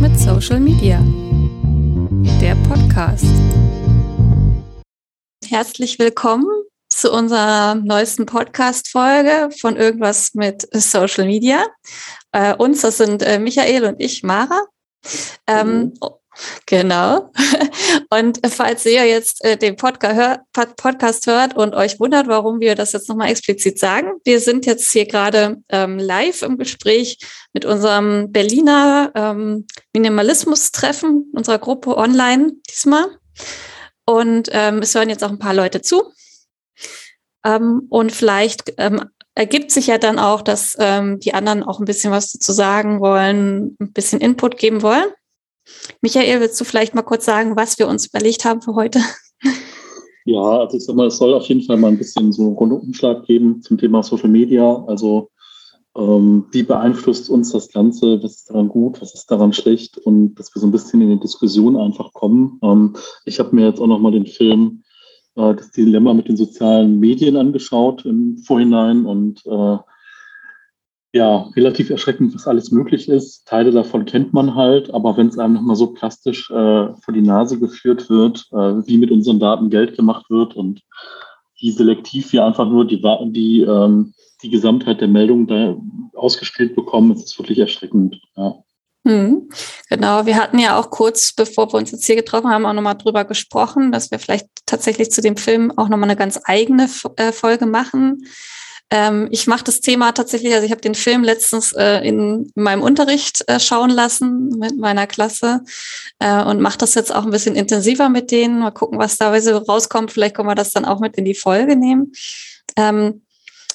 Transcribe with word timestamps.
mit 0.00 0.18
Social 0.18 0.60
Media. 0.60 1.04
Der 2.40 2.54
Podcast. 2.66 3.26
Herzlich 5.46 5.98
willkommen 5.98 6.48
zu 6.88 7.12
unserer 7.12 7.74
neuesten 7.74 8.24
Podcast-Folge 8.24 9.50
von 9.60 9.76
Irgendwas 9.76 10.32
mit 10.32 10.66
Social 10.72 11.26
Media. 11.26 11.66
Äh, 12.32 12.54
uns, 12.54 12.80
das 12.80 12.96
sind 12.96 13.22
äh, 13.22 13.38
Michael 13.38 13.84
und 13.84 14.00
ich, 14.00 14.22
Mara. 14.22 14.62
Ähm, 15.46 15.78
mhm. 15.78 15.92
Genau. 16.66 17.30
Und 18.10 18.40
falls 18.48 18.86
ihr 18.86 19.04
jetzt 19.04 19.44
äh, 19.44 19.56
den 19.56 19.76
Podcast 19.76 21.26
hört 21.26 21.56
und 21.56 21.74
euch 21.74 22.00
wundert, 22.00 22.28
warum 22.28 22.60
wir 22.60 22.74
das 22.74 22.92
jetzt 22.92 23.08
nochmal 23.08 23.30
explizit 23.30 23.78
sagen, 23.78 24.12
wir 24.24 24.40
sind 24.40 24.64
jetzt 24.64 24.90
hier 24.92 25.06
gerade 25.06 25.58
ähm, 25.68 25.98
live 25.98 26.42
im 26.42 26.56
Gespräch 26.56 27.18
mit 27.52 27.64
unserem 27.64 28.32
Berliner 28.32 29.10
ähm, 29.14 29.66
Minimalismus-Treffen, 29.94 31.32
unserer 31.34 31.58
Gruppe 31.58 31.96
online 31.96 32.52
diesmal. 32.68 33.06
Und 34.06 34.48
ähm, 34.52 34.78
es 34.78 34.94
hören 34.94 35.08
jetzt 35.08 35.24
auch 35.24 35.30
ein 35.30 35.38
paar 35.38 35.54
Leute 35.54 35.82
zu. 35.82 36.02
Ähm, 37.44 37.86
und 37.88 38.12
vielleicht 38.12 38.74
ähm, 38.76 39.04
ergibt 39.34 39.70
sich 39.70 39.86
ja 39.86 39.98
dann 39.98 40.18
auch, 40.18 40.42
dass 40.42 40.76
ähm, 40.78 41.20
die 41.20 41.34
anderen 41.34 41.62
auch 41.62 41.78
ein 41.78 41.86
bisschen 41.86 42.12
was 42.12 42.32
dazu 42.32 42.52
sagen 42.52 43.00
wollen, 43.00 43.76
ein 43.80 43.92
bisschen 43.92 44.20
Input 44.20 44.58
geben 44.58 44.82
wollen. 44.82 45.06
Michael, 46.00 46.40
willst 46.40 46.60
du 46.60 46.64
vielleicht 46.64 46.94
mal 46.94 47.02
kurz 47.02 47.24
sagen, 47.24 47.56
was 47.56 47.78
wir 47.78 47.88
uns 47.88 48.06
überlegt 48.06 48.44
haben 48.44 48.62
für 48.62 48.74
heute? 48.74 49.00
Ja, 50.26 50.60
also 50.60 50.76
ich 50.76 50.84
sag 50.84 50.96
mal, 50.96 51.06
es 51.06 51.16
soll 51.16 51.32
auf 51.32 51.46
jeden 51.46 51.62
Fall 51.62 51.78
mal 51.78 51.88
ein 51.88 51.98
bisschen 51.98 52.30
so 52.32 52.42
einen 52.42 52.52
Rundumschlag 52.52 53.24
geben 53.24 53.62
zum 53.62 53.78
Thema 53.78 54.02
Social 54.02 54.28
Media. 54.28 54.84
Also 54.86 55.30
ähm, 55.96 56.46
wie 56.50 56.62
beeinflusst 56.62 57.30
uns 57.30 57.52
das 57.52 57.72
Ganze? 57.72 58.22
Was 58.22 58.36
ist 58.36 58.50
daran 58.50 58.68
gut? 58.68 59.00
Was 59.00 59.14
ist 59.14 59.30
daran 59.30 59.52
schlecht? 59.52 59.98
Und 59.98 60.36
dass 60.36 60.54
wir 60.54 60.60
so 60.60 60.66
ein 60.66 60.72
bisschen 60.72 61.00
in 61.00 61.10
die 61.10 61.20
Diskussion 61.20 61.76
einfach 61.76 62.12
kommen. 62.12 62.58
Ähm, 62.62 62.96
ich 63.24 63.38
habe 63.40 63.54
mir 63.54 63.66
jetzt 63.66 63.80
auch 63.80 63.86
nochmal 63.86 64.12
den 64.12 64.26
Film 64.26 64.82
äh, 65.36 65.54
Das 65.54 65.70
Dilemma 65.70 66.14
mit 66.14 66.28
den 66.28 66.36
sozialen 66.36 67.00
Medien 67.00 67.36
angeschaut 67.36 68.04
im 68.04 68.38
Vorhinein 68.38 69.04
und 69.04 69.44
äh, 69.46 69.78
ja, 71.12 71.50
relativ 71.56 71.90
erschreckend, 71.90 72.34
was 72.36 72.46
alles 72.46 72.70
möglich 72.70 73.08
ist. 73.08 73.46
Teile 73.46 73.72
davon 73.72 74.04
kennt 74.04 74.32
man 74.32 74.54
halt, 74.54 74.94
aber 74.94 75.16
wenn 75.16 75.26
es 75.26 75.38
einem 75.38 75.54
nochmal 75.54 75.74
so 75.74 75.88
plastisch 75.88 76.50
äh, 76.50 76.54
vor 76.54 77.14
die 77.14 77.22
Nase 77.22 77.58
geführt 77.58 78.08
wird, 78.08 78.46
äh, 78.52 78.86
wie 78.86 78.96
mit 78.96 79.10
unseren 79.10 79.40
Daten 79.40 79.70
Geld 79.70 79.96
gemacht 79.96 80.30
wird 80.30 80.54
und 80.54 80.82
wie 81.58 81.72
selektiv 81.72 82.32
wir 82.32 82.44
einfach 82.44 82.68
nur 82.68 82.86
die, 82.86 83.02
die, 83.32 83.62
ähm, 83.62 84.14
die 84.42 84.50
Gesamtheit 84.50 85.00
der 85.00 85.08
Meldungen 85.08 85.46
da 85.46 85.76
ausgespielt 86.18 86.74
bekommen, 86.74 87.12
ist 87.12 87.24
es 87.24 87.38
wirklich 87.38 87.58
erschreckend. 87.58 88.20
Ja. 88.36 88.62
Hm, 89.06 89.48
genau, 89.88 90.26
wir 90.26 90.36
hatten 90.36 90.58
ja 90.58 90.78
auch 90.78 90.90
kurz, 90.90 91.32
bevor 91.32 91.72
wir 91.72 91.78
uns 91.78 91.90
jetzt 91.90 92.04
hier 92.04 92.16
getroffen 92.16 92.50
haben, 92.50 92.66
auch 92.66 92.74
nochmal 92.74 92.98
drüber 92.98 93.24
gesprochen, 93.24 93.92
dass 93.92 94.10
wir 94.10 94.18
vielleicht 94.18 94.46
tatsächlich 94.66 95.10
zu 95.10 95.22
dem 95.22 95.36
Film 95.36 95.72
auch 95.76 95.88
nochmal 95.88 96.10
eine 96.10 96.16
ganz 96.16 96.38
eigene 96.44 96.88
äh, 97.16 97.32
Folge 97.32 97.66
machen 97.66 98.22
ähm, 98.90 99.28
ich 99.30 99.46
mache 99.46 99.64
das 99.64 99.80
Thema 99.80 100.12
tatsächlich, 100.12 100.52
also 100.52 100.66
ich 100.66 100.72
habe 100.72 100.80
den 100.80 100.96
Film 100.96 101.22
letztens 101.22 101.72
äh, 101.72 102.00
in 102.00 102.50
meinem 102.56 102.82
Unterricht 102.82 103.48
äh, 103.48 103.60
schauen 103.60 103.90
lassen 103.90 104.48
mit 104.58 104.76
meiner 104.76 105.06
Klasse 105.06 105.60
äh, 106.18 106.42
und 106.42 106.60
mache 106.60 106.78
das 106.78 106.94
jetzt 106.94 107.14
auch 107.14 107.24
ein 107.24 107.30
bisschen 107.30 107.54
intensiver 107.54 108.08
mit 108.08 108.32
denen. 108.32 108.58
Mal 108.58 108.72
gucken, 108.72 108.98
was 108.98 109.16
da 109.16 109.30
rauskommt. 109.30 110.10
Vielleicht 110.10 110.34
können 110.34 110.48
wir 110.48 110.56
das 110.56 110.72
dann 110.72 110.84
auch 110.84 110.98
mit 110.98 111.16
in 111.16 111.24
die 111.24 111.34
Folge 111.34 111.76
nehmen. 111.76 112.12
Ähm, 112.76 113.22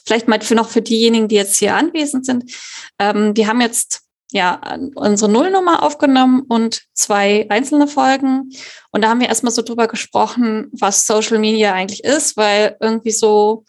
vielleicht 0.06 0.28
mal 0.28 0.42
für 0.42 0.56
noch 0.56 0.70
für 0.70 0.82
diejenigen, 0.82 1.28
die 1.28 1.36
jetzt 1.36 1.58
hier 1.58 1.76
anwesend 1.76 2.26
sind. 2.26 2.52
Ähm, 3.00 3.36
wir 3.36 3.48
haben 3.48 3.62
jetzt 3.62 4.02
ja, 4.32 4.60
unsere 4.96 5.32
Nullnummer 5.32 5.84
aufgenommen 5.84 6.42
und 6.48 6.84
zwei 6.94 7.46
einzelne 7.50 7.88
Folgen. 7.88 8.52
Und 8.92 9.04
da 9.04 9.10
haben 9.10 9.22
wir 9.22 9.30
erstmal 9.30 9.54
so 9.54 9.62
drüber 9.62 9.88
gesprochen, 9.88 10.68
was 10.74 11.06
Social 11.06 11.40
Media 11.40 11.74
eigentlich 11.74 12.04
ist, 12.04 12.36
weil 12.36 12.76
irgendwie 12.82 13.12
so 13.12 13.66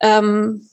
ähm, 0.00 0.66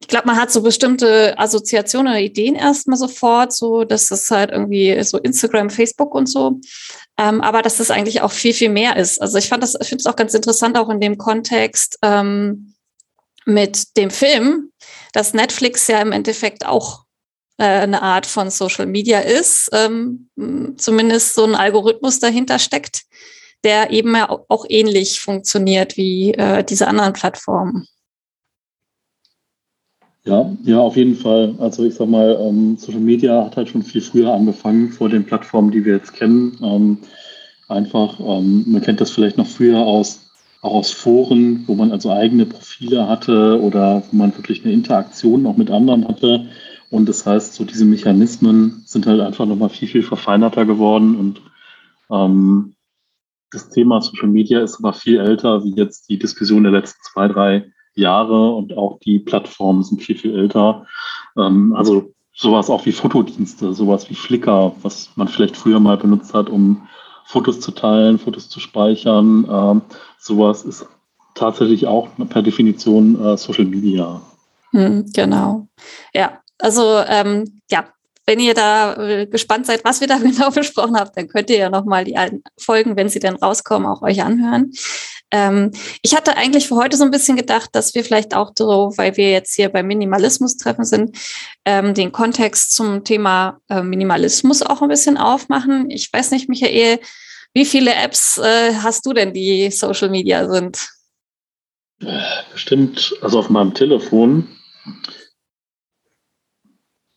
ich 0.00 0.08
glaube, 0.08 0.26
man 0.26 0.36
hat 0.36 0.50
so 0.50 0.62
bestimmte 0.62 1.38
Assoziationen 1.38 2.12
oder 2.12 2.20
Ideen 2.20 2.54
erstmal 2.54 2.96
sofort, 2.96 3.52
so 3.52 3.84
dass 3.84 4.08
das 4.08 4.30
halt 4.30 4.50
irgendwie 4.50 5.02
so 5.04 5.18
Instagram, 5.18 5.68
Facebook 5.68 6.14
und 6.14 6.26
so. 6.26 6.58
Ähm, 7.18 7.42
aber 7.42 7.60
dass 7.60 7.76
das 7.76 7.90
eigentlich 7.90 8.22
auch 8.22 8.32
viel, 8.32 8.54
viel 8.54 8.70
mehr 8.70 8.96
ist. 8.96 9.20
Also 9.20 9.36
ich 9.36 9.48
fand 9.48 9.62
das, 9.62 9.76
ich 9.78 9.88
finde 9.88 10.00
es 10.00 10.06
auch 10.06 10.16
ganz 10.16 10.32
interessant, 10.32 10.78
auch 10.78 10.88
in 10.88 11.00
dem 11.00 11.18
Kontext 11.18 11.98
ähm, 12.02 12.74
mit 13.46 13.96
dem 13.96 14.10
Film, 14.10 14.70
dass 15.12 15.34
Netflix 15.34 15.86
ja 15.88 16.00
im 16.00 16.12
Endeffekt 16.12 16.66
auch 16.66 17.04
äh, 17.58 17.64
eine 17.64 18.02
Art 18.02 18.26
von 18.26 18.50
Social 18.50 18.86
Media 18.86 19.20
ist, 19.20 19.68
ähm, 19.72 20.30
zumindest 20.76 21.34
so 21.34 21.44
ein 21.44 21.54
Algorithmus 21.54 22.18
dahinter 22.18 22.58
steckt, 22.58 23.02
der 23.64 23.90
eben 23.90 24.16
auch 24.16 24.64
ähnlich 24.68 25.20
funktioniert 25.20 25.96
wie 25.98 26.32
äh, 26.32 26.64
diese 26.64 26.88
anderen 26.88 27.12
Plattformen. 27.12 27.86
Ja, 30.24 30.54
ja, 30.64 30.78
auf 30.78 30.96
jeden 30.96 31.16
Fall. 31.16 31.54
Also 31.58 31.84
ich 31.84 31.94
sag 31.94 32.08
mal, 32.08 32.38
ähm, 32.40 32.76
Social 32.78 33.00
Media 33.00 33.44
hat 33.44 33.56
halt 33.56 33.68
schon 33.68 33.82
viel 33.82 34.02
früher 34.02 34.32
angefangen 34.32 34.90
vor 34.92 35.08
den 35.08 35.24
Plattformen, 35.24 35.70
die 35.70 35.84
wir 35.84 35.96
jetzt 35.96 36.14
kennen. 36.14 36.58
Ähm, 36.62 36.98
einfach, 37.68 38.18
man 38.18 38.80
kennt 38.82 39.00
das 39.00 39.10
vielleicht 39.10 39.38
noch 39.38 39.46
früher 39.46 39.78
aus 39.78 40.29
auch 40.62 40.74
aus 40.74 40.90
Foren, 40.90 41.64
wo 41.66 41.74
man 41.74 41.90
also 41.92 42.10
eigene 42.10 42.46
Profile 42.46 43.08
hatte 43.08 43.60
oder 43.60 44.02
wo 44.10 44.16
man 44.16 44.36
wirklich 44.36 44.64
eine 44.64 44.74
Interaktion 44.74 45.46
auch 45.46 45.56
mit 45.56 45.70
anderen 45.70 46.06
hatte. 46.06 46.48
Und 46.90 47.08
das 47.08 47.24
heißt, 47.24 47.54
so 47.54 47.64
diese 47.64 47.84
Mechanismen 47.84 48.82
sind 48.84 49.06
halt 49.06 49.20
einfach 49.20 49.46
nochmal 49.46 49.70
viel, 49.70 49.88
viel 49.88 50.02
verfeinerter 50.02 50.66
geworden. 50.66 51.16
Und 51.16 51.40
ähm, 52.10 52.74
das 53.50 53.70
Thema 53.70 54.02
Social 54.02 54.28
Media 54.28 54.60
ist 54.60 54.78
aber 54.78 54.92
viel 54.92 55.18
älter, 55.18 55.64
wie 55.64 55.74
jetzt 55.74 56.10
die 56.10 56.18
Diskussion 56.18 56.64
der 56.64 56.72
letzten 56.72 57.00
zwei, 57.04 57.28
drei 57.28 57.72
Jahre 57.94 58.50
und 58.54 58.76
auch 58.76 58.98
die 59.00 59.18
Plattformen 59.18 59.82
sind 59.82 60.02
viel, 60.02 60.16
viel 60.16 60.36
älter. 60.36 60.86
Ähm, 61.36 61.74
also 61.74 62.12
sowas 62.34 62.70
auch 62.70 62.86
wie 62.86 62.92
Fotodienste, 62.92 63.72
sowas 63.72 64.10
wie 64.10 64.14
Flickr, 64.14 64.72
was 64.82 65.10
man 65.16 65.28
vielleicht 65.28 65.56
früher 65.56 65.80
mal 65.80 65.96
benutzt 65.96 66.34
hat, 66.34 66.50
um 66.50 66.88
Fotos 67.30 67.60
zu 67.60 67.70
teilen, 67.70 68.18
Fotos 68.18 68.48
zu 68.48 68.58
speichern. 68.58 69.46
Ähm, 69.48 69.82
sowas 70.18 70.64
ist 70.64 70.84
tatsächlich 71.36 71.86
auch 71.86 72.08
per 72.28 72.42
Definition 72.42 73.24
äh, 73.24 73.36
Social 73.36 73.66
Media. 73.66 74.20
Hm, 74.72 75.06
genau. 75.12 75.68
Ja, 76.12 76.40
also 76.58 76.98
ähm, 77.06 77.60
ja, 77.70 77.84
wenn 78.26 78.40
ihr 78.40 78.54
da 78.54 78.94
äh, 78.94 79.26
gespannt 79.26 79.66
seid, 79.66 79.84
was 79.84 80.00
wir 80.00 80.08
da 80.08 80.18
genau 80.22 80.50
besprochen 80.50 80.96
haben, 80.96 81.10
dann 81.14 81.28
könnt 81.28 81.50
ihr 81.50 81.58
ja 81.58 81.70
nochmal 81.70 82.04
die 82.04 82.16
alten 82.16 82.42
Folgen, 82.58 82.96
wenn 82.96 83.08
sie 83.08 83.20
denn 83.20 83.36
rauskommen, 83.36 83.88
auch 83.88 84.02
euch 84.02 84.22
anhören. 84.22 84.72
Ähm, 85.32 85.70
ich 86.02 86.16
hatte 86.16 86.36
eigentlich 86.36 86.66
für 86.66 86.76
heute 86.76 86.96
so 86.96 87.04
ein 87.04 87.10
bisschen 87.10 87.36
gedacht, 87.36 87.70
dass 87.72 87.94
wir 87.94 88.04
vielleicht 88.04 88.34
auch 88.34 88.52
so, 88.56 88.92
weil 88.96 89.16
wir 89.16 89.30
jetzt 89.30 89.54
hier 89.54 89.68
beim 89.68 89.86
Minimalismus 89.86 90.56
treffen 90.56 90.84
sind, 90.84 91.16
ähm, 91.64 91.94
den 91.94 92.10
Kontext 92.10 92.74
zum 92.74 93.04
Thema 93.04 93.60
äh, 93.68 93.82
Minimalismus 93.82 94.62
auch 94.62 94.82
ein 94.82 94.88
bisschen 94.88 95.16
aufmachen. 95.16 95.88
Ich 95.90 96.12
weiß 96.12 96.32
nicht, 96.32 96.48
Michael, 96.48 96.98
wie 97.54 97.64
viele 97.64 97.94
Apps 97.94 98.38
äh, 98.38 98.74
hast 98.74 99.06
du 99.06 99.12
denn, 99.12 99.32
die 99.32 99.70
Social 99.70 100.08
Media 100.08 100.48
sind? 100.48 100.88
Bestimmt, 102.52 103.14
also 103.20 103.38
auf 103.38 103.50
meinem 103.50 103.74
Telefon 103.74 104.48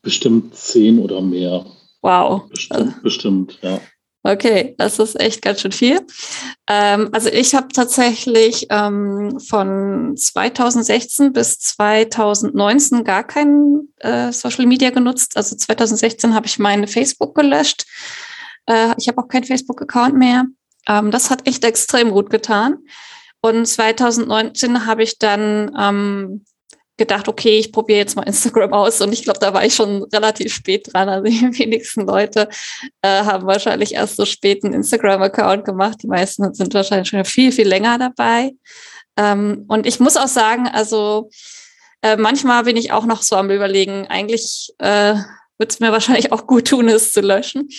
bestimmt 0.03 0.55
zehn 0.55 0.99
oder 0.99 1.21
mehr. 1.21 1.65
Wow. 2.03 2.47
Bestimmt, 2.49 3.01
bestimmt 3.01 3.57
ja. 3.61 3.79
Okay, 4.25 4.73
das 4.77 4.99
ist 4.99 5.19
echt 5.19 5.41
ganz 5.41 5.59
schön 5.59 5.73
viel. 5.73 5.99
Ähm, 6.69 7.09
also 7.11 7.27
ich 7.27 7.55
habe 7.55 7.67
tatsächlich 7.69 8.67
ähm, 8.69 9.37
von 9.39 10.15
2016 10.15 11.33
bis 11.33 11.59
2019 11.59 13.03
gar 13.03 13.25
kein 13.25 13.89
äh, 13.97 14.31
Social 14.31 14.65
Media 14.65 14.91
genutzt. 14.91 15.35
Also 15.35 15.57
2016 15.57 16.33
habe 16.33 16.45
ich 16.45 16.57
meine 16.57 16.87
Facebook 16.87 17.35
gelöscht. 17.35 17.85
Äh, 18.65 18.93
ich 18.97 19.09
habe 19.09 19.21
auch 19.21 19.27
keinen 19.27 19.43
Facebook-Account 19.43 20.15
mehr. 20.15 20.45
Ähm, 20.87 21.11
das 21.11 21.29
hat 21.29 21.45
echt 21.45 21.65
extrem 21.65 22.11
gut 22.11 22.29
getan. 22.29 22.77
Und 23.41 23.65
2019 23.65 24.85
habe 24.85 25.03
ich 25.03 25.19
dann 25.19 25.75
ähm, 25.77 26.45
gedacht, 27.03 27.27
okay, 27.27 27.59
ich 27.59 27.71
probiere 27.71 27.99
jetzt 27.99 28.15
mal 28.15 28.23
Instagram 28.23 28.73
aus. 28.73 29.01
Und 29.01 29.13
ich 29.13 29.23
glaube, 29.23 29.39
da 29.39 29.53
war 29.53 29.65
ich 29.65 29.75
schon 29.75 30.03
relativ 30.13 30.53
spät 30.53 30.89
dran. 30.91 31.09
Also 31.09 31.25
die 31.25 31.41
wenigsten 31.59 32.05
Leute 32.05 32.49
äh, 33.01 33.23
haben 33.23 33.45
wahrscheinlich 33.45 33.93
erst 33.93 34.17
so 34.17 34.25
spät 34.25 34.63
einen 34.63 34.73
Instagram-Account 34.73 35.65
gemacht. 35.65 35.97
Die 36.01 36.07
meisten 36.07 36.53
sind 36.53 36.73
wahrscheinlich 36.73 37.09
schon 37.09 37.25
viel, 37.25 37.51
viel 37.51 37.67
länger 37.67 37.97
dabei. 37.97 38.51
Ähm, 39.17 39.65
und 39.67 39.85
ich 39.85 39.99
muss 39.99 40.17
auch 40.17 40.27
sagen, 40.27 40.67
also 40.67 41.29
äh, 42.01 42.17
manchmal 42.17 42.63
bin 42.63 42.77
ich 42.77 42.91
auch 42.91 43.05
noch 43.05 43.21
so 43.21 43.35
am 43.35 43.49
Überlegen, 43.49 44.07
eigentlich 44.07 44.73
äh, 44.79 45.15
wird 45.57 45.71
es 45.71 45.79
mir 45.79 45.91
wahrscheinlich 45.91 46.31
auch 46.31 46.47
gut 46.47 46.67
tun, 46.67 46.89
es 46.89 47.13
zu 47.13 47.21
löschen. 47.21 47.69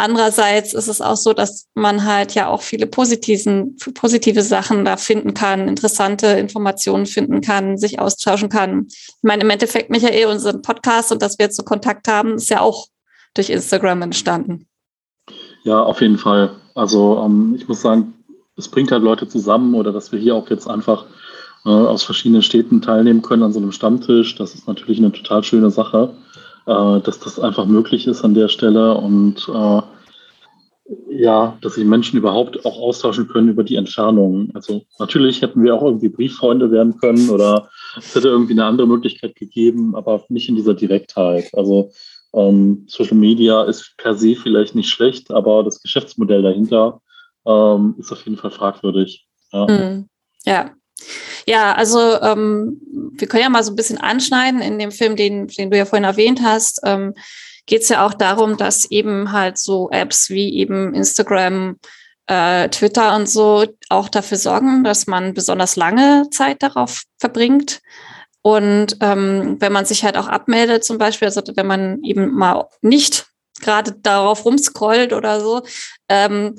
Andererseits 0.00 0.74
ist 0.74 0.86
es 0.86 1.00
auch 1.00 1.16
so, 1.16 1.32
dass 1.32 1.66
man 1.74 2.04
halt 2.04 2.34
ja 2.34 2.46
auch 2.46 2.62
viele 2.62 2.86
positiven, 2.86 3.76
positive 3.94 4.42
Sachen 4.42 4.84
da 4.84 4.96
finden 4.96 5.34
kann, 5.34 5.66
interessante 5.66 6.28
Informationen 6.28 7.06
finden 7.06 7.40
kann, 7.40 7.78
sich 7.78 7.98
austauschen 7.98 8.48
kann. 8.48 8.86
Ich 8.88 9.22
meine, 9.22 9.42
im 9.42 9.50
Endeffekt, 9.50 9.90
Michael, 9.90 10.26
unseren 10.26 10.62
Podcast 10.62 11.10
und 11.10 11.20
dass 11.20 11.40
wir 11.40 11.46
jetzt 11.46 11.56
so 11.56 11.64
Kontakt 11.64 12.06
haben, 12.06 12.34
ist 12.34 12.48
ja 12.48 12.60
auch 12.60 12.86
durch 13.34 13.50
Instagram 13.50 14.02
entstanden. 14.02 14.68
Ja, 15.64 15.82
auf 15.82 16.00
jeden 16.00 16.18
Fall. 16.18 16.54
Also 16.76 17.20
ähm, 17.24 17.56
ich 17.58 17.66
muss 17.66 17.82
sagen, 17.82 18.14
es 18.56 18.68
bringt 18.68 18.92
halt 18.92 19.02
Leute 19.02 19.28
zusammen 19.28 19.74
oder 19.74 19.92
dass 19.92 20.12
wir 20.12 20.20
hier 20.20 20.36
auch 20.36 20.48
jetzt 20.48 20.68
einfach 20.68 21.06
äh, 21.64 21.70
aus 21.70 22.04
verschiedenen 22.04 22.42
Städten 22.42 22.80
teilnehmen 22.82 23.22
können 23.22 23.42
an 23.42 23.52
so 23.52 23.58
einem 23.58 23.72
Stammtisch. 23.72 24.36
Das 24.36 24.54
ist 24.54 24.68
natürlich 24.68 24.98
eine 24.98 25.10
total 25.10 25.42
schöne 25.42 25.70
Sache, 25.70 26.14
äh, 26.68 27.00
dass 27.00 27.18
das 27.18 27.40
einfach 27.40 27.64
möglich 27.66 28.06
ist 28.06 28.24
an 28.24 28.34
der 28.34 28.48
Stelle 28.48 28.94
und 28.94 29.48
äh, 29.48 29.80
ja, 31.10 31.58
dass 31.60 31.74
sich 31.74 31.84
Menschen 31.84 32.18
überhaupt 32.18 32.64
auch 32.64 32.78
austauschen 32.78 33.28
können 33.28 33.48
über 33.48 33.64
die 33.64 33.76
Entfernung. 33.76 34.50
Also 34.54 34.82
natürlich 34.98 35.42
hätten 35.42 35.62
wir 35.62 35.74
auch 35.74 35.82
irgendwie 35.82 36.08
Brieffreunde 36.08 36.70
werden 36.70 36.98
können 36.98 37.30
oder 37.30 37.68
es 37.96 38.14
hätte 38.14 38.28
irgendwie 38.28 38.52
eine 38.52 38.64
andere 38.64 38.86
Möglichkeit 38.86 39.34
gegeben, 39.34 39.94
aber 39.94 40.24
nicht 40.28 40.48
in 40.48 40.56
dieser 40.56 40.74
Direktheit. 40.74 41.50
Also 41.54 41.90
ähm, 42.34 42.84
Social 42.86 43.16
Media 43.16 43.64
ist 43.64 43.94
per 43.96 44.14
se 44.14 44.36
vielleicht 44.36 44.74
nicht 44.74 44.88
schlecht, 44.90 45.30
aber 45.30 45.62
das 45.64 45.82
Geschäftsmodell 45.82 46.42
dahinter 46.42 47.00
ähm, 47.46 47.94
ist 47.98 48.12
auf 48.12 48.24
jeden 48.24 48.38
Fall 48.38 48.50
fragwürdig. 48.50 49.26
Ja. 49.52 49.66
Mhm. 49.66 50.08
ja. 50.44 50.70
Ja, 51.48 51.72
also 51.72 52.20
ähm, 52.20 52.78
wir 53.14 53.26
können 53.26 53.44
ja 53.44 53.48
mal 53.48 53.64
so 53.64 53.72
ein 53.72 53.76
bisschen 53.76 53.96
anschneiden 53.96 54.60
in 54.60 54.78
dem 54.78 54.90
Film, 54.90 55.16
den, 55.16 55.46
den 55.48 55.70
du 55.70 55.78
ja 55.78 55.86
vorhin 55.86 56.04
erwähnt 56.04 56.42
hast. 56.42 56.80
Ähm, 56.84 57.14
Geht 57.64 57.80
es 57.82 57.88
ja 57.88 58.04
auch 58.04 58.12
darum, 58.12 58.58
dass 58.58 58.90
eben 58.90 59.32
halt 59.32 59.56
so 59.56 59.88
Apps 59.90 60.28
wie 60.28 60.58
eben 60.58 60.92
Instagram, 60.92 61.78
äh, 62.26 62.68
Twitter 62.68 63.16
und 63.16 63.30
so 63.30 63.64
auch 63.88 64.10
dafür 64.10 64.36
sorgen, 64.36 64.84
dass 64.84 65.06
man 65.06 65.32
besonders 65.32 65.76
lange 65.76 66.28
Zeit 66.30 66.62
darauf 66.62 67.04
verbringt. 67.18 67.80
Und 68.42 68.98
ähm, 69.00 69.56
wenn 69.58 69.72
man 69.72 69.86
sich 69.86 70.04
halt 70.04 70.18
auch 70.18 70.28
abmeldet, 70.28 70.84
zum 70.84 70.98
Beispiel, 70.98 71.28
also 71.28 71.40
wenn 71.54 71.66
man 71.66 72.02
eben 72.04 72.30
mal 72.34 72.68
nicht 72.82 73.26
gerade 73.62 73.92
darauf 73.92 74.44
rumscrollt 74.44 75.14
oder 75.14 75.40
so, 75.40 75.62
ähm, 76.10 76.56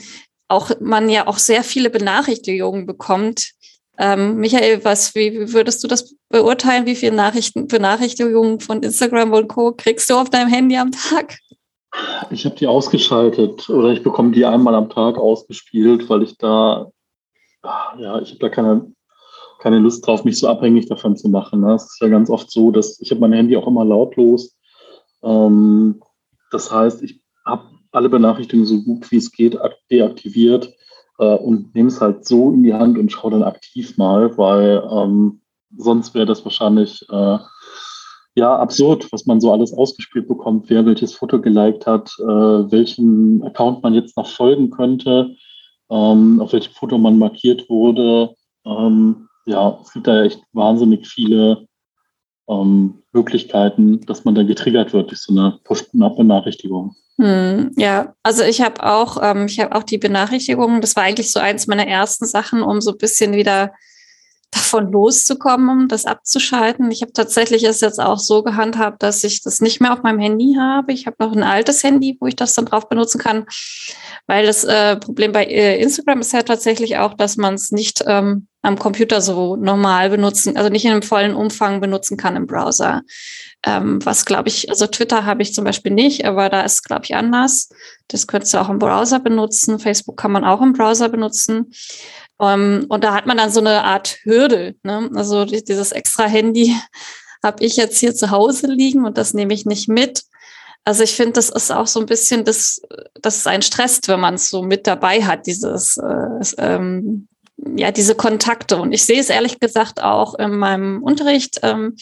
auch 0.48 0.72
man 0.80 1.10
ja 1.10 1.28
auch 1.28 1.38
sehr 1.38 1.64
viele 1.64 1.92
Benachrichtigungen 1.92 2.88
bekommt, 2.88 3.52
ähm, 4.00 4.38
Michael, 4.38 4.86
was, 4.86 5.14
wie, 5.14 5.54
würdest 5.54 5.84
du 5.84 5.88
das 5.90 6.16
beurteilen? 6.30 6.86
Wie 6.86 6.96
viele 6.96 7.14
Nachrichten, 7.14 7.68
Benachrichtigungen 7.68 8.62
von 8.62 8.82
Instagram 8.82 9.34
und 9.34 9.50
Co. 9.50 9.74
kriegst 9.74 10.10
du 10.10 10.16
auf 10.16 10.30
deinem 10.30 10.48
Handy 10.48 10.78
am 10.78 10.92
Tag? 10.92 11.38
Ich 12.32 12.46
habe 12.46 12.56
die 12.56 12.68
ausgeschaltet 12.68 13.70
oder 13.70 13.90
ich 13.90 14.02
bekomme 14.02 14.32
die 14.32 14.46
einmal 14.46 14.74
am 14.74 14.90
Tag 14.90 15.18
ausgespielt, 15.18 16.10
weil 16.10 16.24
ich 16.24 16.38
da, 16.38 16.90
ja, 17.64 18.22
ich 18.22 18.30
habe 18.30 18.40
da 18.40 18.48
keine, 18.48 18.90
keine 19.60 19.80
Lust 19.80 20.08
drauf, 20.08 20.24
mich 20.24 20.40
so 20.40 20.48
abhängig 20.48 20.88
davon 20.88 21.18
zu 21.18 21.28
machen. 21.28 21.60
Ne? 21.60 21.74
Es 21.74 21.84
ist 21.84 22.00
ja 22.00 22.08
ganz 22.08 22.30
oft 22.30 22.50
so, 22.50 22.72
dass 22.72 23.02
ich 23.02 23.12
habe 23.12 23.20
mein 23.20 23.34
Handy 23.34 23.58
auch 23.58 23.68
immer 23.68 23.84
lautlos. 23.84 24.56
Ähm, 25.24 26.02
das 26.52 26.72
heißt, 26.72 27.04
ich 27.04 27.22
habe 27.46 27.66
alle 27.92 28.08
Benachrichtigungen 28.08 28.66
so 28.66 28.82
gut 28.82 29.12
wie 29.12 29.18
es 29.18 29.30
geht 29.30 29.58
deaktiviert 29.92 30.74
äh, 31.20 31.36
und 31.36 31.76
nehme 31.76 31.90
es 31.90 32.02
halt 32.02 32.26
so 32.26 32.52
in 32.52 32.64
die 32.64 32.74
Hand 32.74 32.98
und 32.98 33.12
schaue 33.12 33.32
dann 33.32 33.44
aktiv 33.44 33.98
mal, 33.98 34.38
weil 34.38 34.84
ähm, 34.92 35.42
sonst 35.78 36.16
wäre 36.16 36.26
das 36.26 36.44
wahrscheinlich 36.44 37.06
äh, 37.10 37.38
ja 38.36 38.58
absurd, 38.58 39.12
was 39.12 39.26
man 39.26 39.42
so 39.42 39.52
alles 39.52 39.74
ausgespielt 39.74 40.28
bekommt, 40.28 40.70
wer 40.70 40.86
welches 40.86 41.14
Foto 41.14 41.40
geliked 41.40 41.86
hat, 41.86 42.12
äh, 42.20 42.72
welchen 42.72 43.44
Account 43.44 43.84
man 43.84 43.94
jetzt 43.94 44.18
noch 44.18 44.28
folgen 44.28 44.72
könnte, 44.72 45.36
ähm, 45.90 46.42
auf 46.42 46.54
welchem 46.54 46.74
Foto 46.74 46.98
man 46.98 47.18
markiert 47.18 47.70
wurde. 47.70 48.34
Ähm, 48.66 49.28
ja, 49.46 49.80
es 49.82 49.94
gibt 49.94 50.08
da 50.08 50.24
echt 50.24 50.42
wahnsinnig 50.54 51.08
viele 51.08 51.68
ähm, 52.50 53.04
Möglichkeiten, 53.14 54.02
dass 54.02 54.26
man 54.26 54.36
da 54.36 54.44
getriggert 54.44 54.94
wird 54.94 55.12
durch 55.12 55.22
so 55.22 55.34
eine 55.34 55.60
Push-Benachrichtigung. 55.64 56.96
Hm, 57.20 57.72
ja, 57.76 58.14
also 58.24 58.44
ich 58.44 58.62
habe 58.62 58.84
auch, 58.84 59.18
ähm, 59.22 59.46
ich 59.48 59.60
habe 59.60 59.76
auch 59.76 59.84
die 59.84 59.98
Benachrichtigungen. 59.98 60.82
Das 60.82 60.96
war 60.96 61.04
eigentlich 61.04 61.32
so 61.32 61.40
eins 61.40 61.68
meiner 61.68 61.88
ersten 61.88 62.26
Sachen, 62.26 62.62
um 62.62 62.82
so 62.82 62.92
ein 62.92 62.98
bisschen 62.98 63.34
wieder 63.34 63.72
davon 64.52 64.92
loszukommen, 64.92 65.70
um 65.70 65.88
das 65.88 66.06
abzuschalten. 66.06 66.90
Ich 66.92 67.02
habe 67.02 67.14
tatsächlich 67.14 67.64
es 67.64 67.82
jetzt 67.82 68.00
auch 68.00 68.18
so 68.18 68.42
gehandhabt, 68.42 69.04
dass 69.04 69.24
ich 69.24 69.42
das 69.44 69.62
nicht 69.62 69.80
mehr 69.80 69.94
auf 69.94 70.02
meinem 70.02 70.20
Handy 70.20 70.56
habe. 70.58 70.92
Ich 70.92 71.06
habe 71.06 71.18
noch 71.20 71.34
ein 71.34 71.44
altes 71.44 71.84
Handy, 71.84 72.18
wo 72.20 72.26
ich 72.26 72.36
das 72.36 72.56
dann 72.56 72.66
drauf 72.66 72.90
benutzen 72.90 73.20
kann, 73.20 73.46
weil 74.26 74.46
das 74.46 74.64
äh, 74.64 74.98
Problem 74.98 75.34
bei 75.34 75.46
äh, 75.46 75.80
Instagram 75.80 76.22
ist 76.22 76.34
ja 76.34 76.42
tatsächlich 76.42 76.98
auch, 76.98 77.14
dass 77.14 77.38
man 77.38 77.54
es 77.54 77.72
nicht 77.72 78.04
ähm, 78.08 78.48
am 78.62 78.78
Computer 78.78 79.22
so 79.22 79.56
normal 79.56 80.10
benutzen, 80.10 80.58
also 80.58 80.70
nicht 80.70 80.86
in 80.86 80.92
einem 80.92 81.02
vollen 81.02 81.34
Umfang 81.34 81.80
benutzen 81.80 82.18
kann 82.18 82.36
im 82.36 82.46
Browser. 82.46 83.04
Ähm, 83.66 84.04
was 84.06 84.26
glaube 84.26 84.50
ich, 84.50 84.70
also 84.70 84.86
Twitter 84.88 85.26
habe 85.26 85.42
ich 85.42 85.54
zum 85.54 85.64
Beispiel 85.64 85.94
nicht, 85.94 86.26
aber 86.26 86.50
da 86.50 86.62
ist 86.62 86.84
glaube 86.84 87.06
ich 87.06 87.16
anders. 87.16 87.70
Das 88.08 88.28
könntest 88.28 88.54
du 88.54 88.58
auch 88.58 88.70
im 88.70 88.80
Browser 88.80 89.20
benutzen. 89.20 89.80
Facebook 89.80 90.18
kann 90.18 90.32
man 90.32 90.44
auch 90.44 90.62
im 90.62 90.74
Browser 90.74 91.08
benutzen. 91.10 91.72
Ähm, 92.42 92.86
und 92.90 93.04
da 93.04 93.14
hat 93.14 93.26
man 93.26 93.38
dann 93.38 93.52
so 93.52 93.62
eine 93.62 93.84
Art 93.84 94.18
Hürde. 94.24 94.76
Ne? 94.84 95.10
Also 95.16 95.46
dieses 95.46 95.92
extra 95.92 96.26
Handy 96.26 96.76
habe 97.44 97.64
ich 97.64 97.78
jetzt 97.78 97.98
hier 97.98 98.14
zu 98.14 98.32
Hause 98.32 98.68
liegen 98.68 99.06
und 99.06 99.18
das 99.18 99.34
nehme 99.34 99.54
ich 99.54 99.66
nicht 99.66 99.88
mit. 99.88 100.24
Also 100.84 101.04
ich 101.04 101.16
finde, 101.16 101.34
das 101.34 101.50
ist 101.50 101.72
auch 101.72 101.88
so 101.88 102.00
ein 102.00 102.06
bisschen, 102.06 102.44
das, 102.46 102.82
das 103.22 103.38
ist 103.38 103.48
ein 103.48 103.62
Stress, 103.62 104.02
wenn 104.08 104.20
man 104.20 104.36
es 104.36 104.50
so 104.50 104.64
mit 104.64 104.88
dabei 104.88 105.24
hat, 105.24 105.46
dieses, 105.46 105.98
äh, 105.98 106.56
ähm, 106.58 107.28
ja, 107.78 107.92
diese 107.92 108.16
Kontakte. 108.16 108.78
Und 108.78 108.92
ich 108.92 109.04
sehe 109.04 109.20
es 109.20 109.30
ehrlich 109.30 109.60
gesagt 109.60 110.02
auch 110.02 110.36
in 110.36 110.52
meinem 110.52 111.04
Unterricht. 111.04 111.60
Ähm, 111.64 111.96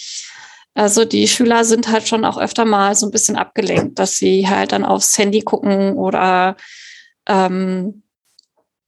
also 0.73 1.05
die 1.05 1.27
Schüler 1.27 1.65
sind 1.65 1.87
halt 1.87 2.07
schon 2.07 2.23
auch 2.23 2.37
öfter 2.37 2.63
mal 2.63 2.95
so 2.95 3.07
ein 3.07 3.11
bisschen 3.11 3.35
abgelenkt, 3.35 3.97
dass 3.97 4.17
sie 4.17 4.47
halt 4.47 4.71
dann 4.71 4.85
aufs 4.85 5.17
Handy 5.17 5.41
gucken 5.41 5.93
oder 5.93 6.55
ähm, 7.27 8.03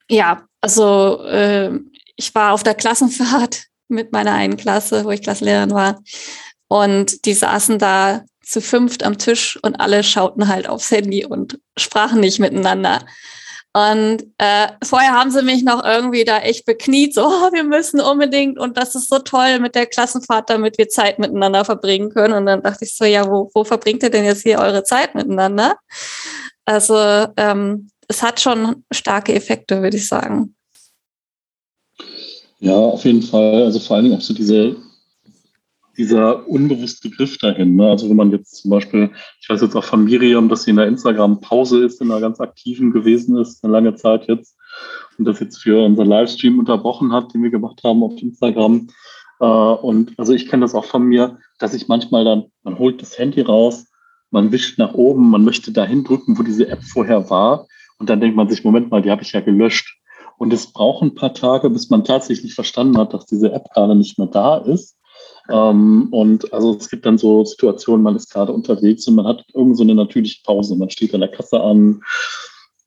ja, 0.10 0.44
also 0.62 1.24
äh, 1.26 1.72
ich 2.16 2.36
war 2.36 2.54
auf 2.54 2.64
der 2.64 2.76
Klassenfahrt 2.76 3.66
mit 3.88 4.12
meiner 4.12 4.34
einen 4.34 4.58
Klasse, 4.58 5.04
wo 5.06 5.12
ich 5.12 5.24
Klassenlehrerin 5.24 5.72
war. 5.72 6.02
Und 6.68 7.26
die 7.26 7.34
saßen 7.34 7.80
da 7.80 8.24
zu 8.44 8.62
fünft 8.62 9.04
am 9.04 9.18
Tisch 9.18 9.60
und 9.62 9.80
alle 9.80 10.04
schauten 10.04 10.48
halt 10.48 10.68
aufs 10.68 10.92
Handy 10.92 11.26
und 11.26 11.60
sprachen 11.78 12.20
nicht 12.20 12.40
miteinander. 12.40 13.06
Und 13.74 14.24
äh, 14.40 14.68
vorher 14.84 15.14
haben 15.14 15.30
sie 15.30 15.44
mich 15.44 15.64
noch 15.64 15.84
irgendwie 15.84 16.24
da 16.24 16.40
echt 16.40 16.66
bekniet, 16.66 17.14
so, 17.14 17.22
oh, 17.26 17.54
wir 17.54 17.64
müssen 17.64 18.02
unbedingt 18.02 18.58
und 18.58 18.78
das 18.78 18.96
ist 18.96 19.10
so 19.10 19.20
toll 19.20 19.60
mit 19.60 19.76
der 19.76 19.86
Klassenfahrt, 19.86 20.50
damit 20.50 20.78
wir 20.78 20.90
Zeit 20.90 21.20
miteinander 21.20 21.64
verbringen 21.66 22.10
können. 22.10 22.34
Und 22.34 22.46
dann 22.48 22.64
dachte 22.64 22.86
ich 22.86 22.96
so, 22.96 23.06
ja, 23.06 23.30
wo, 23.30 23.52
wo 23.54 23.64
verbringt 23.64 24.04
ihr 24.04 24.10
denn 24.10 24.26
jetzt 24.26 24.44
hier 24.44 24.60
eure 24.60 24.84
Zeit 24.84 25.14
miteinander? 25.14 25.76
Also 26.66 26.96
ähm, 27.38 27.90
es 28.08 28.24
hat 28.24 28.40
schon 28.40 28.84
starke 28.92 29.34
Effekte, 29.34 29.82
würde 29.82 29.98
ich 29.98 30.08
sagen. 30.08 30.56
Ja, 32.60 32.76
auf 32.76 33.06
jeden 33.06 33.22
Fall. 33.22 33.64
Also 33.64 33.80
vor 33.80 33.96
allen 33.96 34.06
Dingen 34.06 34.18
auch 34.18 34.22
so 34.22 34.34
diese, 34.34 34.76
dieser 36.00 36.48
unbewusste 36.48 37.10
Griff 37.10 37.38
dahin. 37.38 37.76
Ne? 37.76 37.90
Also 37.90 38.10
wenn 38.10 38.16
man 38.16 38.32
jetzt 38.32 38.62
zum 38.62 38.72
Beispiel, 38.72 39.12
ich 39.42 39.50
weiß 39.50 39.62
jetzt 39.62 39.76
auch 39.76 39.84
von 39.84 40.06
Miriam, 40.06 40.48
dass 40.48 40.64
sie 40.64 40.72
in 40.72 40.78
der 40.78 40.88
Instagram-Pause 40.88 41.84
ist, 41.84 42.00
in 42.00 42.10
einer 42.10 42.22
ganz 42.22 42.40
aktiven 42.40 42.92
gewesen 42.92 43.38
ist, 43.38 43.64
eine 43.64 43.74
lange 43.74 43.96
Zeit 43.96 44.28
jetzt, 44.30 44.56
und 45.18 45.26
das 45.26 45.42
jetzt 45.42 45.58
für 45.58 45.84
unser 45.86 46.06
Livestream 46.06 46.58
unterbrochen 46.58 47.12
hat, 47.12 47.34
den 47.34 47.44
wir 47.44 47.50
gemacht 47.50 47.82
haben 47.84 48.02
auf 48.02 48.14
Instagram. 48.22 48.88
Äh, 49.42 49.46
und 49.46 50.18
also 50.18 50.32
ich 50.34 50.48
kenne 50.48 50.62
das 50.62 50.74
auch 50.74 50.86
von 50.86 51.04
mir, 51.04 51.38
dass 51.60 51.74
ich 51.74 51.90
manchmal 51.90 52.24
dann, 52.24 52.46
man 52.64 52.80
holt 52.80 53.02
das 53.02 53.20
Handy 53.20 53.42
raus, 53.42 53.86
man 54.32 54.54
wischt 54.54 54.80
nach 54.80 54.94
oben, 54.94 55.30
man 55.30 55.44
möchte 55.44 55.74
dahin 55.74 56.06
drücken, 56.06 56.40
wo 56.40 56.44
diese 56.44 56.70
App 56.70 56.82
vorher 56.82 57.30
war. 57.30 57.68
Und 57.98 58.10
dann 58.10 58.22
denkt 58.22 58.38
man 58.38 58.48
sich, 58.48 58.64
Moment 58.64 58.90
mal, 58.90 59.02
die 59.02 59.12
habe 59.12 59.24
ich 59.24 59.34
ja 59.34 59.42
gelöscht. 59.42 59.98
Und 60.38 60.54
es 60.54 60.72
braucht 60.72 61.04
ein 61.04 61.16
paar 61.16 61.34
Tage, 61.34 61.70
bis 61.70 61.90
man 61.90 62.06
tatsächlich 62.06 62.56
verstanden 62.56 62.98
hat, 62.98 63.14
dass 63.14 63.26
diese 63.26 63.52
App 63.52 63.70
gerade 63.74 63.96
nicht 63.96 64.18
mehr 64.18 64.28
da 64.28 64.60
ist. 64.60 64.96
Ähm, 65.50 66.08
und 66.12 66.54
also 66.54 66.76
es 66.76 66.90
gibt 66.90 67.06
dann 67.06 67.18
so 67.18 67.44
Situationen, 67.44 68.04
man 68.04 68.16
ist 68.16 68.32
gerade 68.32 68.54
unterwegs 68.54 69.08
und 69.08 69.16
man 69.16 69.28
hat 69.28 69.44
irgend 69.54 69.78
so 69.78 69.84
eine 69.84 69.96
natürliche 69.96 70.42
Pause. 70.44 70.76
Man 70.76 70.90
steht 70.90 71.14
an 71.14 71.22
der 71.22 71.32
Kasse 71.32 71.60
an, 71.62 72.02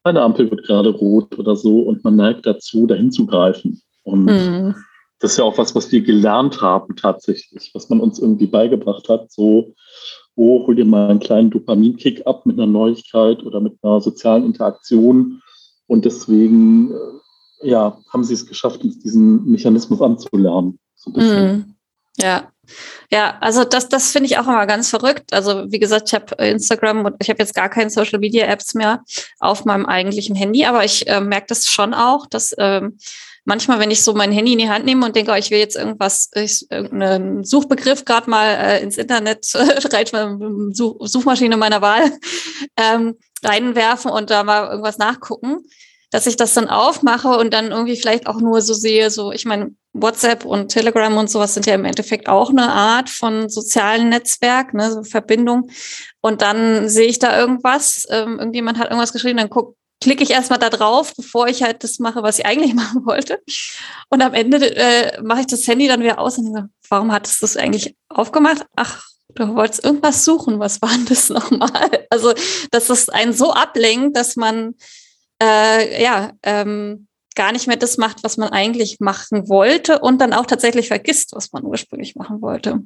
eine 0.04 0.22
Ampel 0.22 0.50
wird 0.50 0.64
gerade 0.64 0.90
rot 0.90 1.38
oder 1.38 1.56
so 1.56 1.80
und 1.80 2.02
man 2.04 2.16
neigt 2.16 2.46
dazu, 2.46 2.86
dahin 2.86 3.12
zu 3.12 3.26
greifen. 3.26 3.82
Und 4.04 4.24
mhm. 4.24 4.74
das 5.20 5.32
ist 5.32 5.38
ja 5.38 5.44
auch 5.44 5.58
was, 5.58 5.74
was 5.74 5.92
wir 5.92 6.02
gelernt 6.02 6.60
haben 6.60 6.96
tatsächlich, 6.96 7.70
was 7.74 7.88
man 7.88 8.00
uns 8.00 8.18
irgendwie 8.18 8.46
beigebracht 8.46 9.08
hat, 9.08 9.30
so 9.30 9.74
oh, 10.34 10.66
hol 10.66 10.74
dir 10.74 10.84
mal 10.84 11.10
einen 11.10 11.20
kleinen 11.20 11.50
Dopaminkick 11.50 12.26
ab 12.26 12.46
mit 12.46 12.58
einer 12.58 12.66
Neuigkeit 12.66 13.42
oder 13.44 13.60
mit 13.60 13.74
einer 13.82 14.00
sozialen 14.00 14.44
Interaktion. 14.44 15.42
Und 15.86 16.04
deswegen, 16.04 16.90
äh, 16.90 17.68
ja, 17.68 17.98
haben 18.12 18.24
sie 18.24 18.34
es 18.34 18.46
geschafft, 18.46 18.82
uns 18.82 18.98
diesen 18.98 19.44
Mechanismus 19.44 20.00
anzulernen. 20.00 20.78
So 20.94 21.10
mm, 21.10 21.74
ja. 22.16 22.48
Ja, 23.10 23.36
also 23.40 23.64
das, 23.64 23.88
das 23.88 24.12
finde 24.12 24.26
ich 24.26 24.38
auch 24.38 24.46
immer 24.46 24.66
ganz 24.66 24.88
verrückt. 24.88 25.32
Also 25.32 25.70
wie 25.70 25.78
gesagt, 25.78 26.08
ich 26.08 26.14
habe 26.14 26.34
Instagram 26.42 27.04
und 27.04 27.16
ich 27.20 27.28
habe 27.28 27.40
jetzt 27.40 27.54
gar 27.54 27.68
keine 27.68 27.90
Social 27.90 28.18
Media 28.18 28.46
Apps 28.46 28.72
mehr 28.74 29.04
auf 29.40 29.64
meinem 29.64 29.84
eigentlichen 29.84 30.34
Handy, 30.34 30.64
aber 30.64 30.84
ich 30.84 31.06
äh, 31.06 31.20
merke 31.20 31.48
das 31.48 31.66
schon 31.66 31.92
auch, 31.92 32.26
dass 32.26 32.54
ähm, 32.56 32.98
manchmal, 33.44 33.78
wenn 33.80 33.90
ich 33.90 34.02
so 34.02 34.14
mein 34.14 34.32
Handy 34.32 34.52
in 34.52 34.58
die 34.58 34.68
Hand 34.68 34.84
nehme 34.84 35.04
und 35.04 35.16
denke, 35.16 35.32
oh, 35.32 35.36
ich 35.36 35.50
will 35.50 35.58
jetzt 35.58 35.76
irgendwas, 35.76 36.30
ich, 36.34 36.66
irgendeinen 36.70 37.44
Suchbegriff 37.44 38.04
gerade 38.04 38.30
mal 38.30 38.46
äh, 38.46 38.82
ins 38.82 38.96
Internet 38.96 39.46
äh, 39.54 40.04
Such, 40.72 40.96
Suchmaschine 41.00 41.56
meiner 41.56 41.82
Wahl, 41.82 42.10
ähm, 42.76 43.16
reinwerfen 43.42 44.10
und 44.10 44.30
da 44.30 44.44
mal 44.44 44.68
irgendwas 44.68 44.98
nachgucken, 44.98 45.58
dass 46.10 46.26
ich 46.26 46.36
das 46.36 46.54
dann 46.54 46.68
aufmache 46.68 47.36
und 47.36 47.52
dann 47.52 47.72
irgendwie 47.72 47.96
vielleicht 47.96 48.26
auch 48.26 48.40
nur 48.40 48.60
so 48.62 48.74
sehe, 48.74 49.10
so, 49.10 49.32
ich 49.32 49.44
meine, 49.44 49.74
WhatsApp 49.92 50.44
und 50.44 50.68
Telegram 50.68 51.16
und 51.18 51.30
sowas 51.30 51.54
sind 51.54 51.66
ja 51.66 51.74
im 51.74 51.84
Endeffekt 51.84 52.28
auch 52.28 52.50
eine 52.50 52.72
Art 52.72 53.10
von 53.10 53.48
sozialen 53.50 54.08
Netzwerk, 54.08 54.72
ne, 54.74 54.90
so 54.90 55.02
Verbindung. 55.02 55.70
Und 56.20 56.40
dann 56.40 56.88
sehe 56.88 57.08
ich 57.08 57.18
da 57.18 57.38
irgendwas, 57.38 58.06
ähm, 58.10 58.38
irgendjemand 58.38 58.78
hat 58.78 58.86
irgendwas 58.86 59.12
geschrieben, 59.12 59.38
dann 59.38 59.50
guck, 59.50 59.76
klicke 60.00 60.22
ich 60.22 60.30
erstmal 60.30 60.58
da 60.58 60.70
drauf, 60.70 61.14
bevor 61.14 61.46
ich 61.46 61.62
halt 61.62 61.84
das 61.84 61.98
mache, 61.98 62.22
was 62.22 62.38
ich 62.38 62.46
eigentlich 62.46 62.74
machen 62.74 63.04
wollte. 63.06 63.40
Und 64.08 64.22
am 64.22 64.34
Ende 64.34 64.74
äh, 64.76 65.20
mache 65.22 65.40
ich 65.40 65.46
das 65.46 65.66
Handy 65.66 65.88
dann 65.88 66.02
wieder 66.02 66.18
aus 66.18 66.38
und 66.38 66.46
denke, 66.46 66.68
warum 66.88 67.12
hattest 67.12 67.40
du 67.40 67.44
das 67.44 67.56
eigentlich 67.56 67.94
aufgemacht? 68.08 68.64
Ach, 68.76 69.04
du 69.34 69.54
wolltest 69.54 69.84
irgendwas 69.84 70.24
suchen, 70.24 70.58
was 70.58 70.80
war 70.80 70.90
denn 70.90 71.06
das 71.06 71.28
nochmal? 71.30 72.06
Also, 72.10 72.32
dass 72.70 72.90
es 72.90 73.08
einen 73.08 73.32
so 73.32 73.52
ablenkt, 73.52 74.16
dass 74.16 74.36
man 74.36 74.74
äh, 75.42 76.02
ja 76.02 76.32
ähm, 76.42 77.08
gar 77.34 77.52
nicht 77.52 77.66
mehr 77.66 77.76
das 77.76 77.98
macht, 77.98 78.24
was 78.24 78.36
man 78.36 78.50
eigentlich 78.50 79.00
machen 79.00 79.48
wollte 79.48 79.98
und 80.00 80.20
dann 80.20 80.32
auch 80.32 80.46
tatsächlich 80.46 80.88
vergisst, 80.88 81.34
was 81.34 81.52
man 81.52 81.64
ursprünglich 81.64 82.14
machen 82.16 82.42
wollte. 82.42 82.82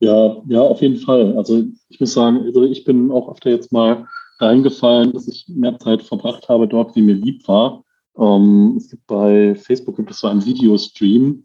Ja, 0.00 0.36
ja, 0.46 0.60
auf 0.60 0.82
jeden 0.82 0.98
Fall. 0.98 1.36
Also 1.36 1.64
ich 1.88 2.00
muss 2.00 2.12
sagen, 2.12 2.42
also 2.44 2.64
ich 2.64 2.84
bin 2.84 3.10
auch 3.10 3.30
öfter 3.30 3.50
jetzt 3.50 3.72
mal 3.72 4.06
reingefallen, 4.38 5.12
dass 5.12 5.28
ich 5.28 5.46
mehr 5.48 5.78
Zeit 5.78 6.02
verbracht 6.02 6.48
habe 6.48 6.68
dort, 6.68 6.94
wie 6.96 7.02
mir 7.02 7.14
lieb 7.14 7.46
war. 7.48 7.84
Ähm, 8.18 8.74
es 8.76 8.90
gibt 8.90 9.06
bei 9.06 9.54
Facebook 9.54 9.96
gibt 9.96 10.10
es 10.10 10.20
so 10.20 10.28
einen 10.28 10.44
Videostream, 10.44 11.44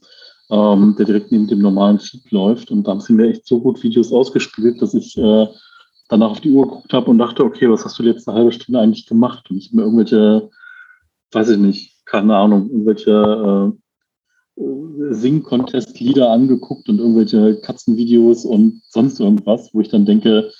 ähm, 0.50 0.96
der 0.98 1.06
direkt 1.06 1.32
neben 1.32 1.48
dem 1.48 1.60
normalen 1.60 2.00
Feed 2.00 2.30
läuft. 2.32 2.72
Und 2.72 2.86
da 2.86 2.92
haben 2.92 3.02
sie 3.02 3.14
mir 3.14 3.30
echt 3.30 3.46
so 3.46 3.60
gut 3.60 3.82
Videos 3.84 4.12
ausgespielt, 4.12 4.82
dass 4.82 4.94
ich 4.94 5.18
äh, 5.18 5.48
danach 6.10 6.32
auf 6.32 6.42
die 6.42 6.52
Uhr 6.52 6.68
geguckt 6.68 6.94
habe 6.94 7.10
und 7.10 7.20
dachte, 7.20 7.44
okay, 7.44 7.70
was 7.70 7.86
hast 7.86 8.00
du 8.00 8.04
jetzt 8.04 8.28
eine 8.28 8.38
halbe 8.38 8.52
Stunde 8.52 8.80
eigentlich 8.80 9.06
gemacht? 9.06 9.50
Und 9.50 9.58
ich 9.58 9.68
habe 9.68 9.78
mir 9.78 9.84
irgendwelche, 9.84 10.50
weiß 11.32 11.50
ich 11.50 11.58
nicht, 11.58 12.06
keine 12.06 12.36
Ahnung, 12.36 12.70
irgendwelche 12.70 13.72
äh, 14.58 15.14
Sing-Contest-Lieder 15.14 16.30
angeguckt 16.30 16.90
und 16.90 17.00
irgendwelche 17.00 17.60
Katzenvideos 17.62 18.46
und 18.46 18.82
sonst 18.90 19.20
irgendwas, 19.20 19.70
wo 19.74 19.82
ich 19.82 19.90
dann 19.90 20.06
denke, 20.06 20.52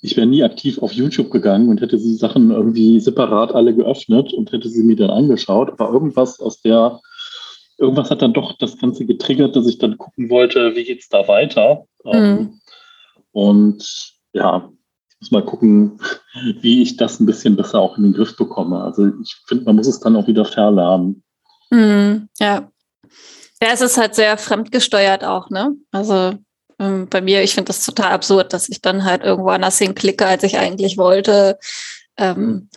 ich 0.00 0.16
wäre 0.16 0.26
nie 0.26 0.42
aktiv 0.42 0.78
auf 0.78 0.92
YouTube 0.92 1.30
gegangen 1.30 1.68
und 1.68 1.80
hätte 1.80 1.96
die 1.96 2.14
Sachen 2.14 2.50
irgendwie 2.50 3.00
separat 3.00 3.54
alle 3.54 3.74
geöffnet 3.74 4.34
und 4.34 4.52
hätte 4.52 4.68
sie 4.68 4.82
mir 4.82 4.96
dann 4.96 5.10
angeschaut. 5.10 5.70
Aber 5.70 5.90
irgendwas 5.90 6.40
aus 6.40 6.60
der, 6.60 7.00
irgendwas 7.78 8.10
hat 8.10 8.20
dann 8.20 8.34
doch 8.34 8.56
das 8.58 8.78
Ganze 8.78 9.06
getriggert, 9.06 9.56
dass 9.56 9.66
ich 9.66 9.78
dann 9.78 9.96
gucken 9.96 10.28
wollte, 10.28 10.76
wie 10.76 10.84
geht 10.84 11.00
es 11.00 11.08
da 11.08 11.26
weiter. 11.26 11.86
Mhm. 12.04 12.12
Ähm, 12.12 12.60
und 13.32 14.12
ja, 14.34 14.70
muss 15.24 15.30
mal 15.30 15.44
gucken, 15.44 15.98
wie 16.60 16.82
ich 16.82 16.96
das 16.96 17.20
ein 17.20 17.26
bisschen 17.26 17.56
besser 17.56 17.80
auch 17.80 17.96
in 17.96 18.04
den 18.04 18.12
Griff 18.12 18.36
bekomme. 18.36 18.82
Also 18.82 19.10
ich 19.22 19.36
finde, 19.46 19.64
man 19.64 19.76
muss 19.76 19.86
es 19.86 20.00
dann 20.00 20.16
auch 20.16 20.26
wieder 20.26 20.44
verlernen. 20.44 21.22
Mhm, 21.70 22.28
ja. 22.38 22.68
Ja, 23.62 23.70
es 23.72 23.80
ist 23.80 23.96
halt 23.96 24.14
sehr 24.14 24.36
fremdgesteuert 24.36 25.24
auch, 25.24 25.48
ne? 25.48 25.74
Also 25.90 26.34
ähm, 26.78 27.08
bei 27.08 27.20
mir, 27.20 27.42
ich 27.42 27.54
finde 27.54 27.68
das 27.68 27.84
total 27.84 28.12
absurd, 28.12 28.52
dass 28.52 28.68
ich 28.68 28.82
dann 28.82 29.04
halt 29.04 29.22
irgendwo 29.22 29.50
anders 29.50 29.78
hinklicke, 29.78 30.26
als 30.26 30.42
ich 30.42 30.58
eigentlich 30.58 30.98
wollte. 30.98 31.58
Ähm, 32.18 32.68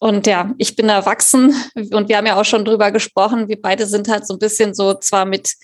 und 0.00 0.26
ja, 0.26 0.52
ich 0.58 0.76
bin 0.76 0.88
erwachsen 0.88 1.54
und 1.74 2.08
wir 2.08 2.16
haben 2.18 2.26
ja 2.26 2.38
auch 2.38 2.44
schon 2.44 2.64
drüber 2.64 2.90
gesprochen, 2.90 3.48
wir 3.48 3.60
beide 3.60 3.86
sind 3.86 4.08
halt 4.08 4.26
so 4.26 4.34
ein 4.34 4.38
bisschen 4.38 4.74
so 4.74 4.94
zwar 4.94 5.24
mit, 5.24 5.54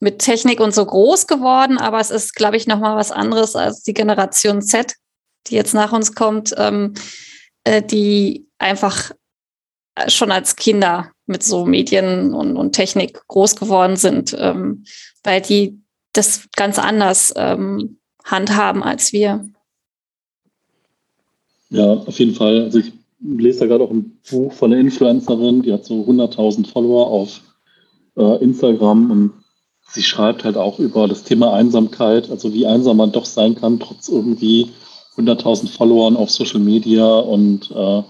mit 0.00 0.20
Technik 0.20 0.60
und 0.60 0.74
so 0.74 0.86
groß 0.86 1.26
geworden, 1.26 1.76
aber 1.76 2.00
es 2.00 2.10
ist, 2.10 2.34
glaube 2.34 2.56
ich, 2.56 2.66
nochmal 2.66 2.96
was 2.96 3.10
anderes 3.10 3.56
als 3.56 3.82
die 3.82 3.94
Generation 3.94 4.62
Z, 4.62 4.94
die 5.46 5.54
jetzt 5.54 5.74
nach 5.74 5.92
uns 5.92 6.14
kommt, 6.14 6.54
ähm, 6.56 6.94
äh, 7.64 7.82
die 7.82 8.46
einfach 8.58 9.12
schon 10.08 10.32
als 10.32 10.56
Kinder 10.56 11.10
mit 11.26 11.42
so 11.42 11.64
Medien 11.64 12.34
und, 12.34 12.56
und 12.56 12.72
Technik 12.72 13.26
groß 13.28 13.56
geworden 13.56 13.96
sind, 13.96 14.36
ähm, 14.38 14.84
weil 15.22 15.40
die 15.40 15.80
das 16.12 16.48
ganz 16.56 16.78
anders 16.78 17.32
ähm, 17.36 17.98
handhaben 18.24 18.82
als 18.82 19.12
wir. 19.12 19.48
Ja, 21.70 21.92
auf 21.92 22.18
jeden 22.18 22.34
Fall. 22.34 22.62
Also 22.62 22.78
ich 22.78 22.92
lese 23.20 23.60
da 23.60 23.66
gerade 23.66 23.84
auch 23.84 23.90
ein 23.90 24.18
Buch 24.30 24.52
von 24.52 24.72
einer 24.72 24.80
Influencerin, 24.80 25.62
die 25.62 25.72
hat 25.72 25.84
so 25.84 26.02
100.000 26.02 26.70
Follower 26.70 27.06
auf 27.06 27.40
äh, 28.16 28.42
Instagram 28.42 29.10
und 29.10 29.32
sie 29.88 30.02
schreibt 30.02 30.44
halt 30.44 30.56
auch 30.56 30.78
über 30.78 31.08
das 31.08 31.24
Thema 31.24 31.52
Einsamkeit, 31.54 32.30
also 32.30 32.52
wie 32.52 32.66
einsam 32.66 32.96
man 32.96 33.12
doch 33.12 33.24
sein 33.24 33.54
kann, 33.54 33.80
trotz 33.80 34.08
irgendwie 34.08 34.70
100.000 35.16 35.68
Followern 35.68 36.16
auf 36.16 36.30
Social 36.30 36.60
Media 36.60 37.06
und 37.06 37.70
äh, 37.70 38.02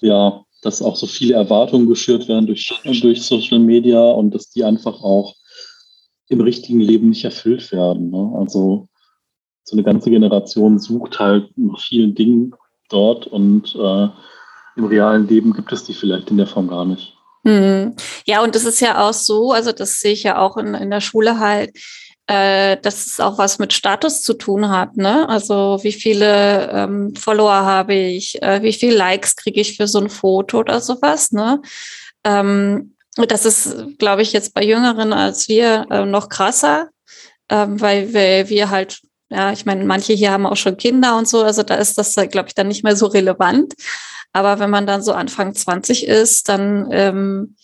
ja, 0.00 0.44
dass 0.62 0.82
auch 0.82 0.96
so 0.96 1.06
viele 1.06 1.34
Erwartungen 1.34 1.88
geschürt 1.88 2.28
werden 2.28 2.46
durch, 2.46 2.72
durch 2.84 3.22
Social 3.22 3.58
Media 3.58 4.00
und 4.00 4.32
dass 4.32 4.50
die 4.50 4.64
einfach 4.64 5.02
auch 5.02 5.34
im 6.28 6.40
richtigen 6.40 6.80
Leben 6.80 7.10
nicht 7.10 7.24
erfüllt 7.24 7.72
werden. 7.72 8.10
Ne? 8.10 8.32
Also 8.38 8.88
so 9.64 9.76
eine 9.76 9.82
ganze 9.82 10.10
Generation 10.10 10.78
sucht 10.78 11.18
halt 11.18 11.50
nach 11.56 11.80
vielen 11.80 12.14
Dingen 12.14 12.54
dort 12.88 13.26
und 13.26 13.74
äh, 13.74 14.08
im 14.76 14.84
realen 14.84 15.28
Leben 15.28 15.52
gibt 15.52 15.72
es 15.72 15.84
die 15.84 15.94
vielleicht 15.94 16.30
in 16.30 16.38
der 16.38 16.46
Form 16.46 16.68
gar 16.68 16.84
nicht. 16.84 17.14
Mhm. 17.44 17.94
Ja, 18.24 18.42
und 18.42 18.54
das 18.54 18.64
ist 18.64 18.80
ja 18.80 19.06
auch 19.06 19.12
so, 19.12 19.52
also 19.52 19.72
das 19.72 20.00
sehe 20.00 20.12
ich 20.12 20.22
ja 20.22 20.38
auch 20.38 20.56
in, 20.56 20.74
in 20.74 20.90
der 20.90 21.00
Schule 21.00 21.38
halt, 21.38 21.76
äh, 22.26 22.76
dass 22.76 23.06
es 23.06 23.20
auch 23.20 23.38
was 23.38 23.58
mit 23.58 23.72
Status 23.72 24.22
zu 24.22 24.34
tun 24.34 24.68
hat. 24.68 24.96
Ne? 24.96 25.28
Also 25.28 25.80
wie 25.82 25.92
viele 25.92 26.70
ähm, 26.70 27.14
Follower 27.16 27.64
habe 27.64 27.94
ich, 27.94 28.40
äh, 28.42 28.62
wie 28.62 28.72
viele 28.72 28.96
Likes 28.96 29.36
kriege 29.36 29.60
ich 29.60 29.76
für 29.76 29.88
so 29.88 29.98
ein 29.98 30.08
Foto 30.08 30.60
oder 30.60 30.80
sowas. 30.80 31.32
Ne? 31.32 31.60
Ähm, 32.24 32.94
das 33.16 33.44
ist, 33.44 33.98
glaube 33.98 34.22
ich, 34.22 34.32
jetzt 34.32 34.54
bei 34.54 34.62
Jüngeren 34.62 35.12
als 35.12 35.48
wir 35.48 35.86
äh, 35.90 36.06
noch 36.06 36.28
krasser, 36.28 36.88
ähm, 37.50 37.80
weil 37.80 38.14
wir, 38.14 38.48
wir 38.48 38.70
halt, 38.70 39.02
ja, 39.28 39.52
ich 39.52 39.66
meine, 39.66 39.84
manche 39.84 40.12
hier 40.12 40.30
haben 40.30 40.46
auch 40.46 40.56
schon 40.56 40.76
Kinder 40.76 41.18
und 41.18 41.28
so, 41.28 41.42
also 41.42 41.62
da 41.62 41.74
ist 41.74 41.98
das, 41.98 42.14
glaube 42.14 42.48
ich, 42.48 42.54
dann 42.54 42.68
nicht 42.68 42.84
mehr 42.84 42.96
so 42.96 43.06
relevant. 43.06 43.74
Aber 44.32 44.58
wenn 44.58 44.70
man 44.70 44.86
dann 44.86 45.02
so 45.02 45.12
Anfang 45.12 45.54
20 45.54 46.06
ist, 46.06 46.48
dann 46.48 46.88
ähm, 46.90 47.56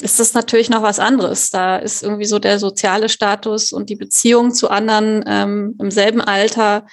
ist 0.00 0.20
das 0.20 0.34
natürlich 0.34 0.70
noch 0.70 0.82
was 0.82 0.98
anderes. 0.98 1.50
Da 1.50 1.76
ist 1.76 2.02
irgendwie 2.02 2.24
so 2.24 2.38
der 2.38 2.58
soziale 2.58 3.08
Status 3.08 3.72
und 3.72 3.90
die 3.90 3.96
Beziehung 3.96 4.52
zu 4.52 4.68
anderen 4.68 5.24
ähm, 5.26 5.74
im 5.80 5.90
selben 5.90 6.20
Alter 6.20 6.86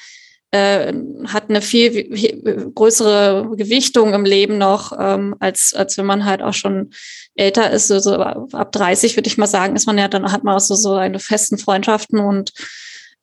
äh, 0.52 0.94
hat 1.28 1.50
eine 1.50 1.62
viel 1.62 2.72
größere 2.74 3.54
Gewichtung 3.58 4.14
im 4.14 4.24
Leben 4.24 4.58
noch, 4.58 4.94
ähm, 4.98 5.36
als, 5.40 5.74
als 5.74 5.98
wenn 5.98 6.06
man 6.06 6.26
halt 6.26 6.44
auch 6.44 6.54
schon 6.54 6.92
älter 7.36 7.72
ist. 7.72 7.88
So, 7.88 8.00
so 8.00 8.18
ab 8.18 8.72
30 8.72 9.18
würde 9.18 9.28
ich 9.28 9.38
mal 9.38 9.48
sagen, 9.48 9.76
ist 9.76 9.88
man 9.88 9.98
ja, 9.98 10.08
dann 10.08 10.32
hat 10.32 10.44
man 10.44 10.56
auch 10.56 10.60
so, 10.60 10.76
so 10.76 10.94
eine 10.94 11.20
festen 11.20 11.58
Freundschaften 11.58 12.20
und 12.20 12.54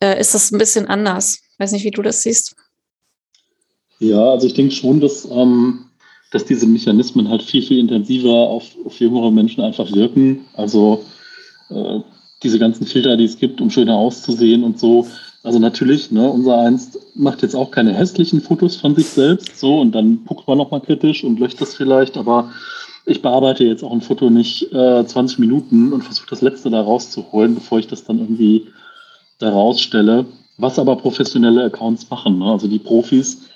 äh, 0.00 0.20
ist 0.20 0.34
das 0.34 0.50
ein 0.50 0.58
bisschen 0.58 0.86
anders. 0.86 1.38
Weiß 1.58 1.72
nicht, 1.72 1.84
wie 1.84 1.92
du 1.92 2.02
das 2.02 2.22
siehst. 2.22 2.56
Ja, 4.00 4.32
also 4.32 4.46
ich 4.46 4.54
denke 4.54 4.74
schon, 4.74 5.00
dass, 5.00 5.24
ähm, 5.26 5.89
dass 6.30 6.44
diese 6.44 6.66
Mechanismen 6.66 7.28
halt 7.28 7.42
viel, 7.42 7.62
viel 7.62 7.78
intensiver 7.78 8.30
auf, 8.30 8.64
auf 8.84 8.98
jüngere 9.00 9.30
Menschen 9.30 9.62
einfach 9.62 9.90
wirken. 9.92 10.46
Also 10.54 11.04
äh, 11.70 12.00
diese 12.42 12.58
ganzen 12.58 12.86
Filter, 12.86 13.16
die 13.16 13.24
es 13.24 13.38
gibt, 13.38 13.60
um 13.60 13.70
schöner 13.70 13.96
auszusehen 13.96 14.64
und 14.64 14.78
so, 14.78 15.06
also 15.42 15.58
natürlich, 15.58 16.10
ne, 16.10 16.28
unser 16.28 16.58
Einst 16.58 16.98
macht 17.14 17.42
jetzt 17.42 17.56
auch 17.56 17.70
keine 17.70 17.94
hässlichen 17.94 18.42
Fotos 18.42 18.76
von 18.76 18.94
sich 18.94 19.06
selbst, 19.06 19.58
so 19.58 19.80
und 19.80 19.92
dann 19.92 20.24
guckt 20.26 20.46
man 20.46 20.58
nochmal 20.58 20.82
kritisch 20.82 21.24
und 21.24 21.40
löscht 21.40 21.60
das 21.60 21.74
vielleicht, 21.74 22.18
aber 22.18 22.50
ich 23.06 23.22
bearbeite 23.22 23.64
jetzt 23.64 23.82
auch 23.82 23.92
ein 23.92 24.02
Foto 24.02 24.28
nicht 24.28 24.70
äh, 24.72 25.04
20 25.06 25.38
Minuten 25.38 25.92
und 25.94 26.04
versuche 26.04 26.28
das 26.28 26.42
letzte 26.42 26.68
da 26.68 26.82
rauszuholen, 26.82 27.54
bevor 27.54 27.78
ich 27.78 27.86
das 27.86 28.04
dann 28.04 28.18
irgendwie 28.18 28.66
da 29.38 29.50
rausstelle. 29.50 30.26
Was 30.58 30.78
aber 30.78 30.96
professionelle 30.96 31.64
Accounts 31.64 32.10
machen, 32.10 32.38
ne? 32.38 32.44
also 32.44 32.68
die 32.68 32.78
Profis, 32.78 33.48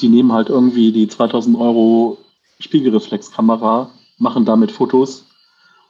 die 0.00 0.08
nehmen 0.08 0.32
halt 0.32 0.48
irgendwie 0.48 0.92
die 0.92 1.08
2000 1.08 1.56
Euro 1.56 2.18
Spiegelreflexkamera, 2.58 3.90
machen 4.18 4.44
damit 4.44 4.72
Fotos 4.72 5.26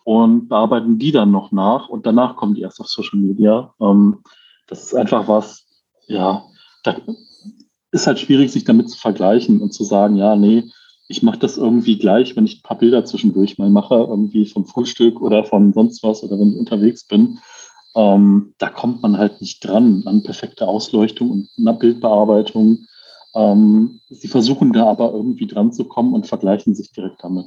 und 0.04 0.48
bearbeiten 0.48 0.98
die 0.98 1.12
dann 1.12 1.30
noch 1.30 1.52
nach 1.52 1.88
und 1.88 2.06
danach 2.06 2.36
kommen 2.36 2.54
die 2.54 2.62
erst 2.62 2.80
auf 2.80 2.88
Social 2.88 3.18
Media. 3.18 3.74
Ähm, 3.80 4.22
das 4.66 4.84
ist 4.84 4.94
einfach 4.94 5.28
was, 5.28 5.66
ja, 6.06 6.44
da 6.84 6.96
ist 7.92 8.06
halt 8.06 8.20
schwierig, 8.20 8.52
sich 8.52 8.64
damit 8.64 8.88
zu 8.88 8.98
vergleichen 8.98 9.60
und 9.60 9.72
zu 9.72 9.84
sagen, 9.84 10.16
ja, 10.16 10.36
nee, 10.36 10.70
ich 11.08 11.24
mache 11.24 11.40
das 11.40 11.58
irgendwie 11.58 11.98
gleich, 11.98 12.36
wenn 12.36 12.46
ich 12.46 12.58
ein 12.58 12.62
paar 12.62 12.78
Bilder 12.78 13.04
zwischendurch 13.04 13.58
mal 13.58 13.68
mache, 13.68 13.96
irgendwie 13.96 14.46
vom 14.46 14.64
Frühstück 14.64 15.20
oder 15.20 15.44
von 15.44 15.72
sonst 15.72 16.04
was 16.04 16.22
oder 16.22 16.38
wenn 16.38 16.52
ich 16.52 16.56
unterwegs 16.56 17.04
bin. 17.04 17.40
Ähm, 17.96 18.54
da 18.58 18.68
kommt 18.68 19.02
man 19.02 19.18
halt 19.18 19.40
nicht 19.40 19.66
dran 19.66 20.04
an 20.06 20.22
perfekte 20.22 20.68
Ausleuchtung 20.68 21.48
und 21.56 21.78
Bildbearbeitung. 21.80 22.86
Ähm, 23.34 24.00
sie 24.08 24.28
versuchen 24.28 24.72
da 24.72 24.86
aber 24.86 25.12
irgendwie 25.12 25.46
dran 25.46 25.72
zu 25.72 25.84
kommen 25.84 26.14
und 26.14 26.26
vergleichen 26.26 26.74
sich 26.74 26.92
direkt 26.92 27.22
damit. 27.22 27.46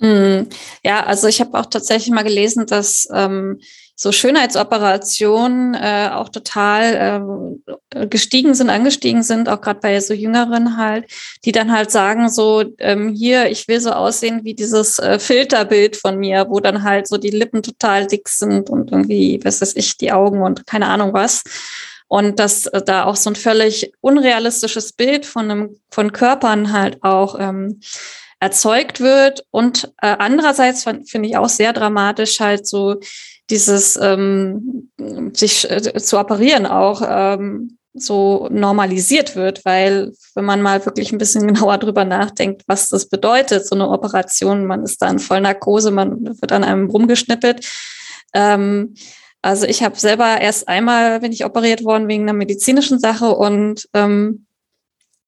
Hm. 0.00 0.48
Ja, 0.84 1.04
also 1.04 1.28
ich 1.28 1.40
habe 1.40 1.58
auch 1.58 1.66
tatsächlich 1.66 2.12
mal 2.12 2.24
gelesen, 2.24 2.66
dass 2.66 3.08
ähm, 3.12 3.60
so 3.96 4.10
Schönheitsoperationen 4.10 5.74
äh, 5.74 6.10
auch 6.12 6.28
total 6.28 7.62
äh, 7.90 8.06
gestiegen 8.08 8.54
sind, 8.54 8.68
angestiegen 8.68 9.22
sind, 9.22 9.48
auch 9.48 9.60
gerade 9.60 9.78
bei 9.80 10.00
so 10.00 10.12
Jüngeren 10.12 10.76
halt, 10.76 11.06
die 11.44 11.52
dann 11.52 11.70
halt 11.70 11.92
sagen 11.92 12.28
so, 12.28 12.64
ähm, 12.78 13.14
hier, 13.14 13.50
ich 13.50 13.68
will 13.68 13.80
so 13.80 13.92
aussehen 13.92 14.40
wie 14.42 14.54
dieses 14.54 14.98
äh, 14.98 15.20
Filterbild 15.20 15.96
von 15.96 16.18
mir, 16.18 16.46
wo 16.48 16.58
dann 16.58 16.82
halt 16.82 17.06
so 17.06 17.16
die 17.16 17.30
Lippen 17.30 17.62
total 17.62 18.08
dick 18.08 18.28
sind 18.28 18.68
und 18.68 18.90
irgendwie, 18.90 19.40
was 19.44 19.60
weiß 19.60 19.76
ich, 19.76 19.96
die 19.96 20.10
Augen 20.10 20.42
und 20.42 20.66
keine 20.66 20.88
Ahnung 20.88 21.12
was. 21.12 21.44
Und 22.08 22.38
dass 22.38 22.66
äh, 22.66 22.82
da 22.82 23.04
auch 23.04 23.16
so 23.16 23.30
ein 23.30 23.36
völlig 23.36 23.92
unrealistisches 24.00 24.92
Bild 24.92 25.26
von 25.26 25.50
einem, 25.50 25.80
von 25.90 26.12
Körpern 26.12 26.72
halt 26.72 27.02
auch 27.02 27.38
ähm, 27.38 27.80
erzeugt 28.40 29.00
wird. 29.00 29.44
Und 29.50 29.92
äh, 30.02 30.14
andererseits 30.18 30.84
finde 30.84 31.28
ich 31.28 31.36
auch 31.36 31.48
sehr 31.48 31.72
dramatisch 31.72 32.40
halt 32.40 32.66
so 32.66 33.00
dieses 33.50 33.96
ähm, 33.96 34.90
sich 35.32 35.70
äh, 35.70 36.00
zu 36.00 36.18
operieren 36.18 36.66
auch 36.66 37.02
ähm, 37.06 37.78
so 37.94 38.48
normalisiert 38.50 39.36
wird, 39.36 39.64
weil 39.64 40.12
wenn 40.34 40.44
man 40.44 40.62
mal 40.62 40.84
wirklich 40.84 41.12
ein 41.12 41.18
bisschen 41.18 41.46
genauer 41.54 41.78
drüber 41.78 42.04
nachdenkt, 42.04 42.62
was 42.66 42.88
das 42.88 43.08
bedeutet, 43.08 43.66
so 43.66 43.76
eine 43.76 43.88
Operation, 43.88 44.66
man 44.66 44.82
ist 44.82 45.00
da 45.00 45.08
in 45.08 45.18
Vollnarkose, 45.18 45.90
man 45.90 46.24
wird 46.40 46.52
an 46.52 46.64
einem 46.64 46.90
rumgeschnippelt. 46.90 47.66
Ähm, 48.34 48.94
also 49.44 49.66
ich 49.66 49.82
habe 49.82 49.98
selber 49.98 50.40
erst 50.40 50.68
einmal 50.68 51.20
bin 51.20 51.30
ich 51.30 51.44
operiert 51.44 51.84
worden 51.84 52.08
wegen 52.08 52.22
einer 52.22 52.32
medizinischen 52.32 52.98
Sache 52.98 53.28
und 53.34 53.86
ähm, 53.92 54.46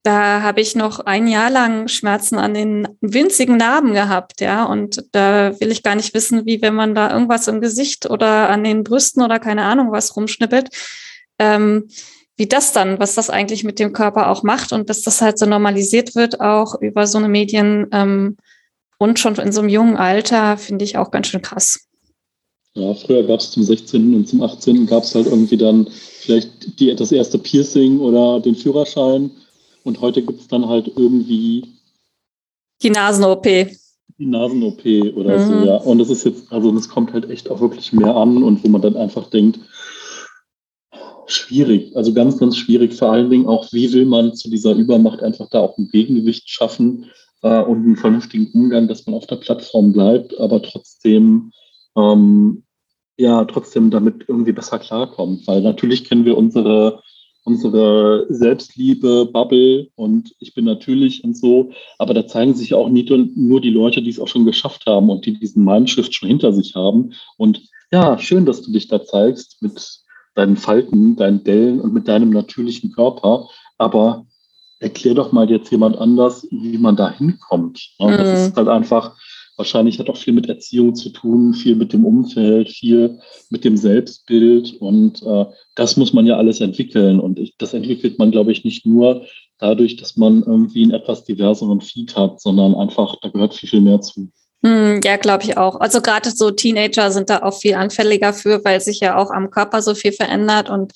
da 0.04 0.40
habe 0.40 0.62
ich 0.62 0.74
noch 0.74 1.00
ein 1.00 1.26
Jahr 1.26 1.50
lang 1.50 1.88
Schmerzen 1.88 2.38
an 2.38 2.54
den 2.54 2.88
winzigen 3.02 3.58
Narben 3.58 3.92
gehabt, 3.92 4.40
ja. 4.40 4.64
Und 4.64 5.04
da 5.12 5.60
will 5.60 5.70
ich 5.70 5.82
gar 5.82 5.96
nicht 5.96 6.14
wissen, 6.14 6.46
wie 6.46 6.62
wenn 6.62 6.74
man 6.74 6.94
da 6.94 7.12
irgendwas 7.12 7.46
im 7.46 7.60
Gesicht 7.60 8.08
oder 8.08 8.48
an 8.48 8.64
den 8.64 8.84
Brüsten 8.84 9.22
oder 9.22 9.38
keine 9.38 9.64
Ahnung 9.64 9.92
was 9.92 10.16
rumschnippelt, 10.16 10.70
ähm, 11.38 11.88
wie 12.38 12.46
das 12.46 12.72
dann, 12.72 12.98
was 12.98 13.16
das 13.16 13.28
eigentlich 13.28 13.64
mit 13.64 13.78
dem 13.78 13.92
Körper 13.92 14.30
auch 14.30 14.42
macht 14.42 14.72
und 14.72 14.88
dass 14.88 15.02
das 15.02 15.20
halt 15.20 15.38
so 15.38 15.44
normalisiert 15.44 16.14
wird, 16.14 16.40
auch 16.40 16.80
über 16.80 17.06
so 17.06 17.18
eine 17.18 17.28
Medien 17.28 17.88
ähm, 17.92 18.38
und 18.96 19.18
schon 19.18 19.34
in 19.34 19.52
so 19.52 19.60
einem 19.60 19.68
jungen 19.68 19.98
Alter, 19.98 20.56
finde 20.56 20.86
ich 20.86 20.96
auch 20.96 21.10
ganz 21.10 21.26
schön 21.26 21.42
krass. 21.42 21.85
Ja, 22.76 22.92
früher 22.92 23.22
gab 23.22 23.40
es 23.40 23.50
zum 23.50 23.62
16. 23.62 24.14
und 24.14 24.28
zum 24.28 24.42
18. 24.42 24.86
gab 24.86 25.02
es 25.02 25.14
halt 25.14 25.26
irgendwie 25.26 25.56
dann 25.56 25.86
vielleicht 25.88 26.78
die, 26.78 26.94
das 26.94 27.10
erste 27.10 27.38
Piercing 27.38 28.00
oder 28.00 28.38
den 28.38 28.54
Führerschein 28.54 29.30
und 29.82 30.00
heute 30.02 30.20
gibt 30.22 30.42
es 30.42 30.48
dann 30.48 30.68
halt 30.68 30.92
irgendwie 30.94 31.64
die 32.82 32.90
Nasen-OP. 32.90 33.44
Die 33.44 34.26
Nasen-OP 34.26 34.84
oder 35.16 35.38
mhm. 35.38 35.46
so, 35.46 35.66
ja. 35.66 35.76
Und 35.76 35.98
das 36.00 36.10
ist 36.10 36.24
jetzt, 36.24 36.52
also 36.52 36.70
das 36.70 36.88
kommt 36.88 37.14
halt 37.14 37.30
echt 37.30 37.50
auch 37.50 37.62
wirklich 37.62 37.94
mehr 37.94 38.14
an 38.14 38.42
und 38.42 38.62
wo 38.62 38.68
man 38.68 38.82
dann 38.82 38.96
einfach 38.96 39.30
denkt, 39.30 39.58
schwierig, 41.26 41.96
also 41.96 42.12
ganz, 42.12 42.36
ganz 42.36 42.58
schwierig. 42.58 42.92
Vor 42.92 43.10
allen 43.10 43.30
Dingen 43.30 43.46
auch, 43.46 43.72
wie 43.72 43.90
will 43.94 44.04
man 44.04 44.34
zu 44.34 44.50
dieser 44.50 44.74
Übermacht 44.74 45.22
einfach 45.22 45.48
da 45.48 45.60
auch 45.60 45.78
ein 45.78 45.88
Gegengewicht 45.88 46.50
schaffen 46.50 47.06
äh, 47.42 47.62
und 47.62 47.86
einen 47.86 47.96
vernünftigen 47.96 48.50
Umgang, 48.52 48.86
dass 48.86 49.06
man 49.06 49.14
auf 49.14 49.26
der 49.26 49.36
Plattform 49.36 49.94
bleibt, 49.94 50.38
aber 50.38 50.60
trotzdem 50.60 51.52
ähm, 51.96 52.62
ja 53.16 53.44
trotzdem 53.44 53.90
damit 53.90 54.24
irgendwie 54.28 54.52
besser 54.52 54.78
klarkommt. 54.78 55.46
Weil 55.46 55.62
natürlich 55.62 56.04
kennen 56.04 56.24
wir 56.24 56.36
unsere 56.36 57.02
unsere 57.46 58.26
Selbstliebe, 58.28 59.26
Bubble 59.26 59.88
und 59.94 60.34
ich 60.40 60.52
bin 60.52 60.64
natürlich 60.64 61.22
und 61.22 61.36
so. 61.36 61.70
Aber 61.96 62.12
da 62.12 62.26
zeigen 62.26 62.54
sich 62.54 62.74
auch 62.74 62.88
nicht 62.88 63.08
nur 63.08 63.60
die 63.60 63.70
Leute, 63.70 64.02
die 64.02 64.10
es 64.10 64.18
auch 64.18 64.26
schon 64.26 64.44
geschafft 64.44 64.84
haben 64.86 65.08
und 65.08 65.24
die 65.26 65.38
diesen 65.38 65.64
Mindshift 65.64 66.12
schon 66.12 66.28
hinter 66.28 66.52
sich 66.52 66.74
haben. 66.74 67.12
Und 67.36 67.62
ja, 67.92 68.18
schön, 68.18 68.46
dass 68.46 68.62
du 68.62 68.72
dich 68.72 68.88
da 68.88 69.04
zeigst 69.04 69.62
mit 69.62 70.00
deinen 70.34 70.56
Falten, 70.56 71.14
deinen 71.14 71.44
Dellen 71.44 71.80
und 71.80 71.94
mit 71.94 72.08
deinem 72.08 72.30
natürlichen 72.30 72.90
Körper. 72.90 73.48
Aber 73.78 74.26
erklär 74.80 75.14
doch 75.14 75.30
mal 75.30 75.48
jetzt 75.48 75.70
jemand 75.70 75.96
anders, 75.98 76.48
wie 76.50 76.78
man 76.78 76.96
da 76.96 77.12
hinkommt. 77.12 77.94
Das 77.98 78.10
mhm. 78.10 78.48
ist 78.48 78.56
halt 78.56 78.68
einfach, 78.68 79.16
wahrscheinlich 79.56 79.98
hat 79.98 80.08
auch 80.08 80.16
viel 80.16 80.32
mit 80.32 80.48
Erziehung 80.48 80.94
zu 80.94 81.10
tun, 81.10 81.54
viel 81.54 81.76
mit 81.76 81.92
dem 81.92 82.04
Umfeld, 82.04 82.70
viel 82.70 83.18
mit 83.50 83.64
dem 83.64 83.76
Selbstbild 83.76 84.74
und 84.80 85.22
äh, 85.22 85.46
das 85.74 85.96
muss 85.96 86.12
man 86.12 86.26
ja 86.26 86.36
alles 86.36 86.60
entwickeln 86.60 87.20
und 87.20 87.38
ich, 87.38 87.56
das 87.58 87.74
entwickelt 87.74 88.18
man, 88.18 88.30
glaube 88.30 88.52
ich, 88.52 88.64
nicht 88.64 88.86
nur 88.86 89.26
dadurch, 89.58 89.96
dass 89.96 90.16
man 90.16 90.42
irgendwie 90.42 90.82
einen 90.82 90.92
etwas 90.92 91.24
diverseren 91.24 91.80
Feed 91.80 92.16
hat, 92.16 92.40
sondern 92.40 92.74
einfach, 92.74 93.16
da 93.22 93.28
gehört 93.28 93.54
viel, 93.54 93.68
viel 93.68 93.80
mehr 93.80 94.00
zu. 94.00 94.30
Hm, 94.64 95.00
ja, 95.04 95.16
glaube 95.16 95.44
ich 95.44 95.56
auch. 95.56 95.80
Also 95.80 96.00
gerade 96.00 96.30
so 96.30 96.50
Teenager 96.50 97.10
sind 97.10 97.30
da 97.30 97.42
auch 97.42 97.58
viel 97.58 97.74
anfälliger 97.74 98.32
für, 98.32 98.64
weil 98.64 98.80
sich 98.80 99.00
ja 99.00 99.16
auch 99.16 99.30
am 99.30 99.50
Körper 99.50 99.82
so 99.82 99.94
viel 99.94 100.12
verändert 100.12 100.70
und 100.70 100.92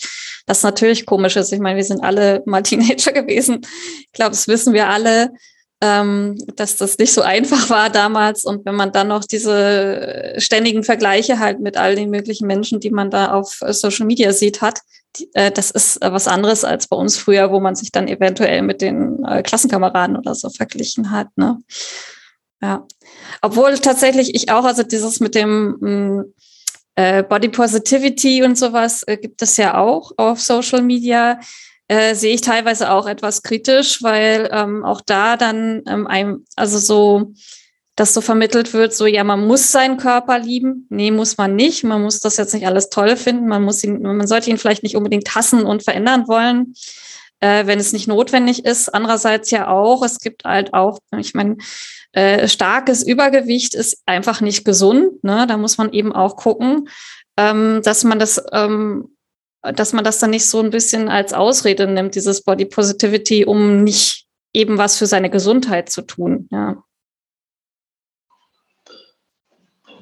das 0.47 0.63
natürlich 0.63 1.07
komisch 1.07 1.37
ist. 1.37 1.53
Ich 1.53 1.61
meine, 1.61 1.77
wir 1.77 1.85
sind 1.85 2.03
alle 2.03 2.43
mal 2.47 2.63
Teenager 2.65 3.13
gewesen. 3.13 3.61
Ich 4.01 4.13
glaube, 4.13 4.31
das 4.31 4.49
wissen 4.49 4.73
wir 4.73 4.89
alle 4.89 5.31
ähm, 5.81 6.37
dass 6.57 6.77
das 6.77 6.99
nicht 6.99 7.13
so 7.13 7.23
einfach 7.23 7.71
war 7.71 7.91
damals. 7.91 8.45
Und 8.45 8.65
wenn 8.65 8.75
man 8.75 8.93
dann 8.93 9.09
noch 9.09 9.25
diese 9.25 10.35
ständigen 10.39 10.85
Vergleiche 10.85 11.39
halt 11.39 11.61
mit 11.61 11.77
all 11.77 11.97
den 11.97 12.11
möglichen 12.11 12.47
Menschen, 12.47 12.81
die 12.81 12.91
man 12.91 13.11
da 13.11 13.33
auf 13.33 13.61
Social 13.71 14.07
Media 14.07 14.33
sieht, 14.33 14.63
hat, 14.63 14.81
die, 15.17 15.29
äh, 15.35 15.51
das 15.51 15.71
ist 15.71 16.03
äh, 16.03 16.13
was 16.13 16.29
anderes 16.29 16.65
als 16.65 16.87
bei 16.87 16.97
uns 16.97 17.17
früher, 17.17 17.51
wo 17.51 17.61
man 17.61 17.75
sich 17.75 17.91
dann 17.91 18.09
eventuell 18.09 18.63
mit 18.63 18.81
den 18.81 19.25
äh, 19.25 19.43
Klassenkameraden 19.43 20.17
oder 20.17 20.35
so 20.35 20.51
verglichen 20.51 21.11
hat. 21.11 21.29
Ne? 21.37 21.59
Ja. 22.63 22.87
Obwohl 23.43 23.79
tatsächlich 23.79 24.35
ich 24.35 24.51
auch, 24.51 24.65
also 24.65 24.83
dieses 24.83 25.21
mit 25.21 25.35
dem 25.35 25.77
mh, 25.81 25.91
mm, 25.91 26.35
äh, 26.97 27.23
Body 27.23 27.49
Positivity 27.49 28.43
und 28.43 28.59
sowas 28.59 29.03
äh, 29.07 29.17
gibt 29.17 29.43
es 29.43 29.57
ja 29.57 29.79
auch 29.79 30.13
auf 30.17 30.41
Social 30.41 30.83
Media 30.83 31.41
äh, 31.91 32.15
sehe 32.15 32.33
ich 32.33 32.41
teilweise 32.41 32.93
auch 32.93 33.09
etwas 33.09 33.43
kritisch, 33.43 34.01
weil 34.01 34.49
ähm, 34.53 34.85
auch 34.85 35.01
da 35.01 35.37
dann 35.37 35.83
ähm, 35.89 36.07
ein, 36.07 36.45
also 36.55 36.79
so, 36.79 37.33
dass 37.97 38.15
so 38.15 38.21
vermittelt 38.21 38.73
wird, 38.73 38.95
so 38.95 39.07
ja, 39.07 39.25
man 39.25 39.45
muss 39.45 39.73
seinen 39.73 39.97
Körper 39.97 40.39
lieben. 40.39 40.87
Nee, 40.89 41.11
muss 41.11 41.37
man 41.37 41.57
nicht. 41.57 41.83
Man 41.83 42.01
muss 42.01 42.21
das 42.21 42.37
jetzt 42.37 42.55
nicht 42.55 42.65
alles 42.65 42.91
toll 42.91 43.17
finden. 43.17 43.49
Man 43.49 43.65
muss 43.65 43.83
ihn, 43.83 44.03
man 44.03 44.29
sollte 44.29 44.51
ihn 44.51 44.57
vielleicht 44.57 44.85
nicht 44.85 44.95
unbedingt 44.95 45.35
hassen 45.35 45.65
und 45.65 45.83
verändern 45.83 46.29
wollen, 46.29 46.75
äh, 47.41 47.67
wenn 47.67 47.81
es 47.81 47.93
nicht 47.93 48.07
notwendig 48.07 48.65
ist. 48.65 48.95
Andererseits 48.95 49.51
ja 49.51 49.67
auch, 49.67 50.05
es 50.05 50.21
gibt 50.21 50.45
halt 50.45 50.73
auch, 50.73 51.01
ich 51.19 51.35
meine, 51.35 51.57
äh, 52.13 52.47
starkes 52.47 53.03
Übergewicht 53.03 53.75
ist 53.75 54.01
einfach 54.07 54.41
nicht 54.41 54.65
gesund. 54.65 55.25
Ne? 55.25 55.45
Da 55.49 55.57
muss 55.57 55.77
man 55.77 55.93
eben 55.93 56.13
auch 56.13 56.37
gucken, 56.37 56.89
ähm, 57.37 57.81
dass 57.83 58.05
man 58.05 58.21
das 58.21 58.41
ähm, 58.53 59.09
dass 59.63 59.93
man 59.93 60.05
das 60.05 60.19
dann 60.19 60.31
nicht 60.31 60.47
so 60.47 60.61
ein 60.61 60.71
bisschen 60.71 61.09
als 61.09 61.33
Ausrede 61.33 61.87
nimmt, 61.87 62.15
dieses 62.15 62.43
Body 62.43 62.65
Positivity, 62.65 63.45
um 63.45 63.85
nicht 63.85 64.27
eben 64.53 64.79
was 64.79 64.99
für 64.99 65.07
seine 65.07 65.31
Gesundheit 65.31 65.91
zu 65.91 66.03
tun. 66.03 66.49
Ja, 66.51 66.83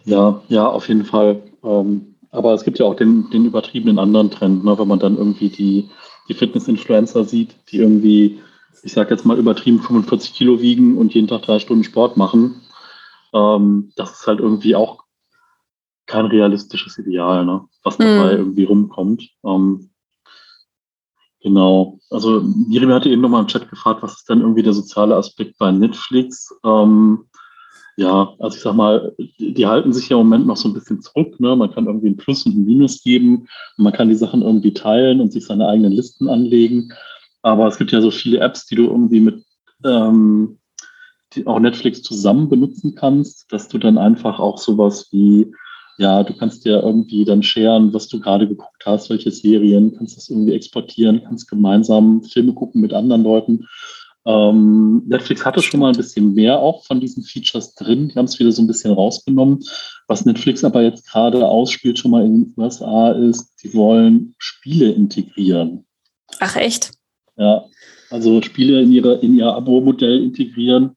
ja, 0.09 0.42
ja 0.49 0.66
auf 0.66 0.88
jeden 0.88 1.05
Fall. 1.05 1.42
Ähm, 1.62 2.16
aber 2.31 2.55
es 2.55 2.64
gibt 2.64 2.79
ja 2.79 2.87
auch 2.87 2.94
den, 2.94 3.31
den 3.31 3.44
übertriebenen 3.44 3.99
anderen 3.99 4.31
Trend, 4.31 4.64
ne, 4.64 4.79
wenn 4.79 4.88
man 4.88 4.99
dann 4.99 5.16
irgendwie 5.16 5.49
die, 5.49 5.90
die 6.29 6.35
Fitness-Influencer 6.35 7.25
sieht, 7.25 7.57
die 7.71 7.79
irgendwie, 7.79 8.40
ich 8.83 8.92
sage 8.92 9.11
jetzt 9.11 9.25
mal 9.25 9.38
übertrieben 9.38 9.81
45 9.81 10.35
Kilo 10.35 10.61
wiegen 10.61 10.97
und 10.97 11.14
jeden 11.14 11.29
Tag 11.29 11.42
drei 11.42 11.59
Stunden 11.59 11.85
Sport 11.85 12.16
machen. 12.16 12.62
Ähm, 13.33 13.92
das 13.97 14.12
ist 14.12 14.27
halt 14.27 14.40
irgendwie 14.40 14.75
auch 14.75 15.05
kein 16.07 16.27
realistisches 16.27 16.99
Ideal, 16.99 17.44
ne? 17.44 17.66
Was 17.88 17.96
dabei 17.98 18.35
mm. 18.35 18.38
irgendwie 18.38 18.64
rumkommt. 18.64 19.31
Ähm, 19.44 19.90
genau. 21.42 21.98
Also 22.11 22.42
Miriam 22.42 22.92
hatte 22.92 23.11
eben 23.11 23.22
nochmal 23.22 23.42
im 23.42 23.48
Chat 23.48 23.68
gefragt, 23.68 24.03
was 24.03 24.18
ist 24.18 24.29
denn 24.29 24.40
irgendwie 24.40 24.62
der 24.62 24.72
soziale 24.72 25.16
Aspekt 25.16 25.59
bei 25.59 25.72
Netflix? 25.72 26.55
Ähm, 26.64 27.24
ja, 27.96 28.35
also 28.38 28.57
ich 28.57 28.62
sag 28.62 28.74
mal, 28.74 29.12
die 29.38 29.66
halten 29.66 29.92
sich 29.92 30.09
ja 30.09 30.20
im 30.20 30.27
Moment 30.29 30.46
noch 30.46 30.57
so 30.57 30.68
ein 30.68 30.74
bisschen 30.74 31.01
zurück. 31.01 31.40
Ne? 31.40 31.57
Man 31.57 31.72
kann 31.72 31.87
irgendwie 31.87 32.09
ein 32.09 32.16
Plus 32.16 32.46
und 32.46 32.57
ein 32.57 32.64
Minus 32.64 33.03
geben. 33.03 33.48
Man 33.77 33.92
kann 33.92 34.09
die 34.09 34.14
Sachen 34.14 34.42
irgendwie 34.42 34.72
teilen 34.72 35.20
und 35.20 35.33
sich 35.33 35.44
seine 35.44 35.66
eigenen 35.66 35.92
Listen 35.92 36.29
anlegen. 36.29 36.92
Aber 37.42 37.66
es 37.66 37.77
gibt 37.77 37.90
ja 37.90 38.01
so 38.01 38.12
viele 38.12 38.38
Apps, 38.38 38.66
die 38.66 38.77
du 38.77 38.85
irgendwie 38.85 39.20
mit 39.20 39.44
ähm, 39.85 40.59
die 41.35 41.46
auch 41.46 41.61
Netflix 41.61 42.03
zusammen 42.03 42.48
benutzen 42.48 42.94
kannst, 42.94 43.53
dass 43.53 43.68
du 43.68 43.79
dann 43.79 43.98
einfach 43.98 44.38
auch 44.38 44.59
sowas 44.59 45.09
wie 45.11 45.53
ja, 45.98 46.22
du 46.22 46.32
kannst 46.32 46.64
ja 46.64 46.80
irgendwie 46.80 47.24
dann 47.24 47.42
scheren, 47.42 47.92
was 47.92 48.06
du 48.06 48.20
gerade 48.20 48.46
geguckt 48.46 48.87
hast, 48.87 49.11
welche 49.11 49.32
Serien, 49.32 49.96
kannst 49.96 50.16
das 50.16 50.28
irgendwie 50.30 50.52
exportieren, 50.52 51.22
kannst 51.24 51.50
gemeinsam 51.50 52.22
Filme 52.22 52.54
gucken 52.54 52.80
mit 52.80 52.92
anderen 52.94 53.24
Leuten. 53.24 53.66
Ähm, 54.24 55.02
Netflix 55.06 55.44
hatte 55.44 55.61
schon 55.61 55.80
mal 55.80 55.90
ein 55.90 55.96
bisschen 55.96 56.34
mehr 56.34 56.61
auch 56.61 56.84
von 56.84 57.00
diesen 57.00 57.24
Features 57.24 57.74
drin. 57.74 58.08
Die 58.08 58.14
haben 58.14 58.26
es 58.26 58.38
wieder 58.38 58.52
so 58.52 58.62
ein 58.62 58.68
bisschen 58.68 58.92
rausgenommen. 58.92 59.64
Was 60.06 60.24
Netflix 60.24 60.62
aber 60.62 60.82
jetzt 60.82 61.11
gerade 61.11 61.44
ausspielt, 61.46 61.98
schon 61.98 62.12
mal 62.12 62.24
in 62.24 62.44
den 62.44 62.54
USA, 62.56 63.11
ist, 63.12 63.58
sie 63.58 63.74
wollen 63.74 64.34
Spiele 64.38 64.92
integrieren. 64.92 65.84
Ach 66.38 66.54
echt? 66.56 66.92
Ja, 67.37 67.64
also 68.11 68.40
Spiele 68.42 68.80
in, 68.82 68.92
ihre, 68.92 69.14
in 69.16 69.34
ihr 69.34 69.48
Abo-Modell 69.48 70.22
integrieren. 70.22 70.96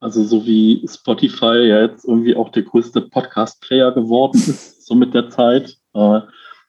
Also 0.00 0.24
so 0.24 0.46
wie 0.46 0.82
Spotify 0.88 1.68
ja 1.68 1.82
jetzt 1.82 2.06
irgendwie 2.06 2.34
auch 2.34 2.48
der 2.48 2.62
größte 2.62 3.02
Podcast-Player 3.02 3.92
geworden 3.92 4.38
ist, 4.38 4.86
so 4.86 4.94
mit 4.94 5.14
der 5.14 5.30
Zeit. 5.30 5.76
Äh, 5.94 6.20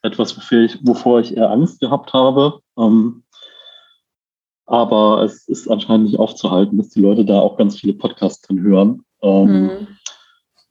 etwas, 0.04 0.36
wofür 0.36 0.64
ich, 0.64 0.80
wovor 0.86 1.20
ich 1.20 1.38
eher 1.38 1.52
Angst 1.52 1.80
gehabt 1.80 2.14
habe. 2.14 2.60
Ähm, 2.78 3.24
aber 4.66 5.24
es 5.24 5.48
ist 5.48 5.70
anscheinend 5.70 6.08
nicht 6.08 6.20
aufzuhalten, 6.20 6.78
dass 6.78 6.90
die 6.90 7.02
Leute 7.02 7.26
da 7.26 7.40
auch 7.40 7.58
ganz 7.58 7.80
viele 7.80 7.94
Podcasts 7.94 8.42
drin 8.42 8.62
hören. 8.62 9.04
Ähm, 9.22 9.64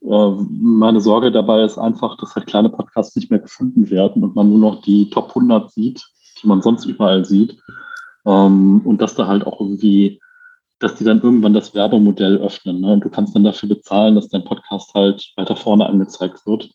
mhm. 0.01 0.09
äh, 0.11 0.31
meine 0.49 1.01
Sorge 1.01 1.31
dabei 1.31 1.63
ist 1.63 1.77
einfach, 1.77 2.17
dass 2.17 2.35
halt 2.35 2.47
kleine 2.47 2.69
Podcasts 2.69 3.15
nicht 3.15 3.29
mehr 3.29 3.39
gefunden 3.39 3.89
werden 3.89 4.23
und 4.23 4.35
man 4.35 4.49
nur 4.49 4.59
noch 4.59 4.81
die 4.81 5.09
Top 5.09 5.29
100 5.29 5.71
sieht, 5.71 6.03
die 6.41 6.47
man 6.47 6.61
sonst 6.61 6.85
überall 6.85 7.25
sieht. 7.25 7.61
Ähm, 8.25 8.81
und 8.83 9.01
dass 9.01 9.15
da 9.15 9.27
halt 9.27 9.45
auch 9.45 9.59
irgendwie 9.61 10.19
dass 10.81 10.95
die 10.95 11.03
dann 11.03 11.21
irgendwann 11.21 11.53
das 11.53 11.73
Werbemodell 11.75 12.37
öffnen. 12.37 12.81
Ne? 12.81 12.93
Und 12.93 13.05
du 13.05 13.09
kannst 13.09 13.35
dann 13.35 13.43
dafür 13.43 13.69
bezahlen, 13.69 14.15
dass 14.15 14.29
dein 14.29 14.43
Podcast 14.43 14.93
halt 14.93 15.31
weiter 15.37 15.55
vorne 15.55 15.85
angezeigt 15.85 16.45
wird. 16.45 16.71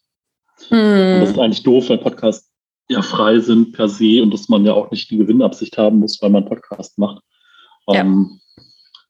Hm. 0.68 0.78
Und 0.78 1.20
das 1.20 1.30
ist 1.30 1.38
eigentlich 1.38 1.64
doof, 1.64 1.88
weil 1.88 1.98
Podcasts 1.98 2.50
ja 2.88 3.02
frei 3.02 3.40
sind 3.40 3.72
per 3.72 3.88
se 3.88 4.22
und 4.22 4.32
dass 4.32 4.48
man 4.48 4.64
ja 4.64 4.72
auch 4.72 4.90
nicht 4.92 5.10
die 5.10 5.16
Gewinnabsicht 5.16 5.76
haben 5.76 5.98
muss, 5.98 6.22
weil 6.22 6.30
man 6.30 6.44
Podcast 6.44 6.96
macht. 6.98 7.20
Ja. 7.88 8.00
Ähm, 8.00 8.40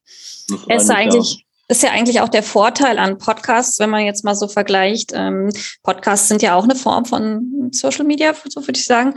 es 0.04 0.66
ist 0.66 0.90
eigentlich, 0.90 1.45
ist 1.68 1.83
ja 1.83 1.90
eigentlich 1.90 2.20
auch 2.20 2.29
der 2.29 2.42
Vorteil 2.42 2.98
an 2.98 3.18
Podcasts, 3.18 3.79
wenn 3.79 3.90
man 3.90 4.05
jetzt 4.05 4.24
mal 4.24 4.35
so 4.35 4.46
vergleicht. 4.46 5.12
Ähm, 5.14 5.50
Podcasts 5.83 6.29
sind 6.29 6.42
ja 6.42 6.55
auch 6.55 6.64
eine 6.64 6.76
Form 6.76 7.05
von 7.05 7.70
Social 7.72 8.05
Media, 8.05 8.35
so 8.48 8.61
würde 8.62 8.79
ich 8.79 8.85
sagen. 8.85 9.14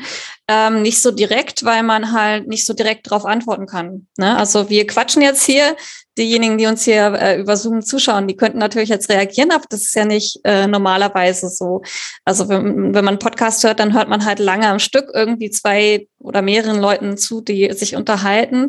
Ähm, 0.48 0.82
nicht 0.82 1.02
so 1.02 1.12
direkt, 1.12 1.64
weil 1.64 1.84
man 1.84 2.12
halt 2.12 2.48
nicht 2.48 2.66
so 2.66 2.74
direkt 2.74 3.06
darauf 3.08 3.26
antworten 3.26 3.68
kann. 3.68 4.08
Ne? 4.18 4.36
Also 4.36 4.70
wir 4.70 4.88
quatschen 4.88 5.22
jetzt 5.22 5.46
hier. 5.46 5.76
Diejenigen, 6.20 6.58
die 6.58 6.66
uns 6.66 6.84
hier 6.84 7.14
äh, 7.14 7.40
über 7.40 7.56
Zoom 7.56 7.82
zuschauen, 7.82 8.28
die 8.28 8.36
könnten 8.36 8.58
natürlich 8.58 8.90
jetzt 8.90 9.10
reagieren, 9.10 9.52
aber 9.52 9.64
das 9.70 9.84
ist 9.84 9.96
ja 9.96 10.04
nicht 10.04 10.40
äh, 10.44 10.68
normalerweise 10.68 11.50
so. 11.50 11.82
Also 12.26 12.50
wenn, 12.50 12.94
wenn 12.94 13.06
man 13.06 13.20
Podcast 13.20 13.64
hört, 13.64 13.80
dann 13.80 13.94
hört 13.94 14.10
man 14.10 14.26
halt 14.26 14.40
lange 14.40 14.68
am 14.68 14.80
Stück 14.80 15.10
irgendwie 15.14 15.50
zwei 15.50 16.08
oder 16.20 16.42
mehreren 16.42 16.82
Leuten 16.82 17.18
zu, 17.18 17.40
die 17.40 17.72
sich 17.72 17.96
unterhalten. 17.96 18.68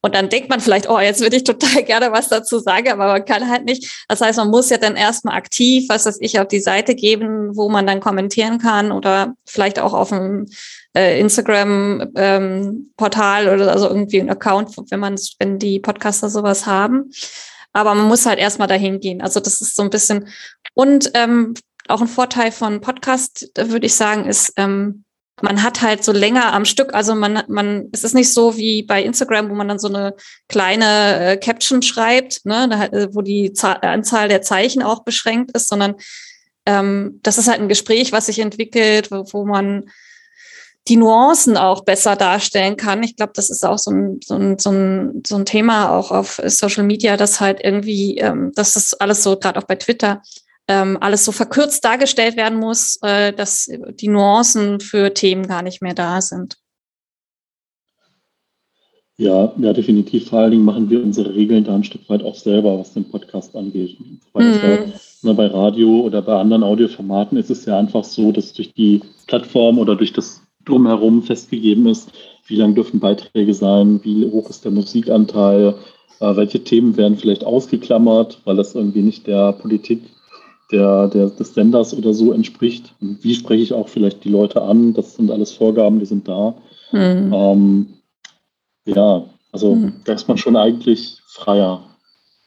Und 0.00 0.14
dann 0.16 0.28
denkt 0.28 0.48
man 0.48 0.60
vielleicht, 0.60 0.88
oh, 0.88 0.98
jetzt 0.98 1.20
würde 1.20 1.36
ich 1.36 1.44
total 1.44 1.82
gerne 1.84 2.12
was 2.12 2.28
dazu 2.28 2.60
sagen, 2.60 2.88
aber 2.90 3.06
man 3.06 3.24
kann 3.24 3.50
halt 3.50 3.64
nicht. 3.64 4.04
Das 4.08 4.20
heißt, 4.20 4.38
man 4.38 4.50
muss 4.50 4.70
ja 4.70 4.76
dann 4.76 4.96
erstmal 4.96 5.36
aktiv, 5.36 5.86
was 5.88 6.06
weiß 6.06 6.18
ich, 6.20 6.38
auf 6.38 6.48
die 6.48 6.60
Seite 6.60 6.94
geben, 6.94 7.56
wo 7.56 7.68
man 7.68 7.86
dann 7.86 8.00
kommentieren 8.00 8.58
kann 8.58 8.92
oder 8.92 9.34
vielleicht 9.44 9.80
auch 9.80 9.92
auf 9.92 10.10
dem 10.10 10.46
äh, 10.96 11.18
Instagram-Portal 11.20 13.46
ähm, 13.46 13.54
oder 13.54 13.72
also 13.72 13.88
irgendwie 13.88 14.20
ein 14.20 14.30
Account, 14.30 14.76
wenn 14.90 15.00
man, 15.00 15.16
wenn 15.38 15.58
die 15.58 15.80
Podcaster 15.80 16.28
sowas 16.28 16.66
haben. 16.66 17.10
Aber 17.72 17.94
man 17.94 18.06
muss 18.06 18.26
halt 18.26 18.38
erstmal 18.38 18.68
dahin 18.68 19.00
gehen. 19.00 19.22
Also 19.22 19.40
das 19.40 19.60
ist 19.60 19.74
so 19.74 19.82
ein 19.82 19.90
bisschen 19.90 20.28
und 20.74 21.10
ähm, 21.14 21.54
auch 21.88 22.00
ein 22.00 22.08
Vorteil 22.08 22.52
von 22.52 22.80
Podcast, 22.80 23.50
würde 23.56 23.86
ich 23.86 23.94
sagen, 23.94 24.26
ist, 24.26 24.52
ähm, 24.56 25.04
man 25.40 25.62
hat 25.62 25.82
halt 25.82 26.04
so 26.04 26.12
länger 26.12 26.52
am 26.52 26.64
Stück, 26.64 26.94
also 26.94 27.14
man, 27.14 27.42
man, 27.48 27.88
es 27.92 28.04
ist 28.04 28.14
nicht 28.14 28.32
so 28.32 28.56
wie 28.56 28.82
bei 28.82 29.02
Instagram, 29.02 29.50
wo 29.50 29.54
man 29.54 29.68
dann 29.68 29.78
so 29.78 29.88
eine 29.88 30.14
kleine 30.48 31.32
äh, 31.32 31.36
Caption 31.36 31.82
schreibt, 31.82 32.44
ne, 32.44 32.90
äh, 32.92 33.08
wo 33.12 33.22
die 33.22 33.52
Zahl, 33.52 33.78
Anzahl 33.82 34.28
der 34.28 34.42
Zeichen 34.42 34.82
auch 34.82 35.02
beschränkt 35.02 35.52
ist, 35.52 35.68
sondern 35.68 35.96
ähm, 36.66 37.18
das 37.22 37.38
ist 37.38 37.48
halt 37.48 37.60
ein 37.60 37.68
Gespräch, 37.68 38.12
was 38.12 38.26
sich 38.26 38.38
entwickelt, 38.38 39.10
wo, 39.10 39.24
wo 39.32 39.44
man 39.44 39.90
die 40.88 40.96
Nuancen 40.96 41.56
auch 41.56 41.84
besser 41.84 42.16
darstellen 42.16 42.76
kann. 42.76 43.02
Ich 43.02 43.16
glaube, 43.16 43.32
das 43.34 43.50
ist 43.50 43.64
auch 43.64 43.78
so 43.78 43.90
ein, 43.90 44.20
so, 44.24 44.34
ein, 44.34 44.58
so, 44.58 44.70
ein, 44.70 45.22
so 45.24 45.36
ein 45.36 45.46
Thema 45.46 45.96
auch 45.96 46.10
auf 46.10 46.40
Social 46.46 46.84
Media, 46.84 47.16
dass 47.16 47.40
halt 47.40 47.60
irgendwie, 47.62 48.18
ähm, 48.18 48.52
das 48.54 48.76
ist 48.76 49.00
alles 49.00 49.22
so, 49.22 49.36
gerade 49.36 49.60
auch 49.60 49.66
bei 49.66 49.76
Twitter, 49.76 50.22
ähm, 50.68 50.98
alles 51.00 51.24
so 51.24 51.32
verkürzt 51.32 51.84
dargestellt 51.84 52.36
werden 52.36 52.58
muss, 52.58 52.98
äh, 53.02 53.32
dass 53.32 53.68
die 54.00 54.08
Nuancen 54.08 54.80
für 54.80 55.14
Themen 55.14 55.46
gar 55.46 55.62
nicht 55.62 55.82
mehr 55.82 55.94
da 55.94 56.20
sind. 56.20 56.56
Ja, 59.18 59.52
ja, 59.58 59.72
definitiv. 59.72 60.30
Vor 60.30 60.40
allen 60.40 60.50
Dingen 60.50 60.64
machen 60.64 60.90
wir 60.90 61.02
unsere 61.02 61.34
Regeln 61.34 61.62
da 61.62 61.74
ein 61.74 61.84
Stück 61.84 62.08
weit 62.08 62.24
auch 62.24 62.34
selber, 62.34 62.78
was 62.78 62.94
den 62.94 63.04
Podcast 63.04 63.54
angeht. 63.54 63.98
Mhm. 64.00 64.92
ja, 65.22 65.32
bei 65.32 65.46
Radio 65.46 66.00
oder 66.00 66.22
bei 66.22 66.40
anderen 66.40 66.64
Audioformaten 66.64 67.38
ist 67.38 67.50
es 67.50 67.66
ja 67.66 67.78
einfach 67.78 68.02
so, 68.02 68.32
dass 68.32 68.52
durch 68.52 68.72
die 68.72 69.00
Plattform 69.28 69.78
oder 69.78 69.94
durch 69.94 70.12
das 70.12 70.42
Drumherum 70.64 71.22
festgegeben 71.22 71.86
ist, 71.86 72.12
wie 72.46 72.56
lang 72.56 72.74
dürfen 72.74 73.00
Beiträge 73.00 73.54
sein, 73.54 74.00
wie 74.02 74.30
hoch 74.30 74.50
ist 74.50 74.64
der 74.64 74.72
Musikanteil, 74.72 75.74
äh, 76.20 76.36
welche 76.36 76.62
Themen 76.62 76.96
werden 76.96 77.18
vielleicht 77.18 77.44
ausgeklammert, 77.44 78.40
weil 78.44 78.56
das 78.56 78.74
irgendwie 78.74 79.02
nicht 79.02 79.26
der 79.26 79.52
Politik 79.52 80.02
der, 80.70 81.08
der, 81.08 81.30
des 81.30 81.54
Senders 81.54 81.94
oder 81.94 82.14
so 82.14 82.32
entspricht. 82.32 82.94
Und 83.00 83.22
wie 83.22 83.34
spreche 83.34 83.62
ich 83.62 83.72
auch 83.72 83.88
vielleicht 83.88 84.24
die 84.24 84.30
Leute 84.30 84.62
an? 84.62 84.94
Das 84.94 85.14
sind 85.14 85.30
alles 85.30 85.52
Vorgaben, 85.52 85.98
die 85.98 86.06
sind 86.06 86.26
da. 86.26 86.54
Mhm. 86.92 87.32
Ähm, 87.32 87.86
ja, 88.86 89.24
also 89.52 89.74
mhm. 89.74 90.00
da 90.04 90.14
ist 90.14 90.28
man 90.28 90.38
schon 90.38 90.56
eigentlich 90.56 91.20
freier. 91.26 91.82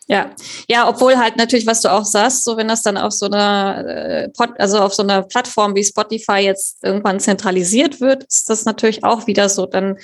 Ja, 0.08 0.36
ja, 0.70 0.88
obwohl 0.88 1.18
halt 1.18 1.36
natürlich, 1.36 1.66
was 1.66 1.82
du 1.82 1.92
auch 1.92 2.06
sagst, 2.06 2.44
so 2.44 2.58
wenn 2.58 2.68
das 2.68 2.84
dann 2.84 2.96
auf 2.96 3.12
so 3.12 3.26
einer, 3.26 3.84
äh, 3.88 4.30
also 4.60 4.78
auf 4.78 4.94
so 4.94 5.02
einer 5.02 5.24
Plattform 5.24 5.76
wie 5.76 5.84
Spotify 5.84 6.42
jetzt 6.42 6.84
irgendwann 6.84 7.20
zentralisiert 7.20 8.02
wird, 8.02 8.24
ist 8.26 8.48
das 8.48 8.66
natürlich 8.66 9.04
auch 9.04 9.26
wieder 9.26 9.50
so. 9.50 9.66
Dann 9.66 9.98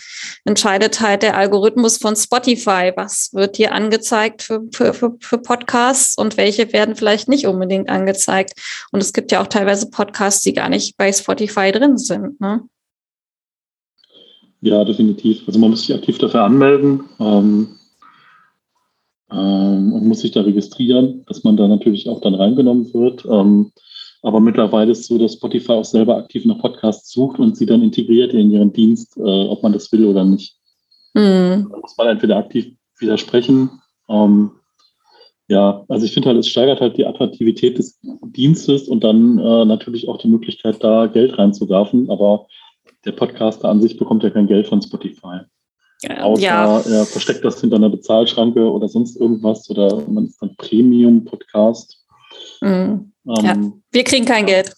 entscheidet 0.44 1.02
halt 1.02 1.22
der 1.22 1.38
Algorithmus 1.38 1.98
von 1.98 2.16
Spotify, 2.16 2.94
was 2.96 3.30
wird 3.34 3.58
hier 3.58 3.74
angezeigt 3.74 4.42
für, 4.42 4.64
für, 4.74 4.96
für, 4.96 5.18
für 5.20 5.38
Podcasts 5.38 6.18
und 6.18 6.36
welche 6.36 6.74
werden 6.74 6.96
vielleicht 6.96 7.30
nicht 7.30 7.46
unbedingt 7.46 7.88
angezeigt. 7.88 8.54
Und 8.92 9.04
es 9.04 9.14
gibt 9.14 9.32
ja 9.32 9.40
auch 9.40 9.48
teilweise 9.48 9.88
Podcasts, 9.92 10.42
die 10.42 10.54
gar 10.54 10.70
nicht 10.70 10.98
bei 10.98 11.14
Spotify 11.14 11.72
drin 11.72 12.00
sind. 12.00 12.42
Ne? 12.42 12.62
Ja, 14.62 14.84
definitiv. 14.84 15.44
Also 15.46 15.60
man 15.60 15.70
muss 15.70 15.86
sich 15.86 15.96
aktiv 15.96 16.18
dafür 16.18 16.42
anmelden. 16.42 17.04
Ähm 17.20 17.78
ähm, 19.32 19.94
und 19.94 20.08
muss 20.08 20.22
sich 20.22 20.32
da 20.32 20.41
registrieren, 20.41 21.24
dass 21.28 21.44
man 21.44 21.58
da 21.58 21.67
natürlich 21.67 22.10
auch 22.10 22.22
dann 22.22 22.36
reingenommen 22.36 22.94
wird. 22.94 23.26
Ähm, 23.26 23.72
aber 24.24 24.39
mittlerweile 24.39 24.91
ist 24.91 25.00
es 25.00 25.08
so, 25.08 25.17
dass 25.17 25.34
Spotify 25.34 25.74
auch 25.74 25.86
selber 25.86 26.17
aktiv 26.17 26.46
nach 26.46 26.60
Podcasts 26.60 27.12
sucht 27.12 27.39
und 27.39 27.58
sie 27.58 27.65
dann 27.65 27.82
integriert 27.82 28.34
in 28.34 28.52
ihren 28.52 28.72
Dienst, 28.72 29.17
äh, 29.17 29.22
ob 29.22 29.63
man 29.63 29.74
das 29.74 29.91
will 29.91 30.06
oder 30.06 30.24
nicht. 30.24 30.56
Mhm. 31.13 31.67
Da 31.72 31.78
muss 31.80 31.98
man 31.98 32.08
entweder 32.08 32.38
aktiv 32.38 32.74
widersprechen. 33.00 33.70
Ähm, 34.10 34.52
ja, 35.48 35.84
also 35.89 36.06
ich 36.06 36.13
finde 36.13 36.30
halt, 36.30 36.39
es 36.39 36.48
steigert 36.48 36.80
halt 36.80 36.98
die 36.98 37.06
Attraktivität 37.06 37.78
des 37.78 38.00
Dienstes 38.24 38.88
und 38.88 39.04
dann 39.04 39.38
äh, 39.39 39.65
natürlich 39.65 40.08
auch 40.08 40.17
die 40.17 40.30
Möglichkeit, 40.30 40.84
da 40.84 41.08
Geld 41.08 41.38
reinzuwerfen. 41.38 42.10
Aber 42.10 42.48
der 43.06 43.12
Podcaster 43.12 43.67
an 43.67 43.82
sich 43.82 43.98
bekommt 43.98 44.24
ja 44.24 44.30
kein 44.30 44.48
Geld 44.48 44.67
von 44.67 44.82
Spotify. 44.82 45.41
Außer 46.10 46.42
ja. 46.42 46.80
er 46.80 47.06
versteckt 47.06 47.46
das 47.46 47.62
hinter 47.62 47.76
einer 47.76 47.90
Bezahlschranke 47.90 48.72
oder 48.72 48.88
sonst 48.88 49.18
irgendwas 49.18 49.70
oder 49.70 50.02
man 50.08 50.26
ist 50.26 50.42
dann 50.42 50.56
Premium-Podcast. 50.56 52.04
Mhm. 52.62 53.12
Ähm, 53.28 53.46
ja. 53.46 53.56
Wir 53.92 54.04
kriegen 54.04 54.26
kein 54.26 54.48
Geld. 54.48 54.74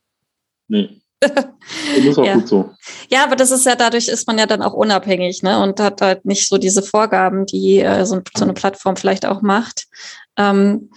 nee. 0.68 1.00
Das 1.20 1.30
ist 1.98 2.18
auch 2.18 2.24
ja. 2.24 2.34
gut 2.34 2.48
so. 2.48 2.70
Ja, 3.10 3.24
aber 3.24 3.36
das 3.36 3.50
ist 3.50 3.64
ja, 3.64 3.74
dadurch 3.74 4.08
ist 4.08 4.26
man 4.26 4.38
ja 4.38 4.46
dann 4.46 4.62
auch 4.62 4.74
unabhängig, 4.74 5.42
ne? 5.42 5.62
Und 5.62 5.80
hat 5.80 6.00
halt 6.00 6.24
nicht 6.24 6.48
so 6.48 6.58
diese 6.58 6.82
Vorgaben, 6.82 7.46
die 7.46 7.80
äh, 7.80 8.04
so, 8.04 8.20
so, 8.36 8.44
eine 8.44 8.52
Plattform 8.52 8.96
vielleicht 8.96 9.26
auch 9.26 9.42
macht. 9.42 9.86
Ähm, 10.36 10.90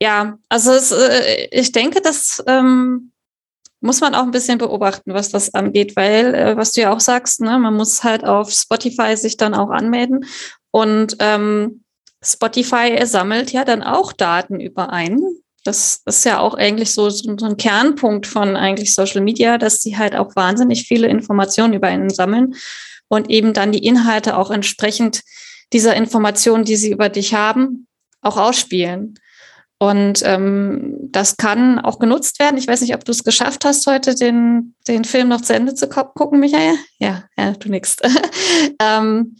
ja, 0.00 0.38
also 0.48 0.72
es, 0.72 0.92
äh, 0.92 1.48
ich 1.50 1.72
denke, 1.72 2.00
dass 2.00 2.42
ähm, 2.46 3.12
muss 3.84 4.00
man 4.00 4.14
auch 4.14 4.22
ein 4.22 4.30
bisschen 4.30 4.56
beobachten, 4.56 5.12
was 5.12 5.28
das 5.28 5.52
angeht, 5.52 5.94
weil, 5.94 6.34
äh, 6.34 6.56
was 6.56 6.72
du 6.72 6.80
ja 6.80 6.92
auch 6.92 7.00
sagst, 7.00 7.42
ne, 7.42 7.58
man 7.58 7.74
muss 7.74 8.02
halt 8.02 8.24
auf 8.24 8.50
Spotify 8.50 9.14
sich 9.14 9.36
dann 9.36 9.52
auch 9.52 9.68
anmelden. 9.68 10.24
Und 10.70 11.16
ähm, 11.20 11.84
Spotify 12.22 12.98
sammelt 13.04 13.52
ja 13.52 13.62
dann 13.62 13.82
auch 13.82 14.14
Daten 14.14 14.58
über 14.58 14.90
einen. 14.90 15.20
Das, 15.64 16.00
ist 16.06 16.24
ja 16.24 16.38
auch 16.38 16.54
eigentlich 16.54 16.94
so, 16.94 17.10
so, 17.10 17.28
ein 17.28 17.58
Kernpunkt 17.58 18.26
von 18.26 18.56
eigentlich 18.56 18.94
Social 18.94 19.20
Media, 19.20 19.58
dass 19.58 19.82
sie 19.82 19.98
halt 19.98 20.16
auch 20.16 20.34
wahnsinnig 20.34 20.84
viele 20.84 21.08
Informationen 21.08 21.74
über 21.74 21.88
einen 21.88 22.08
sammeln 22.08 22.54
und 23.08 23.28
eben 23.28 23.52
dann 23.52 23.70
die 23.70 23.84
Inhalte 23.84 24.38
auch 24.38 24.50
entsprechend 24.50 25.20
dieser 25.74 25.94
Informationen, 25.94 26.64
die 26.64 26.76
sie 26.76 26.90
über 26.90 27.10
dich 27.10 27.34
haben, 27.34 27.86
auch 28.22 28.38
ausspielen. 28.38 29.18
Und 29.84 30.22
ähm, 30.24 30.96
das 31.10 31.36
kann 31.36 31.78
auch 31.78 31.98
genutzt 31.98 32.38
werden. 32.38 32.56
Ich 32.56 32.66
weiß 32.66 32.80
nicht, 32.80 32.94
ob 32.94 33.04
du 33.04 33.12
es 33.12 33.22
geschafft 33.22 33.66
hast, 33.66 33.86
heute 33.86 34.14
den, 34.14 34.74
den 34.88 35.04
Film 35.04 35.28
noch 35.28 35.42
zu 35.42 35.52
Ende 35.52 35.74
zu 35.74 35.90
gucken, 35.90 36.40
Michael. 36.40 36.76
Ja, 36.98 37.24
ja 37.36 37.52
du 37.52 37.68
nix. 37.68 37.98
ähm, 38.80 39.36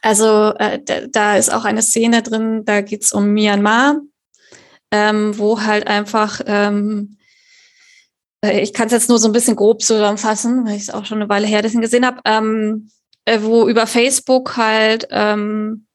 also 0.00 0.52
äh, 0.58 0.80
da 1.08 1.36
ist 1.36 1.54
auch 1.54 1.64
eine 1.64 1.82
Szene 1.82 2.22
drin, 2.22 2.64
da 2.64 2.80
geht 2.80 3.04
es 3.04 3.12
um 3.12 3.28
Myanmar, 3.28 4.00
ähm, 4.90 5.38
wo 5.38 5.60
halt 5.60 5.86
einfach, 5.86 6.40
ähm, 6.44 7.18
äh, 8.44 8.62
ich 8.62 8.72
kann 8.72 8.86
es 8.86 8.92
jetzt 8.92 9.08
nur 9.08 9.20
so 9.20 9.28
ein 9.28 9.32
bisschen 9.32 9.54
grob 9.54 9.80
zusammenfassen, 9.80 10.66
weil 10.66 10.74
ich 10.74 10.82
es 10.82 10.90
auch 10.90 11.04
schon 11.04 11.20
eine 11.20 11.28
Weile 11.28 11.46
her 11.46 11.62
gesehen 11.62 12.04
habe, 12.04 12.20
ähm, 12.24 12.90
äh, 13.26 13.38
wo 13.42 13.68
über 13.68 13.86
Facebook 13.86 14.56
halt 14.56 15.06
ähm, 15.12 15.86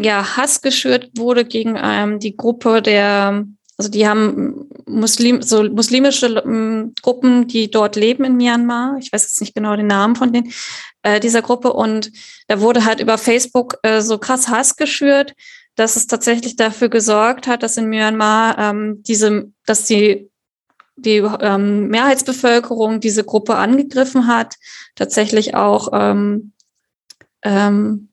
ja, 0.00 0.36
Hass 0.36 0.60
geschürt 0.60 1.10
wurde 1.16 1.44
gegen 1.44 1.78
ähm, 1.80 2.18
die 2.18 2.36
Gruppe 2.36 2.82
der, 2.82 3.44
also 3.76 3.90
die 3.90 4.08
haben 4.08 4.68
Muslim, 4.86 5.42
so 5.42 5.62
muslimische 5.64 6.26
ähm, 6.44 6.94
Gruppen, 7.02 7.48
die 7.48 7.70
dort 7.70 7.96
leben 7.96 8.24
in 8.24 8.36
Myanmar. 8.36 8.96
Ich 9.00 9.12
weiß 9.12 9.22
jetzt 9.22 9.40
nicht 9.40 9.54
genau 9.54 9.76
den 9.76 9.86
Namen 9.86 10.16
von 10.16 10.32
den, 10.32 10.52
äh, 11.02 11.20
dieser 11.20 11.42
Gruppe. 11.42 11.72
Und 11.72 12.10
da 12.46 12.60
wurde 12.60 12.84
halt 12.84 13.00
über 13.00 13.18
Facebook 13.18 13.78
äh, 13.82 14.00
so 14.00 14.18
krass 14.18 14.48
Hass 14.48 14.76
geschürt, 14.76 15.34
dass 15.74 15.96
es 15.96 16.06
tatsächlich 16.06 16.56
dafür 16.56 16.88
gesorgt 16.88 17.46
hat, 17.46 17.62
dass 17.62 17.76
in 17.76 17.88
Myanmar 17.88 18.58
ähm, 18.58 19.02
diese, 19.04 19.52
dass 19.66 19.84
die 19.84 20.28
die 20.98 21.18
ähm, 21.18 21.88
Mehrheitsbevölkerung 21.88 23.00
diese 23.00 23.24
Gruppe 23.24 23.54
angegriffen 23.54 24.26
hat, 24.26 24.56
tatsächlich 24.96 25.54
auch 25.54 25.90
ähm, 25.92 26.52
ähm, 27.42 28.08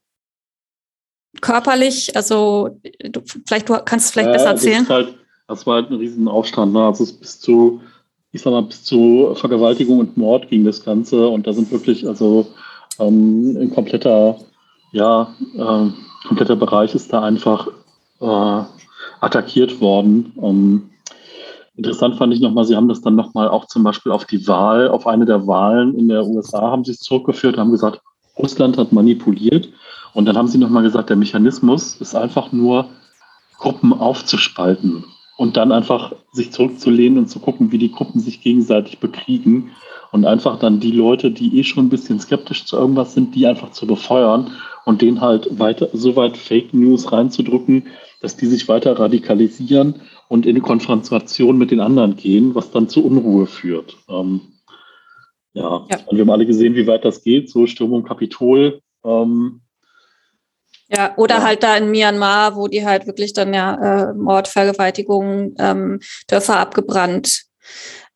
körperlich, 1.41 2.15
also 2.15 2.79
du, 3.03 3.21
vielleicht 3.45 3.69
du 3.69 3.73
kannst 3.83 4.07
es 4.07 4.11
vielleicht 4.11 4.27
ja, 4.27 4.33
besser 4.33 4.49
erzählen. 4.49 4.85
Das, 4.87 4.89
halt, 4.89 5.15
das 5.47 5.67
war 5.67 5.75
halt 5.75 5.89
ein 5.89 5.97
Riesenaufstand. 5.97 6.73
Ne? 6.73 6.85
Also 6.85 7.03
es 7.03 7.13
bis 7.13 7.39
zu, 7.39 7.81
ich 8.31 8.41
sag 8.41 8.51
mal, 8.51 8.63
bis 8.63 8.83
zu 8.83 9.33
Vergewaltigung 9.35 9.99
und 9.99 10.17
Mord 10.17 10.49
ging 10.49 10.65
das 10.65 10.83
Ganze 10.83 11.27
und 11.27 11.47
da 11.47 11.53
sind 11.53 11.71
wirklich, 11.71 12.07
also 12.07 12.47
ähm, 12.99 13.57
ein 13.59 13.71
kompletter, 13.73 14.37
ja, 14.91 15.33
äh, 15.55 16.27
kompletter 16.27 16.55
Bereich 16.55 16.95
ist 16.95 17.11
da 17.13 17.21
einfach 17.21 17.67
äh, 18.19 18.63
attackiert 19.21 19.79
worden. 19.81 20.33
Ähm, 20.41 20.89
interessant 21.75 22.15
fand 22.15 22.33
ich 22.33 22.39
nochmal, 22.39 22.65
Sie 22.65 22.75
haben 22.75 22.87
das 22.87 23.01
dann 23.01 23.15
nochmal 23.15 23.47
auch 23.47 23.65
zum 23.65 23.83
Beispiel 23.83 24.11
auf 24.11 24.25
die 24.25 24.47
Wahl, 24.47 24.87
auf 24.87 25.07
eine 25.07 25.25
der 25.25 25.45
Wahlen 25.47 25.95
in 25.97 26.07
der 26.07 26.25
USA 26.25 26.61
haben 26.61 26.83
Sie 26.83 26.91
es 26.91 26.99
zurückgeführt, 26.99 27.57
haben 27.57 27.71
gesagt, 27.71 28.01
Russland 28.37 28.77
hat 28.77 28.91
manipuliert. 28.91 29.69
Und 30.15 30.25
dann 30.25 30.37
haben 30.37 30.47
Sie 30.47 30.57
nochmal 30.57 30.83
gesagt, 30.83 31.09
der 31.09 31.17
Mechanismus 31.17 31.97
ist 31.97 32.15
einfach 32.15 32.51
nur, 32.51 32.87
Gruppen 33.57 33.93
aufzuspalten 33.93 35.03
und 35.37 35.57
dann 35.57 35.71
einfach 35.71 36.13
sich 36.31 36.51
zurückzulehnen 36.51 37.19
und 37.19 37.27
zu 37.27 37.39
gucken, 37.39 37.71
wie 37.71 37.77
die 37.77 37.91
Gruppen 37.91 38.19
sich 38.19 38.41
gegenseitig 38.41 38.99
bekriegen 38.99 39.71
und 40.11 40.25
einfach 40.25 40.57
dann 40.59 40.79
die 40.79 40.91
Leute, 40.91 41.31
die 41.31 41.59
eh 41.59 41.63
schon 41.63 41.85
ein 41.85 41.89
bisschen 41.89 42.19
skeptisch 42.19 42.65
zu 42.65 42.77
irgendwas 42.77 43.13
sind, 43.13 43.35
die 43.35 43.45
einfach 43.45 43.71
zu 43.71 43.85
befeuern 43.87 44.51
und 44.85 45.01
denen 45.01 45.19
halt 45.19 45.59
weiter 45.59 45.89
so 45.93 46.15
weit 46.15 46.37
Fake 46.37 46.73
News 46.73 47.11
reinzudrücken, 47.11 47.87
dass 48.21 48.37
die 48.37 48.45
sich 48.45 48.67
weiter 48.67 48.97
radikalisieren 48.97 49.95
und 50.29 50.45
in 50.45 50.55
die 50.55 50.61
Konfrontation 50.61 51.57
mit 51.57 51.71
den 51.71 51.81
anderen 51.81 52.15
gehen, 52.15 52.55
was 52.55 52.71
dann 52.71 52.87
zu 52.87 53.05
Unruhe 53.05 53.47
führt. 53.47 53.97
Ähm, 54.09 54.41
ja. 55.53 55.85
ja. 55.89 55.97
und 56.05 56.17
wir 56.17 56.21
haben 56.21 56.31
alle 56.31 56.45
gesehen, 56.45 56.75
wie 56.75 56.87
weit 56.87 57.03
das 57.03 57.23
geht, 57.23 57.49
so 57.49 57.67
Stürmung 57.67 58.03
Kapitol. 58.03 58.81
Ähm, 59.03 59.61
ja, 60.87 61.13
oder 61.17 61.37
ja. 61.37 61.43
halt 61.43 61.63
da 61.63 61.77
in 61.77 61.89
Myanmar, 61.89 62.55
wo 62.55 62.67
die 62.67 62.85
halt 62.85 63.07
wirklich 63.07 63.33
dann 63.33 63.53
ja 63.53 64.09
äh, 64.09 64.13
Mord, 64.13 64.47
Vergewaltigung, 64.47 65.55
ähm, 65.57 65.99
Dörfer 66.27 66.57
abgebrannt. 66.57 67.45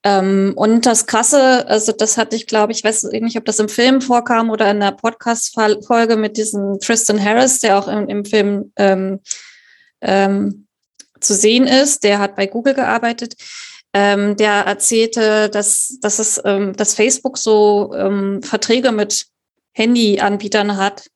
Ähm, 0.03 0.53
und 0.55 0.85
das 0.85 1.07
Krasse, 1.07 1.67
also 1.67 1.91
das 1.91 2.17
hatte 2.17 2.35
ich, 2.35 2.47
glaube 2.47 2.71
ich, 2.71 2.83
weiß 2.83 3.03
nicht, 3.03 3.37
ob 3.37 3.45
das 3.45 3.59
im 3.59 3.67
Film 3.67 4.01
vorkam 4.01 4.49
oder 4.49 4.71
in 4.71 4.79
der 4.79 4.91
Podcast-Folge 4.91 6.15
mit 6.15 6.37
diesem 6.37 6.79
Tristan 6.79 7.21
Harris, 7.23 7.59
der 7.59 7.77
auch 7.77 7.87
im, 7.87 8.07
im 8.07 8.23
Film 8.23 8.71
ähm, 8.77 9.19
ähm, 10.01 10.67
zu 11.19 11.33
sehen 11.33 11.67
ist. 11.67 12.03
Der 12.03 12.19
hat 12.19 12.35
bei 12.35 12.45
Google 12.45 12.75
gearbeitet. 12.75 13.35
Ähm, 13.93 14.37
der 14.37 14.65
erzählte, 14.65 15.49
dass, 15.49 15.97
dass 16.01 16.19
es, 16.19 16.39
ähm, 16.45 16.73
dass 16.75 16.93
Facebook 16.93 17.37
so 17.37 17.91
ähm, 17.95 18.41
Verträge 18.43 18.91
mit 18.91 19.25
Handyanbietern 19.73 20.77
hat, 20.77 21.07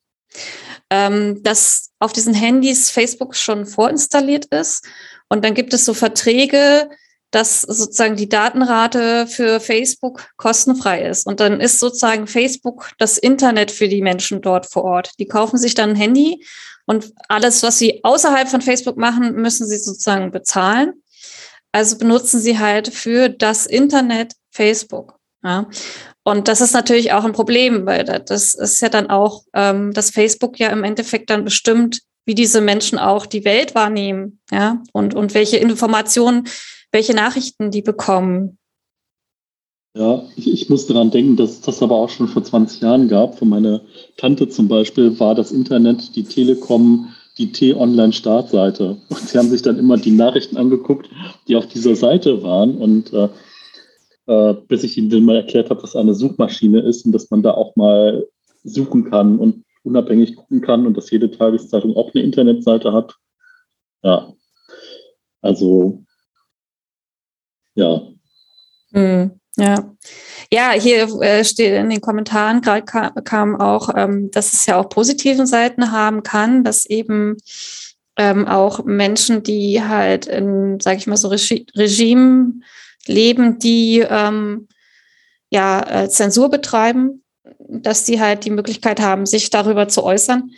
ähm, 0.93 1.41
dass 1.41 1.89
auf 1.97 2.13
diesen 2.13 2.35
Handys 2.35 2.91
Facebook 2.91 3.35
schon 3.35 3.65
vorinstalliert 3.65 4.45
ist. 4.53 4.85
Und 5.27 5.43
dann 5.43 5.55
gibt 5.55 5.73
es 5.73 5.85
so 5.85 5.95
Verträge, 5.95 6.87
dass 7.31 7.61
sozusagen 7.61 8.15
die 8.15 8.29
Datenrate 8.29 9.25
für 9.25 9.59
Facebook 9.59 10.27
kostenfrei 10.37 11.01
ist. 11.01 11.25
Und 11.25 11.39
dann 11.39 11.59
ist 11.59 11.79
sozusagen 11.79 12.27
Facebook 12.27 12.91
das 12.99 13.17
Internet 13.17 13.71
für 13.71 13.87
die 13.87 14.03
Menschen 14.03 14.41
dort 14.41 14.71
vor 14.71 14.83
Ort. 14.83 15.13
Die 15.17 15.25
kaufen 15.25 15.57
sich 15.57 15.73
dann 15.73 15.91
ein 15.91 15.95
Handy 15.95 16.45
und 16.85 17.11
alles, 17.27 17.63
was 17.63 17.79
sie 17.79 18.03
außerhalb 18.03 18.47
von 18.47 18.61
Facebook 18.61 18.97
machen, 18.97 19.33
müssen 19.33 19.65
sie 19.65 19.79
sozusagen 19.79 20.29
bezahlen. 20.29 20.93
Also 21.71 21.97
benutzen 21.97 22.39
sie 22.39 22.59
halt 22.59 22.93
für 22.93 23.29
das 23.29 23.65
Internet 23.65 24.33
Facebook. 24.51 25.17
Ja. 25.43 25.67
Und 26.23 26.47
das 26.47 26.61
ist 26.61 26.73
natürlich 26.73 27.11
auch 27.11 27.25
ein 27.25 27.33
Problem, 27.33 27.85
weil 27.85 28.05
das 28.05 28.53
ist 28.53 28.81
ja 28.81 28.89
dann 28.89 29.09
auch, 29.09 29.43
ähm, 29.53 29.91
dass 29.91 30.09
Facebook 30.09 30.57
ja 30.59 30.69
im 30.69 30.83
Endeffekt 30.83 31.29
dann 31.29 31.43
bestimmt, 31.43 31.99
wie 32.25 32.35
diese 32.35 32.61
Menschen 32.61 32.97
auch 32.97 33.25
die 33.25 33.43
Welt 33.43 33.75
wahrnehmen, 33.75 34.39
ja, 34.49 34.81
und, 34.93 35.13
und 35.13 35.33
welche 35.33 35.57
Informationen, 35.57 36.47
welche 36.91 37.13
Nachrichten 37.13 37.71
die 37.71 37.81
bekommen. 37.81 38.57
Ja, 39.95 40.23
ich, 40.35 40.51
ich 40.51 40.69
muss 40.69 40.87
daran 40.87 41.11
denken, 41.11 41.35
dass 41.35 41.61
das 41.61 41.83
aber 41.83 41.95
auch 41.95 42.09
schon 42.09 42.27
vor 42.27 42.43
20 42.43 42.81
Jahren 42.81 43.09
gab. 43.09 43.37
Von 43.37 43.49
meiner 43.49 43.81
Tante 44.17 44.47
zum 44.47 44.67
Beispiel 44.67 45.19
war 45.19 45.35
das 45.35 45.51
Internet, 45.51 46.15
die 46.15 46.23
Telekom, 46.23 47.09
die 47.37 47.51
T-Online-Startseite. 47.51 48.97
Und 49.09 49.29
sie 49.29 49.37
haben 49.37 49.49
sich 49.49 49.61
dann 49.61 49.77
immer 49.77 49.97
die 49.97 50.11
Nachrichten 50.11 50.57
angeguckt, 50.57 51.09
die 51.47 51.55
auf 51.55 51.67
dieser 51.67 51.95
Seite 51.95 52.41
waren. 52.41 52.77
Und 52.77 53.13
äh, 53.13 53.29
äh, 54.27 54.53
bis 54.67 54.83
ich 54.83 54.97
ihnen 54.97 55.09
dann 55.09 55.23
mal 55.23 55.35
erklärt 55.35 55.69
habe, 55.69 55.83
was 55.83 55.95
eine 55.95 56.13
Suchmaschine 56.13 56.81
ist 56.81 57.05
und 57.05 57.11
dass 57.11 57.29
man 57.29 57.43
da 57.43 57.51
auch 57.51 57.75
mal 57.75 58.25
suchen 58.63 59.09
kann 59.09 59.37
und 59.39 59.65
unabhängig 59.83 60.35
gucken 60.35 60.61
kann 60.61 60.87
und 60.87 60.95
dass 60.95 61.11
jede 61.11 61.29
Tageszeitung 61.29 61.95
auch 61.95 62.13
eine 62.13 62.23
Internetseite 62.23 62.93
hat. 62.93 63.15
Ja, 64.01 64.33
also 65.41 66.03
ja. 67.75 68.01
Hm, 68.91 69.31
ja. 69.57 69.95
Ja, 70.51 70.71
hier 70.71 71.21
äh, 71.21 71.43
steht 71.43 71.73
in 71.73 71.89
den 71.89 72.01
Kommentaren 72.01 72.61
gerade 72.61 72.83
kam, 72.83 73.13
kam, 73.23 73.55
auch, 73.59 73.89
ähm, 73.95 74.29
dass 74.31 74.53
es 74.53 74.65
ja 74.65 74.79
auch 74.79 74.89
positiven 74.89 75.47
Seiten 75.47 75.91
haben 75.91 76.23
kann, 76.23 76.63
dass 76.63 76.85
eben 76.85 77.37
ähm, 78.17 78.47
auch 78.47 78.85
Menschen, 78.85 79.41
die 79.41 79.81
halt 79.81 80.27
in, 80.27 80.79
sage 80.79 80.97
ich 80.97 81.07
mal 81.07 81.17
so, 81.17 81.29
Regi 81.29 81.65
Regime 81.75 82.53
leben, 83.07 83.59
die 83.59 83.99
ähm, 83.99 84.67
ja 85.49 86.03
äh, 86.03 86.09
Zensur 86.09 86.49
betreiben, 86.49 87.23
dass 87.69 88.03
die 88.05 88.19
halt 88.19 88.45
die 88.45 88.51
Möglichkeit 88.51 88.99
haben, 88.99 89.25
sich 89.25 89.49
darüber 89.49 89.87
zu 89.87 90.03
äußern. 90.03 90.51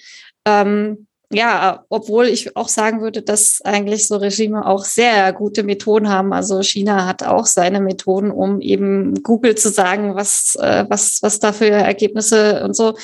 Ähm, 0.45 1.08
ja, 1.31 1.84
obwohl 1.89 2.27
ich 2.27 2.55
auch 2.55 2.67
sagen 2.67 3.01
würde, 3.01 3.21
dass 3.21 3.62
eigentlich 3.63 4.08
so 4.08 4.17
Regime 4.17 4.65
auch 4.65 4.86
sehr 4.86 5.34
gute 5.34 5.63
Methoden 5.63 6.10
haben. 6.10 6.34
Also 6.34 6.62
China 6.62 7.08
hat 7.08 7.23
auch 7.23 7.45
seine 7.45 7.81
Methoden, 7.81 8.31
um 8.31 8.62
eben 8.62 9.23
Google 9.23 9.55
zu 9.55 9.69
sagen, 9.69 10.15
was, 10.15 10.55
äh, 10.62 10.86
was, 10.88 11.19
was 11.21 11.39
da 11.39 11.51
für 11.51 11.69
Ergebnisse 11.69 12.63
und 12.63 12.75
so. 12.75 12.95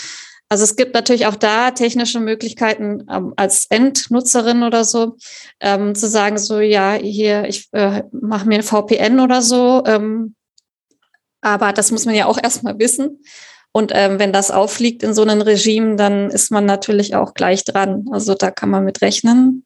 Also 0.52 0.66
es 0.66 0.76
gibt 0.76 0.94
natürlich 0.94 1.28
auch 1.28 1.38
da 1.38 1.72
technische 1.72 2.20
Möglichkeiten 2.20 3.06
ähm, 3.10 3.34
als 3.38 3.68
Endnutzerin 3.70 4.64
oder 4.64 4.84
so 4.84 5.16
ähm, 5.62 5.96
zu 5.96 6.10
sagen, 6.10 6.38
so 6.38 6.60
ja, 6.60 6.92
hier, 6.92 7.46
ich 7.48 7.70
äh, 7.72 8.04
mache 8.12 8.50
mir 8.50 8.56
ein 8.56 8.64
VPN 8.64 9.22
oder 9.22 9.42
so. 9.42 9.82
Ähm, 9.86 10.36
aber 11.40 11.72
das 11.72 11.92
muss 11.92 12.04
man 12.04 12.16
ja 12.16 12.26
auch 12.26 12.38
erstmal 12.38 12.78
wissen. 12.80 13.24
Und 13.72 13.94
ähm, 13.96 14.20
wenn 14.20 14.34
das 14.34 14.52
auffliegt 14.52 15.04
in 15.04 15.14
so 15.14 15.22
einem 15.22 15.40
Regime, 15.40 15.96
dann 15.96 16.30
ist 16.30 16.52
man 16.52 16.66
natürlich 16.66 17.16
auch 17.16 17.34
gleich 17.34 17.64
dran. 17.64 18.08
Also 18.12 18.34
da 18.34 18.52
kann 18.52 18.70
man 18.70 18.84
mit 18.84 19.02
rechnen. 19.02 19.64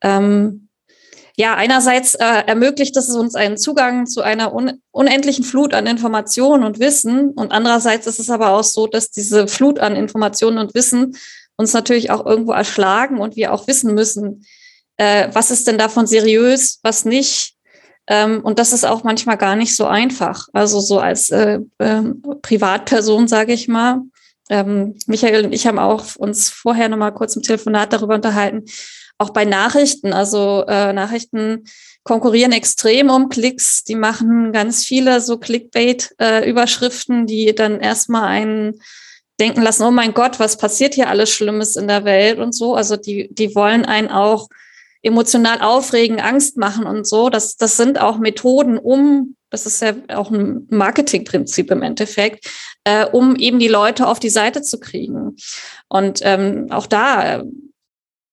Ähm, 0.00 0.63
ja, 1.36 1.54
einerseits 1.54 2.14
äh, 2.14 2.44
ermöglicht 2.46 2.96
es 2.96 3.08
uns 3.10 3.34
einen 3.34 3.56
Zugang 3.56 4.06
zu 4.06 4.22
einer 4.22 4.54
un 4.54 4.80
unendlichen 4.92 5.44
Flut 5.44 5.74
an 5.74 5.86
Informationen 5.86 6.62
und 6.62 6.78
Wissen. 6.78 7.30
Und 7.30 7.50
andererseits 7.50 8.06
ist 8.06 8.20
es 8.20 8.30
aber 8.30 8.50
auch 8.50 8.62
so, 8.62 8.86
dass 8.86 9.10
diese 9.10 9.48
Flut 9.48 9.80
an 9.80 9.96
Informationen 9.96 10.58
und 10.58 10.74
Wissen 10.74 11.16
uns 11.56 11.72
natürlich 11.72 12.10
auch 12.10 12.24
irgendwo 12.24 12.52
erschlagen 12.52 13.18
und 13.18 13.36
wir 13.36 13.52
auch 13.52 13.66
wissen 13.66 13.94
müssen, 13.94 14.44
äh, 14.96 15.28
was 15.32 15.50
ist 15.50 15.66
denn 15.66 15.78
davon 15.78 16.06
seriös, 16.06 16.78
was 16.82 17.04
nicht. 17.04 17.54
Ähm, 18.06 18.40
und 18.42 18.58
das 18.58 18.72
ist 18.72 18.84
auch 18.84 19.02
manchmal 19.02 19.36
gar 19.36 19.56
nicht 19.56 19.74
so 19.74 19.86
einfach. 19.86 20.48
Also 20.52 20.78
so 20.80 21.00
als 21.00 21.30
äh, 21.30 21.60
äh, 21.78 22.02
Privatperson, 22.42 23.26
sage 23.26 23.52
ich 23.52 23.66
mal. 23.66 24.02
Ähm, 24.50 24.96
Michael 25.06 25.46
und 25.46 25.52
ich 25.52 25.66
haben 25.66 25.78
auch 25.78 26.16
uns 26.16 26.50
vorher 26.50 26.88
noch 26.88 26.98
mal 26.98 27.12
kurz 27.12 27.34
im 27.34 27.42
Telefonat 27.42 27.92
darüber 27.92 28.14
unterhalten, 28.14 28.66
auch 29.18 29.30
bei 29.30 29.44
Nachrichten. 29.44 30.12
Also 30.12 30.64
äh, 30.66 30.92
Nachrichten 30.92 31.64
konkurrieren 32.02 32.52
extrem 32.52 33.10
um 33.10 33.28
Klicks. 33.28 33.84
Die 33.84 33.94
machen 33.94 34.52
ganz 34.52 34.84
viele 34.84 35.20
so 35.20 35.38
Clickbait-Überschriften, 35.38 37.22
äh, 37.22 37.26
die 37.26 37.54
dann 37.54 37.80
erstmal 37.80 38.24
einen 38.24 38.80
denken 39.40 39.62
lassen, 39.62 39.82
oh 39.84 39.90
mein 39.90 40.14
Gott, 40.14 40.38
was 40.38 40.56
passiert 40.56 40.94
hier 40.94 41.08
alles 41.08 41.30
Schlimmes 41.30 41.76
in 41.76 41.88
der 41.88 42.04
Welt 42.04 42.38
und 42.38 42.54
so. 42.54 42.74
Also 42.74 42.96
die, 42.96 43.28
die 43.32 43.54
wollen 43.54 43.84
einen 43.84 44.08
auch 44.08 44.48
emotional 45.02 45.60
aufregen, 45.60 46.20
Angst 46.20 46.56
machen 46.56 46.86
und 46.86 47.06
so. 47.06 47.28
Das, 47.30 47.56
das 47.56 47.76
sind 47.76 48.00
auch 48.00 48.18
Methoden, 48.18 48.78
um, 48.78 49.36
das 49.50 49.66
ist 49.66 49.82
ja 49.82 49.94
auch 50.08 50.30
ein 50.30 50.66
Marketingprinzip 50.70 51.70
im 51.70 51.82
Endeffekt, 51.82 52.46
äh, 52.84 53.06
um 53.06 53.36
eben 53.36 53.58
die 53.58 53.68
Leute 53.68 54.06
auf 54.06 54.18
die 54.18 54.30
Seite 54.30 54.62
zu 54.62 54.80
kriegen. 54.80 55.36
Und 55.88 56.20
ähm, 56.22 56.68
auch 56.70 56.86
da 56.86 57.42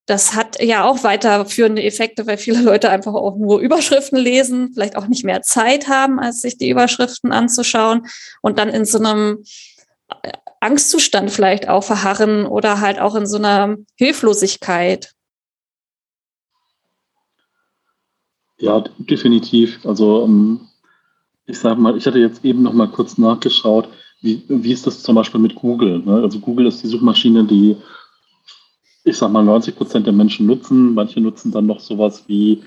das 0.05 0.35
hat 0.35 0.61
ja 0.61 0.83
auch 0.83 1.03
weiterführende 1.03 1.83
Effekte, 1.83 2.27
weil 2.27 2.37
viele 2.37 2.61
Leute 2.61 2.89
einfach 2.89 3.13
auch 3.13 3.37
nur 3.37 3.59
Überschriften 3.59 4.17
lesen, 4.17 4.71
vielleicht 4.73 4.95
auch 4.95 5.07
nicht 5.07 5.23
mehr 5.23 5.41
Zeit 5.41 5.87
haben, 5.87 6.19
als 6.19 6.41
sich 6.41 6.57
die 6.57 6.69
Überschriften 6.69 7.31
anzuschauen 7.31 8.07
und 8.41 8.57
dann 8.57 8.69
in 8.69 8.85
so 8.85 8.97
einem 8.97 9.43
äh, 10.23 10.31
Angstzustand 10.59 11.31
vielleicht 11.31 11.67
auch 11.67 11.83
verharren 11.83 12.45
oder 12.45 12.81
halt 12.81 12.99
auch 12.99 13.15
in 13.15 13.25
so 13.25 13.37
einer 13.37 13.77
Hilflosigkeit. 13.95 15.13
Ja, 18.59 18.83
definitiv. 18.99 19.83
Also 19.85 20.23
ähm, 20.23 20.67
ich 21.47 21.57
sage 21.57 21.81
mal, 21.81 21.97
ich 21.97 22.05
hatte 22.05 22.19
jetzt 22.19 22.45
eben 22.45 22.61
noch 22.61 22.73
mal 22.73 22.87
kurz 22.87 23.17
nachgeschaut, 23.17 23.89
wie, 24.21 24.43
wie 24.47 24.71
ist 24.71 24.85
das 24.85 25.01
zum 25.01 25.15
Beispiel 25.15 25.41
mit 25.41 25.55
Google? 25.55 25.99
Ne? 25.99 26.21
Also 26.21 26.39
Google 26.39 26.67
ist 26.67 26.83
die 26.83 26.87
Suchmaschine, 26.87 27.43
die 27.45 27.75
ich 29.03 29.17
sag 29.17 29.31
mal, 29.31 29.43
90 29.43 29.75
Prozent 29.75 30.05
der 30.05 30.13
Menschen 30.13 30.45
nutzen. 30.45 30.93
Manche 30.93 31.21
nutzen 31.21 31.51
dann 31.51 31.65
noch 31.65 31.79
sowas 31.79 32.23
wie 32.27 32.63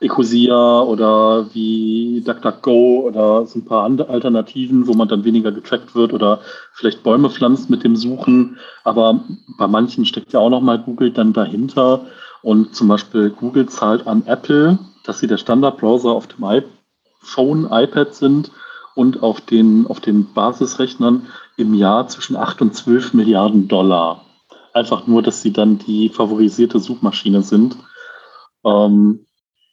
Ecosia 0.00 0.80
oder 0.80 1.46
wie 1.54 2.22
DuckDuckGo 2.24 3.04
oder 3.06 3.46
so 3.46 3.58
ein 3.58 3.64
paar 3.64 3.84
andere 3.84 4.08
Alternativen, 4.08 4.86
wo 4.86 4.94
man 4.94 5.08
dann 5.08 5.24
weniger 5.24 5.52
getrackt 5.52 5.94
wird 5.94 6.12
oder 6.12 6.40
vielleicht 6.72 7.02
Bäume 7.02 7.30
pflanzt 7.30 7.70
mit 7.70 7.84
dem 7.84 7.96
Suchen. 7.96 8.58
Aber 8.84 9.24
bei 9.58 9.66
manchen 9.66 10.04
steckt 10.04 10.32
ja 10.32 10.40
auch 10.40 10.50
nochmal 10.50 10.80
Google 10.80 11.10
dann 11.12 11.32
dahinter. 11.32 12.06
Und 12.42 12.74
zum 12.74 12.88
Beispiel 12.88 13.30
Google 13.30 13.68
zahlt 13.68 14.06
an 14.06 14.24
Apple, 14.26 14.78
dass 15.04 15.20
sie 15.20 15.28
der 15.28 15.38
Standardbrowser 15.38 16.10
auf 16.10 16.26
dem 16.26 16.44
iPhone, 16.44 17.68
iPad 17.70 18.14
sind 18.14 18.50
und 18.94 19.22
auf 19.22 19.40
den, 19.40 19.86
auf 19.86 20.00
den 20.00 20.32
Basisrechnern 20.32 21.26
im 21.56 21.74
Jahr 21.74 22.08
zwischen 22.08 22.36
8 22.36 22.62
und 22.62 22.74
12 22.74 23.14
Milliarden 23.14 23.68
Dollar 23.68 24.24
einfach 24.74 25.06
nur, 25.06 25.22
dass 25.22 25.42
sie 25.42 25.52
dann 25.52 25.78
die 25.78 26.08
favorisierte 26.08 26.78
Suchmaschine 26.78 27.42
sind. 27.42 27.76
Ähm, 28.64 29.26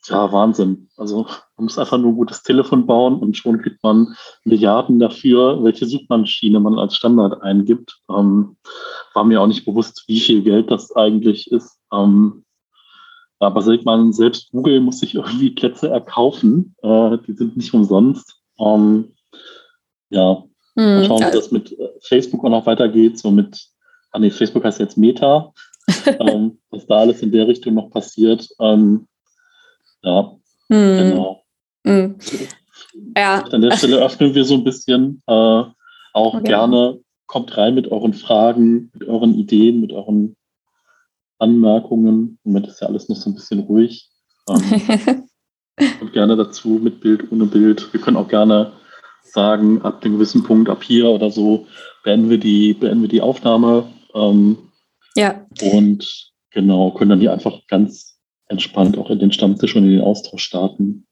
ja, 0.07 0.31
Wahnsinn. 0.31 0.89
Also 0.97 1.23
man 1.57 1.65
muss 1.65 1.77
einfach 1.77 1.97
nur 1.97 2.12
ein 2.12 2.17
gutes 2.17 2.43
Telefon 2.43 2.88
bauen 2.88 3.19
und 3.19 3.38
schon 3.38 3.62
kriegt 3.62 3.83
man 3.83 4.15
Milliarden 4.43 4.99
dafür, 4.99 5.63
welche 5.63 5.85
Suchmaschine 5.85 6.59
man 6.59 6.79
als 6.79 6.95
Standard 6.95 7.41
eingibt. 7.41 7.99
Ähm, 8.09 8.57
war 9.13 9.23
mir 9.23 9.41
auch 9.41 9.47
nicht 9.47 9.65
bewusst, 9.65 10.03
wie 10.07 10.19
viel 10.19 10.41
Geld 10.41 10.71
das 10.71 10.95
eigentlich 10.95 11.51
ist. 11.51 11.79
Ähm, 11.93 12.45
aber 13.39 13.62
sieht 13.62 13.85
man, 13.85 14.12
selbst 14.12 14.51
Google 14.51 14.81
muss 14.81 14.99
sich 14.99 15.15
irgendwie 15.15 15.51
Plätze 15.51 15.89
erkaufen. 15.89 16.75
Äh, 16.81 17.17
die 17.27 17.33
sind 17.33 17.57
nicht 17.57 17.73
umsonst. 17.73 18.35
Ähm, 18.59 19.15
ja, 20.09 20.43
hm, 20.75 20.95
mal 20.95 21.05
schauen, 21.05 21.19
wie 21.19 21.31
das 21.31 21.51
mit 21.51 21.71
äh, 21.71 21.89
Facebook 22.01 22.43
auch 22.43 22.49
noch 22.49 22.65
weitergeht, 22.65 23.17
so 23.17 23.31
mit 23.31 23.69
ah 24.11 24.19
nee, 24.19 24.29
Facebook 24.29 24.63
heißt 24.63 24.79
jetzt 24.79 24.97
Meta, 24.97 25.53
ähm, 26.19 26.59
was 26.69 26.85
da 26.85 26.99
alles 26.99 27.21
in 27.21 27.31
der 27.31 27.47
Richtung 27.47 27.75
noch 27.75 27.89
passiert. 27.89 28.47
Ähm, 28.59 29.07
ja, 30.03 30.35
hm. 30.69 30.97
genau. 30.97 31.43
Hm. 31.85 32.15
Ja. 33.15 33.43
An 33.43 33.61
der 33.61 33.75
Stelle 33.75 34.03
öffnen 34.03 34.35
wir 34.35 34.45
so 34.45 34.55
ein 34.55 34.63
bisschen 34.63 35.21
äh, 35.27 35.63
auch 36.13 36.33
okay. 36.33 36.43
gerne. 36.43 36.99
Kommt 37.27 37.55
rein 37.57 37.75
mit 37.75 37.91
euren 37.91 38.13
Fragen, 38.13 38.89
mit 38.93 39.07
euren 39.07 39.35
Ideen, 39.35 39.81
mit 39.81 39.93
euren 39.93 40.35
Anmerkungen. 41.37 42.39
Im 42.43 42.51
Moment 42.51 42.67
ist 42.67 42.81
ja 42.81 42.87
alles 42.87 43.07
noch 43.07 43.15
so 43.15 43.29
ein 43.29 43.35
bisschen 43.35 43.59
ruhig. 43.59 44.09
Ähm, 44.49 45.27
und 46.01 46.13
gerne 46.13 46.35
dazu 46.35 46.79
mit 46.81 47.01
Bild, 47.01 47.31
ohne 47.31 47.45
Bild. 47.45 47.93
Wir 47.93 48.01
können 48.01 48.17
auch 48.17 48.27
gerne 48.27 48.73
sagen, 49.21 49.81
ab 49.83 50.03
einem 50.03 50.15
gewissen 50.15 50.43
Punkt, 50.43 50.69
ab 50.69 50.83
hier 50.83 51.07
oder 51.09 51.29
so, 51.29 51.67
beenden 52.03 52.29
wir 52.29 52.39
die, 52.39 52.73
beenden 52.73 53.03
wir 53.03 53.09
die 53.09 53.21
Aufnahme 53.21 53.87
ähm, 54.13 54.57
ja. 55.15 55.45
Und 55.61 56.31
genau, 56.51 56.91
können 56.91 57.09
dann 57.09 57.19
hier 57.19 57.33
einfach 57.33 57.59
ganz 57.67 58.17
entspannt 58.47 58.97
auch 58.97 59.09
in 59.09 59.19
den 59.19 59.31
Stammtisch 59.31 59.75
und 59.75 59.83
in 59.83 59.91
den 59.91 60.01
Austausch 60.01 60.43
starten. 60.43 61.05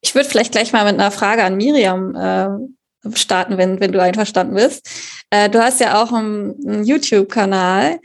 Ich 0.00 0.14
würde 0.14 0.28
vielleicht 0.28 0.52
gleich 0.52 0.72
mal 0.72 0.84
mit 0.84 1.00
einer 1.00 1.10
Frage 1.10 1.44
an 1.44 1.56
Miriam 1.56 2.14
äh, 2.14 2.48
starten, 3.16 3.58
wenn, 3.58 3.80
wenn 3.80 3.92
du 3.92 4.02
einverstanden 4.02 4.54
bist. 4.54 4.88
Äh, 5.30 5.48
du 5.48 5.62
hast 5.62 5.80
ja 5.80 6.02
auch 6.02 6.12
einen, 6.12 6.54
einen 6.66 6.84
YouTube-Kanal, 6.84 8.00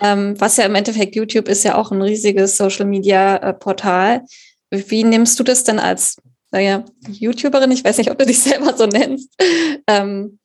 ähm, 0.00 0.40
was 0.40 0.56
ja 0.56 0.64
im 0.64 0.74
Endeffekt 0.74 1.14
YouTube 1.14 1.48
ist 1.48 1.64
ja 1.64 1.76
auch 1.76 1.92
ein 1.92 2.02
riesiges 2.02 2.56
Social-Media-Portal. 2.56 4.24
Wie 4.70 5.04
nimmst 5.04 5.38
du 5.38 5.44
das 5.44 5.64
denn 5.64 5.78
als 5.78 6.16
naja, 6.50 6.84
YouTuberin? 7.08 7.70
Ich 7.72 7.84
weiß 7.84 7.98
nicht, 7.98 8.10
ob 8.10 8.18
du 8.18 8.26
dich 8.26 8.40
selber 8.42 8.76
so 8.76 8.86
nennst. 8.86 9.30
Ähm, 9.86 10.38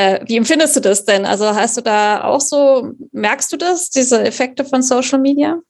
äh, 0.00 0.20
wie 0.26 0.36
empfindest 0.36 0.76
du 0.76 0.80
das 0.80 1.04
denn? 1.04 1.26
Also 1.26 1.54
hast 1.54 1.76
du 1.76 1.82
da 1.82 2.24
auch 2.24 2.40
so, 2.40 2.92
merkst 3.12 3.52
du 3.52 3.58
das, 3.58 3.90
diese 3.90 4.22
Effekte 4.24 4.64
von 4.64 4.82
Social 4.82 5.18
Media? 5.18 5.60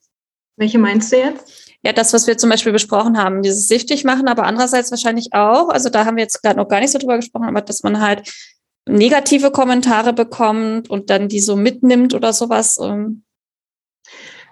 Welche 0.56 0.78
meinst 0.78 1.12
du 1.12 1.16
jetzt? 1.16 1.72
Ja, 1.82 1.92
das, 1.92 2.12
was 2.12 2.26
wir 2.26 2.38
zum 2.38 2.50
Beispiel 2.50 2.72
besprochen 2.72 3.18
haben, 3.18 3.42
dieses 3.42 3.66
süchtig 3.66 4.04
machen, 4.04 4.28
aber 4.28 4.44
andererseits 4.44 4.90
wahrscheinlich 4.90 5.32
auch, 5.32 5.70
also 5.70 5.88
da 5.88 6.04
haben 6.04 6.16
wir 6.16 6.22
jetzt 6.22 6.42
gerade 6.42 6.58
noch 6.58 6.68
gar 6.68 6.80
nicht 6.80 6.92
so 6.92 6.98
drüber 6.98 7.16
gesprochen, 7.16 7.48
aber 7.48 7.62
dass 7.62 7.82
man 7.82 8.00
halt 8.00 8.30
negative 8.86 9.50
Kommentare 9.50 10.12
bekommt 10.12 10.88
und 10.90 11.10
dann 11.10 11.28
die 11.28 11.40
so 11.40 11.56
mitnimmt 11.56 12.14
oder 12.14 12.32
sowas. 12.32 12.78
Ähm. 12.80 13.24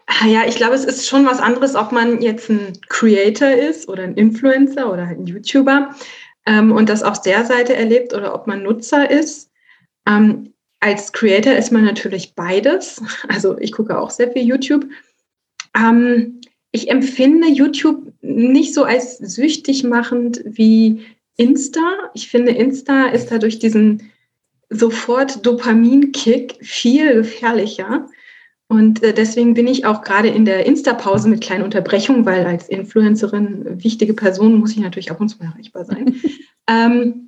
Ah 0.06 0.26
ja, 0.26 0.42
ich 0.46 0.56
glaube, 0.56 0.74
es 0.74 0.84
ist 0.84 1.06
schon 1.06 1.26
was 1.26 1.38
anderes, 1.38 1.76
ob 1.76 1.92
man 1.92 2.20
jetzt 2.20 2.48
ein 2.48 2.72
Creator 2.88 3.50
ist 3.50 3.88
oder 3.88 4.04
ein 4.04 4.14
Influencer 4.14 4.90
oder 4.92 5.02
ein 5.02 5.26
YouTuber 5.26 5.94
ähm, 6.46 6.72
und 6.72 6.88
das 6.88 7.02
auf 7.02 7.20
der 7.20 7.44
Seite 7.44 7.76
erlebt 7.76 8.14
oder 8.14 8.34
ob 8.34 8.46
man 8.46 8.62
Nutzer 8.62 9.08
ist. 9.10 9.47
Ähm, 10.08 10.54
als 10.80 11.12
Creator 11.12 11.54
ist 11.54 11.72
man 11.72 11.84
natürlich 11.84 12.34
beides. 12.34 13.02
Also 13.28 13.58
ich 13.58 13.72
gucke 13.72 13.98
auch 13.98 14.10
sehr 14.10 14.32
viel 14.32 14.42
YouTube. 14.42 14.86
Ähm, 15.76 16.40
ich 16.72 16.90
empfinde 16.90 17.48
YouTube 17.48 18.12
nicht 18.20 18.74
so 18.74 18.84
als 18.84 19.18
süchtig 19.18 19.84
machend 19.84 20.42
wie 20.44 21.04
Insta. 21.36 22.10
Ich 22.14 22.28
finde, 22.28 22.52
Insta 22.52 23.08
ist 23.08 23.30
dadurch 23.30 23.58
diesen 23.58 24.10
sofort 24.70 25.44
Dopamin-Kick 25.46 26.58
viel 26.60 27.14
gefährlicher. 27.14 28.06
Und 28.68 29.02
äh, 29.02 29.14
deswegen 29.14 29.54
bin 29.54 29.66
ich 29.66 29.86
auch 29.86 30.02
gerade 30.02 30.28
in 30.28 30.44
der 30.44 30.66
Insta-Pause 30.66 31.28
mit 31.30 31.40
kleinen 31.40 31.64
Unterbrechungen, 31.64 32.26
weil 32.26 32.44
als 32.44 32.68
Influencerin, 32.68 33.82
wichtige 33.82 34.12
Person, 34.12 34.56
muss 34.56 34.72
ich 34.72 34.78
natürlich 34.78 35.10
ab 35.10 35.20
und 35.20 35.30
zu 35.30 35.40
erreichbar 35.40 35.86
sein. 35.86 36.20
ähm, 36.68 37.27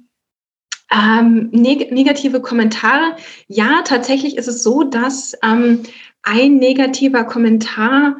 ähm, 0.92 1.48
neg 1.52 1.92
negative 1.92 2.40
Kommentare. 2.40 3.16
Ja, 3.46 3.82
tatsächlich 3.84 4.36
ist 4.36 4.48
es 4.48 4.62
so, 4.62 4.84
dass 4.84 5.36
ähm, 5.42 5.82
ein 6.22 6.56
negativer 6.56 7.24
Kommentar, 7.24 8.16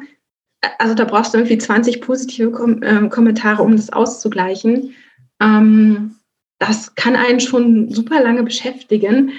also 0.79 0.95
da 0.95 1.05
brauchst 1.05 1.33
du 1.33 1.39
irgendwie 1.39 1.57
20 1.57 2.01
positive 2.01 2.51
Kom 2.51 2.81
äh, 2.81 3.09
Kommentare, 3.09 3.61
um 3.63 3.75
das 3.75 3.91
auszugleichen. 3.91 4.95
Ähm, 5.41 6.15
das 6.59 6.95
kann 6.95 7.15
einen 7.15 7.39
schon 7.39 7.91
super 7.91 8.21
lange 8.21 8.43
beschäftigen. 8.43 9.31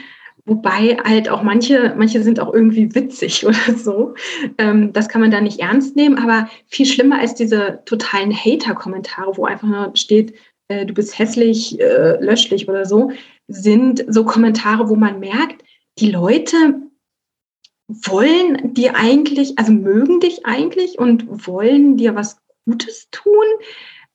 Wobei 0.45 0.97
halt 1.05 1.29
auch 1.29 1.45
manche, 1.45 1.95
manche 1.97 2.21
sind 2.23 2.41
auch 2.41 2.53
irgendwie 2.53 2.95
witzig 2.97 3.47
oder 3.47 3.77
so. 3.77 4.15
Ähm, 4.59 4.93
das 4.93 5.09
kann 5.09 5.21
man 5.21 5.31
da 5.31 5.41
nicht 5.41 5.61
ernst 5.61 5.97
nehmen. 5.97 6.19
Aber 6.19 6.49
viel 6.67 6.87
schlimmer 6.87 7.21
als 7.21 7.35
diese 7.35 7.81
totalen 7.85 8.35
Hater-Kommentare, 8.35 9.37
wo 9.37 9.45
einfach 9.45 9.69
nur 9.69 9.93
steht, 9.95 10.35
äh, 10.73 10.87
du 10.87 10.95
bist 10.95 11.19
hässlich, 11.19 11.81
äh, 11.81 12.23
löschlich 12.25 12.69
oder 12.69 12.85
so, 12.85 13.13
sind 13.49 14.05
so 14.09 14.25
Kommentare, 14.25 14.89
wo 14.89 14.97
man 14.97 15.21
merkt, 15.21 15.63
die 15.99 16.11
Leute 16.11 16.57
wollen 17.89 18.75
dir 18.75 18.97
eigentlich, 18.97 19.59
also 19.59 19.73
mögen 19.73 20.21
dich 20.21 20.47
eigentlich 20.47 20.99
und 20.99 21.47
wollen 21.47 21.97
dir 21.97 22.15
was 22.15 22.39
Gutes 22.65 23.09
tun 23.11 23.45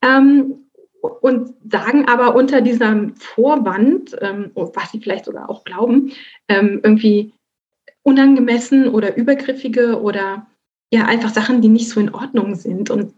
ähm, 0.01 0.69
und 1.01 1.53
sagen 1.69 2.07
aber 2.07 2.35
unter 2.35 2.61
diesem 2.61 3.15
Vorwand, 3.15 4.17
ähm, 4.21 4.51
was 4.55 4.91
sie 4.91 4.99
vielleicht 4.99 5.25
sogar 5.25 5.49
auch 5.49 5.63
glauben, 5.63 6.13
ähm, 6.47 6.79
irgendwie 6.83 7.33
unangemessen 8.03 8.87
oder 8.87 9.15
übergriffige 9.17 10.01
oder 10.01 10.47
ja 10.91 11.05
einfach 11.05 11.33
Sachen, 11.33 11.61
die 11.61 11.69
nicht 11.69 11.89
so 11.89 11.99
in 11.99 12.13
Ordnung 12.13 12.55
sind. 12.55 12.89
Und 12.89 13.13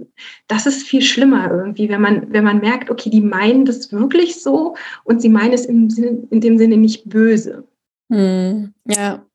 das 0.48 0.66
ist 0.66 0.84
viel 0.84 1.02
schlimmer 1.02 1.52
irgendwie, 1.52 1.90
wenn 1.90 2.02
man, 2.02 2.34
wenn 2.34 2.44
man 2.44 2.60
merkt, 2.60 2.90
okay, 2.90 3.10
die 3.10 3.22
meinen 3.22 3.65
das 3.65 3.92
wirklich 3.92 4.42
so 4.42 4.76
und 5.04 5.22
sie 5.22 5.30
meinen 5.30 5.54
es 5.54 5.65
im 5.65 5.90
Sinne, 5.90 6.28
in 6.32 6.42
dem 6.42 6.58
Sinne 6.58 6.78
nicht 6.78 7.10
böse. 7.10 7.63
Hm, 8.12 8.74
ja. 8.88 9.26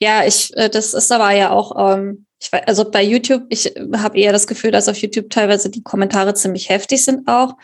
Ja, 0.00 0.26
ich, 0.26 0.54
äh, 0.56 0.68
das 0.68 0.94
ist 0.94 1.10
aber 1.12 1.32
ja 1.32 1.50
auch, 1.50 1.94
ähm, 1.94 2.26
ich 2.40 2.52
weiß, 2.52 2.62
also 2.66 2.90
bei 2.90 3.02
YouTube, 3.02 3.44
ich 3.48 3.72
habe 3.96 4.18
eher 4.18 4.32
das 4.32 4.46
Gefühl, 4.46 4.70
dass 4.70 4.88
auf 4.88 4.98
YouTube 4.98 5.30
teilweise 5.30 5.70
die 5.70 5.82
Kommentare 5.82 6.34
ziemlich 6.34 6.68
heftig 6.68 7.04
sind 7.04 7.26
auch. 7.28 7.54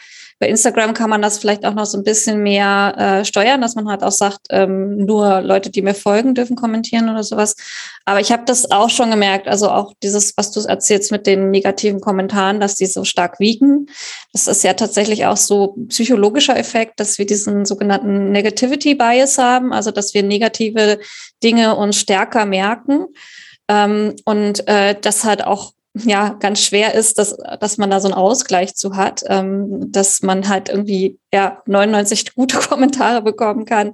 Bei 0.43 0.49
Instagram 0.49 0.93
kann 0.93 1.09
man 1.09 1.23
das 1.23 1.39
vielleicht 1.39 1.65
auch 1.65 1.75
noch 1.75 1.87
so 1.87 1.97
ein 1.97 2.03
bisschen 2.03 2.43
mehr 2.43 2.97
äh, 2.99 3.25
steuern, 3.25 3.61
dass 3.61 3.77
man 3.77 3.89
halt 3.89 4.03
auch 4.03 4.11
sagt, 4.11 4.41
ähm, 4.51 4.97
nur 4.97 5.41
Leute, 5.41 5.71
die 5.71 5.83
mir 5.83 5.95
folgen, 5.95 6.35
dürfen 6.35 6.57
kommentieren 6.57 7.09
oder 7.09 7.23
sowas. 7.23 7.55
Aber 8.07 8.19
ich 8.19 8.33
habe 8.33 8.43
das 8.45 8.73
auch 8.73 8.91
schon 8.91 9.13
gemerkt, 9.13 9.47
also 9.47 9.71
auch 9.71 9.95
dieses, 10.03 10.37
was 10.37 10.51
du 10.51 10.59
erzählst 10.63 11.13
mit 11.13 11.29
den 11.29 11.53
negativen 11.53 12.01
Kommentaren, 12.01 12.59
dass 12.59 12.75
die 12.75 12.87
so 12.87 13.05
stark 13.05 13.39
wiegen. 13.39 13.87
Das 14.33 14.49
ist 14.49 14.65
ja 14.65 14.75
tatsächlich 14.75 15.27
auch 15.27 15.37
so 15.37 15.77
psychologischer 15.87 16.57
Effekt, 16.57 16.99
dass 16.99 17.19
wir 17.19 17.27
diesen 17.27 17.65
sogenannten 17.65 18.33
Negativity 18.33 18.97
Bias 18.97 19.39
haben, 19.39 19.73
also 19.73 19.93
dass 19.93 20.13
wir 20.13 20.25
negative 20.25 20.99
Dinge 21.45 21.77
uns 21.77 21.99
stärker 21.99 22.47
merken. 22.47 23.07
Ähm, 23.69 24.17
und 24.25 24.67
äh, 24.67 24.97
das 25.01 25.23
halt 25.23 25.45
auch 25.45 25.73
ja 25.95 26.31
ganz 26.31 26.61
schwer 26.61 26.95
ist, 26.95 27.19
dass, 27.19 27.37
dass 27.61 27.79
man 27.79 27.91
da 27.91 28.01
so 28.01 28.09
einen 28.09 28.15
Ausgleich 28.15 28.75
zu 28.75 28.97
hat, 28.97 29.23
ähm, 29.27 29.93
dass 29.93 30.23
man 30.23 30.49
halt 30.49 30.69
irgendwie 30.69 31.19
ja 31.33 31.63
99 31.67 32.35
gute 32.35 32.59
Kommentare 32.59 33.23
bekommen 33.23 33.65
kann 33.65 33.93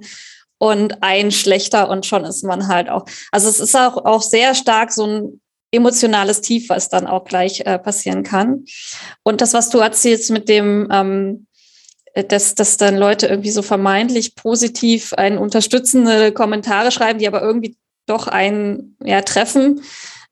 und 0.57 1.01
ein 1.01 1.31
schlechter 1.31 1.89
und 1.89 2.05
schon 2.05 2.25
ist 2.25 2.43
man 2.43 2.67
halt 2.67 2.89
auch. 2.89 3.05
Also 3.31 3.49
es 3.49 3.59
ist 3.59 3.75
auch, 3.75 4.05
auch 4.05 4.21
sehr 4.21 4.55
stark 4.55 4.91
so 4.91 5.05
ein 5.05 5.41
emotionales 5.71 6.41
Tief, 6.41 6.69
was 6.69 6.89
dann 6.89 7.07
auch 7.07 7.25
gleich 7.25 7.61
äh, 7.61 7.77
passieren 7.79 8.23
kann. 8.23 8.65
Und 9.23 9.41
das, 9.41 9.53
was 9.53 9.69
du 9.69 9.79
erzählst 9.79 10.31
mit 10.31 10.49
dem, 10.49 10.87
ähm, 10.91 11.47
dass, 12.27 12.55
dass 12.55 12.77
dann 12.77 12.97
Leute 12.97 13.27
irgendwie 13.27 13.51
so 13.51 13.61
vermeintlich 13.61 14.35
positiv 14.35 15.13
ein 15.13 15.37
unterstützende 15.37 16.31
Kommentare 16.31 16.91
schreiben, 16.91 17.19
die 17.19 17.27
aber 17.27 17.41
irgendwie 17.41 17.77
doch 18.07 18.27
einen 18.27 18.97
ja, 19.03 19.21
treffen. 19.21 19.81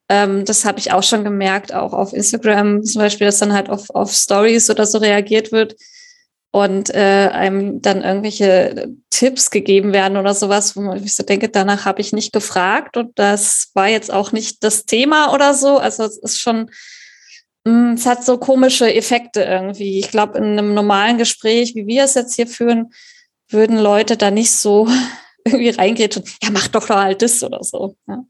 Ähm, 0.09 0.45
das 0.45 0.65
habe 0.65 0.79
ich 0.79 0.91
auch 0.91 1.03
schon 1.03 1.23
gemerkt, 1.23 1.73
auch 1.73 1.93
auf 1.93 2.13
Instagram 2.13 2.83
zum 2.83 3.01
Beispiel, 3.01 3.27
dass 3.27 3.39
dann 3.39 3.53
halt 3.53 3.69
auf, 3.69 3.89
auf 3.89 4.13
Stories 4.13 4.69
oder 4.69 4.85
so 4.85 4.99
reagiert 4.99 5.51
wird 5.51 5.75
und 6.51 6.89
äh, 6.93 7.29
einem 7.31 7.81
dann 7.81 8.03
irgendwelche 8.03 8.89
Tipps 9.09 9.51
gegeben 9.51 9.93
werden 9.93 10.17
oder 10.17 10.33
sowas, 10.33 10.75
wo 10.75 10.93
ich 10.93 11.15
so 11.15 11.23
denke, 11.23 11.49
danach 11.49 11.85
habe 11.85 12.01
ich 12.01 12.13
nicht 12.13 12.31
gefragt 12.31 12.97
und 12.97 13.19
das 13.19 13.69
war 13.73 13.87
jetzt 13.87 14.11
auch 14.11 14.31
nicht 14.31 14.63
das 14.63 14.85
Thema 14.85 15.33
oder 15.33 15.53
so. 15.53 15.77
Also 15.77 16.03
es 16.03 16.17
ist 16.17 16.39
schon, 16.39 16.71
mh, 17.65 17.71
hm, 17.89 17.93
es 17.93 18.05
hat 18.05 18.23
so 18.23 18.37
komische 18.37 18.93
Effekte 18.93 19.43
irgendwie. 19.43 19.99
Ich 19.99 20.09
glaube, 20.09 20.37
in 20.37 20.45
einem 20.45 20.73
normalen 20.73 21.17
Gespräch, 21.17 21.75
wie 21.75 21.85
wir 21.85 22.05
es 22.05 22.15
jetzt 22.15 22.35
hier 22.35 22.47
führen, 22.47 22.91
würden 23.49 23.77
Leute 23.77 24.17
da 24.17 24.31
nicht 24.31 24.51
so 24.51 24.87
irgendwie 25.45 25.69
reingehen 25.69 26.11
und 26.15 26.29
ja, 26.41 26.49
mach 26.51 26.69
doch 26.69 26.89
halt 26.89 27.21
das 27.21 27.43
oder 27.43 27.63
so. 27.63 27.95
Ja. 28.07 28.23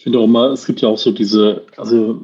Ich 0.00 0.04
finde 0.04 0.18
auch 0.18 0.26
mal, 0.26 0.50
es 0.50 0.64
gibt 0.64 0.80
ja 0.80 0.88
auch 0.88 0.96
so 0.96 1.12
diese, 1.12 1.66
also 1.76 2.18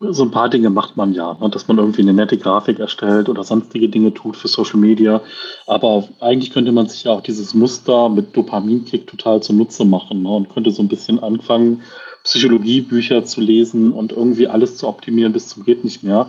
so 0.00 0.22
ein 0.22 0.30
paar 0.30 0.50
Dinge 0.50 0.68
macht 0.68 0.98
man 0.98 1.14
ja, 1.14 1.32
ne? 1.40 1.48
dass 1.48 1.66
man 1.66 1.78
irgendwie 1.78 2.02
eine 2.02 2.12
nette 2.12 2.36
Grafik 2.36 2.78
erstellt 2.78 3.30
oder 3.30 3.42
sonstige 3.42 3.88
Dinge 3.88 4.12
tut 4.12 4.36
für 4.36 4.48
Social 4.48 4.78
Media. 4.78 5.22
Aber 5.66 6.06
eigentlich 6.20 6.52
könnte 6.52 6.72
man 6.72 6.86
sich 6.86 7.04
ja 7.04 7.12
auch 7.12 7.22
dieses 7.22 7.54
Muster 7.54 8.10
mit 8.10 8.36
Dopaminkick 8.36 9.06
total 9.06 9.42
zunutze 9.42 9.86
machen 9.86 10.24
ne? 10.24 10.28
und 10.28 10.50
könnte 10.50 10.72
so 10.72 10.82
ein 10.82 10.88
bisschen 10.88 11.20
anfangen, 11.20 11.80
Psychologiebücher 12.24 13.24
zu 13.24 13.40
lesen 13.40 13.90
und 13.90 14.12
irgendwie 14.12 14.48
alles 14.48 14.76
zu 14.76 14.86
optimieren 14.86 15.32
bis 15.32 15.48
zum 15.48 15.64
geht 15.64 15.84
nicht 15.84 16.02
mehr. 16.02 16.28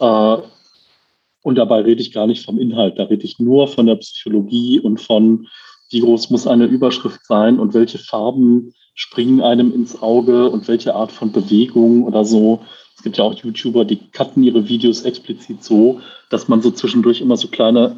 Äh, 0.00 0.38
und 1.42 1.56
dabei 1.56 1.82
rede 1.82 2.00
ich 2.00 2.14
gar 2.14 2.26
nicht 2.26 2.46
vom 2.46 2.58
Inhalt, 2.58 2.98
da 2.98 3.04
rede 3.04 3.24
ich 3.24 3.38
nur 3.38 3.68
von 3.68 3.84
der 3.84 3.96
Psychologie 3.96 4.80
und 4.80 5.02
von, 5.02 5.48
wie 5.90 6.00
groß 6.00 6.30
muss 6.30 6.46
eine 6.46 6.64
Überschrift 6.64 7.26
sein 7.26 7.60
und 7.60 7.74
welche 7.74 7.98
Farben 7.98 8.72
springen 8.94 9.40
einem 9.40 9.72
ins 9.72 10.00
Auge 10.02 10.50
und 10.50 10.68
welche 10.68 10.94
Art 10.94 11.12
von 11.12 11.32
Bewegung 11.32 12.04
oder 12.04 12.24
so. 12.24 12.60
Es 12.96 13.02
gibt 13.02 13.16
ja 13.18 13.24
auch 13.24 13.34
YouTuber, 13.34 13.84
die 13.84 13.96
cutten 13.96 14.42
ihre 14.42 14.68
Videos 14.68 15.02
explizit 15.02 15.64
so, 15.64 16.00
dass 16.30 16.48
man 16.48 16.62
so 16.62 16.70
zwischendurch 16.70 17.20
immer 17.20 17.36
so 17.36 17.48
kleine, 17.48 17.96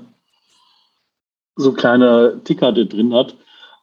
so 1.57 1.73
kleine 1.73 2.41
Ticker 2.45 2.73
da 2.73 2.85
drin 2.85 3.13
hat. 3.13 3.35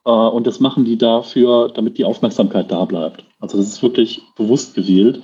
Äh, 0.05 0.09
und 0.09 0.47
das 0.47 0.59
machen 0.59 0.85
die 0.85 0.97
dafür, 0.97 1.69
damit 1.73 1.97
die 1.97 2.05
Aufmerksamkeit 2.05 2.71
da 2.71 2.85
bleibt. 2.85 3.23
Also 3.39 3.57
das 3.57 3.67
ist 3.67 3.83
wirklich 3.83 4.21
bewusst 4.35 4.73
gewählt. 4.73 5.21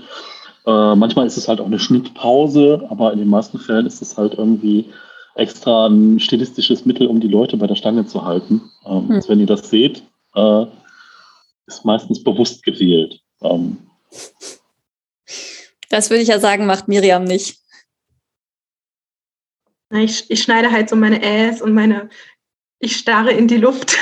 Äh, 0.65 0.95
manchmal 0.95 1.25
ist 1.25 1.37
es 1.37 1.47
halt 1.47 1.61
auch 1.61 1.65
eine 1.65 1.79
Schnittpause, 1.79 2.85
aber 2.89 3.13
in 3.13 3.19
den 3.19 3.29
meisten 3.29 3.57
Fällen 3.57 3.85
ist 3.85 4.01
es 4.01 4.17
halt 4.17 4.33
irgendwie 4.33 4.89
extra 5.35 5.87
ein 5.87 6.19
stilistisches 6.19 6.85
Mittel, 6.85 7.07
um 7.07 7.19
die 7.19 7.27
Leute 7.27 7.57
bei 7.57 7.67
der 7.67 7.75
Stange 7.75 8.05
zu 8.05 8.25
halten. 8.25 8.69
Ähm, 8.85 9.07
hm. 9.07 9.11
also 9.15 9.29
wenn 9.29 9.39
ihr 9.39 9.45
das 9.45 9.69
seht, 9.69 10.03
äh, 10.35 10.65
ist 11.67 11.85
meistens 11.85 12.23
bewusst 12.23 12.63
gewählt. 12.63 13.21
Ähm, 13.41 13.77
das 15.89 16.09
würde 16.09 16.23
ich 16.23 16.29
ja 16.29 16.39
sagen, 16.39 16.65
macht 16.65 16.87
Miriam 16.87 17.23
nicht. 17.23 17.59
Ich, 19.91 20.29
ich 20.29 20.43
schneide 20.43 20.71
halt 20.71 20.89
so 20.89 20.95
meine 20.95 21.21
Äs 21.21 21.61
und 21.61 21.73
meine, 21.73 22.09
ich 22.79 22.97
starre 22.97 23.31
in 23.31 23.47
die 23.47 23.57
Luft 23.57 23.97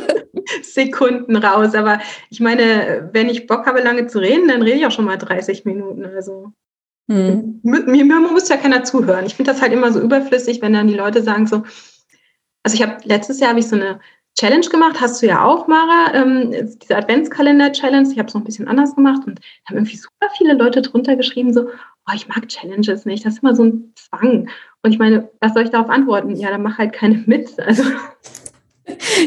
Sekunden 0.62 1.36
raus. 1.36 1.74
Aber 1.74 2.00
ich 2.30 2.40
meine, 2.40 3.08
wenn 3.12 3.30
ich 3.30 3.46
Bock 3.46 3.66
habe, 3.66 3.80
lange 3.80 4.06
zu 4.06 4.18
reden, 4.18 4.48
dann 4.48 4.62
rede 4.62 4.78
ich 4.78 4.86
auch 4.86 4.90
schon 4.90 5.06
mal 5.06 5.16
30 5.16 5.64
Minuten. 5.64 6.04
Also 6.04 6.52
hm. 7.10 7.60
mir, 7.62 8.04
mir 8.04 8.04
muss 8.04 8.48
ja 8.48 8.56
keiner 8.56 8.84
zuhören. 8.84 9.26
Ich 9.26 9.34
finde 9.34 9.52
das 9.52 9.62
halt 9.62 9.72
immer 9.72 9.92
so 9.92 10.00
überflüssig, 10.00 10.60
wenn 10.60 10.74
dann 10.74 10.86
die 10.86 10.96
Leute 10.96 11.22
sagen 11.22 11.46
so, 11.46 11.62
also 12.62 12.76
ich 12.76 12.82
habe 12.82 12.98
letztes 13.04 13.40
Jahr 13.40 13.50
habe 13.50 13.60
ich 13.60 13.68
so 13.68 13.76
eine 13.76 14.00
Challenge 14.38 14.66
gemacht, 14.66 15.00
hast 15.00 15.22
du 15.22 15.26
ja 15.26 15.44
auch, 15.44 15.66
Mara, 15.66 16.14
ähm, 16.14 16.50
diese 16.80 16.96
Adventskalender-Challenge. 16.96 18.08
Ich 18.10 18.18
habe 18.18 18.28
es 18.28 18.34
noch 18.34 18.40
ein 18.40 18.46
bisschen 18.46 18.68
anders 18.68 18.94
gemacht 18.94 19.22
und 19.26 19.40
haben 19.66 19.76
irgendwie 19.76 19.96
super 19.96 20.28
viele 20.36 20.54
Leute 20.54 20.80
drunter 20.80 21.16
geschrieben, 21.16 21.52
so, 21.52 21.68
oh, 21.68 22.12
ich 22.14 22.28
mag 22.28 22.48
Challenges 22.48 23.04
nicht, 23.04 23.26
das 23.26 23.34
ist 23.34 23.42
immer 23.42 23.54
so 23.54 23.64
ein 23.64 23.92
Zwang. 23.94 24.48
Und 24.82 24.92
ich 24.92 24.98
meine, 24.98 25.28
was 25.40 25.54
soll 25.54 25.64
ich 25.64 25.70
darauf 25.70 25.90
antworten? 25.90 26.34
Ja, 26.36 26.50
dann 26.50 26.62
mach 26.62 26.78
halt 26.78 26.92
keine 26.92 27.18
mit. 27.26 27.58
Also. 27.58 27.84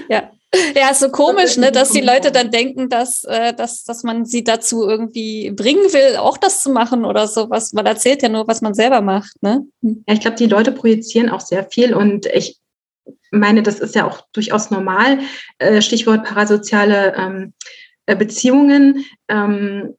Ja. 0.09 0.31
Ja, 0.73 0.89
ist 0.89 1.01
so 1.01 1.09
komisch, 1.09 1.57
ne, 1.57 1.69
dass 1.71 1.89
die 1.89 2.01
Leute 2.01 2.31
dann 2.31 2.49
denken, 2.49 2.87
dass, 2.87 3.25
äh, 3.25 3.53
dass, 3.53 3.83
dass 3.83 4.03
man 4.03 4.23
sie 4.23 4.43
dazu 4.43 4.87
irgendwie 4.87 5.51
bringen 5.51 5.91
will, 5.91 6.15
auch 6.15 6.37
das 6.37 6.61
zu 6.61 6.71
machen 6.71 7.03
oder 7.03 7.27
sowas. 7.27 7.73
Man 7.73 7.85
erzählt 7.85 8.21
ja 8.21 8.29
nur, 8.29 8.47
was 8.47 8.61
man 8.61 8.73
selber 8.73 9.01
macht. 9.01 9.33
Ne? 9.41 9.65
Ja, 9.81 10.13
ich 10.13 10.21
glaube, 10.21 10.37
die 10.37 10.47
Leute 10.47 10.71
projizieren 10.71 11.29
auch 11.29 11.41
sehr 11.41 11.65
viel 11.65 11.93
und 11.93 12.25
ich 12.27 12.57
meine, 13.35 13.63
das 13.63 13.79
ist 13.79 13.95
ja 13.95 14.05
auch 14.05 14.21
durchaus 14.33 14.71
normal, 14.71 15.19
äh, 15.59 15.81
Stichwort 15.81 16.23
parasoziale 16.23 17.15
ähm, 17.17 17.53
äh, 18.05 18.15
Beziehungen, 18.15 19.05
ähm, 19.27 19.95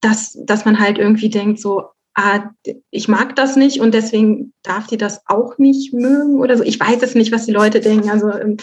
dass, 0.00 0.38
dass 0.44 0.64
man 0.64 0.78
halt 0.78 0.98
irgendwie 0.98 1.28
denkt, 1.28 1.60
so, 1.60 1.84
ah, 2.14 2.50
ich 2.90 3.08
mag 3.08 3.36
das 3.36 3.56
nicht 3.56 3.80
und 3.80 3.92
deswegen 3.92 4.52
darf 4.62 4.86
die 4.86 4.96
das 4.96 5.22
auch 5.26 5.58
nicht 5.58 5.92
mögen 5.92 6.40
oder 6.40 6.56
so. 6.56 6.64
Ich 6.64 6.80
weiß 6.80 7.02
es 7.02 7.14
nicht, 7.14 7.32
was 7.32 7.46
die 7.46 7.52
Leute 7.52 7.80
denken. 7.80 8.10
Also 8.10 8.30
ähm, 8.32 8.56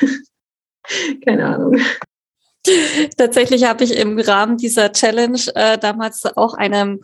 keine 1.24 1.46
Ahnung. 1.46 1.78
Tatsächlich 3.16 3.64
habe 3.64 3.84
ich 3.84 3.96
im 3.96 4.18
Rahmen 4.18 4.56
dieser 4.56 4.92
Challenge 4.92 5.40
äh, 5.54 5.78
damals 5.78 6.24
auch 6.36 6.54
eine, 6.54 6.98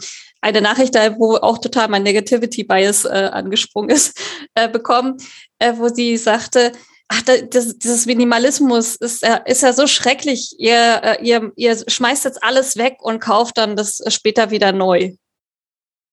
eine 0.44 0.60
Nachricht, 0.60 0.94
wo 0.94 1.36
auch 1.36 1.58
total 1.58 1.88
mein 1.88 2.02
Negativity 2.02 2.64
Bias 2.64 3.06
äh, 3.06 3.30
angesprungen 3.32 3.90
ist, 3.90 4.20
äh, 4.54 4.68
bekommen, 4.68 5.16
äh, 5.58 5.72
wo 5.76 5.88
sie 5.88 6.18
sagte, 6.18 6.72
ach, 7.08 7.22
das, 7.22 7.78
dieses 7.78 8.04
Minimalismus 8.04 8.96
ist, 8.96 9.22
ja, 9.22 9.36
ist 9.36 9.62
ja 9.62 9.72
so 9.72 9.86
schrecklich. 9.86 10.54
Ihr, 10.58 11.00
äh, 11.02 11.24
ihr, 11.24 11.50
ihr 11.56 11.76
schmeißt 11.88 12.26
jetzt 12.26 12.42
alles 12.42 12.76
weg 12.76 12.98
und 13.00 13.20
kauft 13.20 13.56
dann 13.56 13.74
das 13.74 14.02
später 14.08 14.50
wieder 14.50 14.72
neu. 14.72 15.12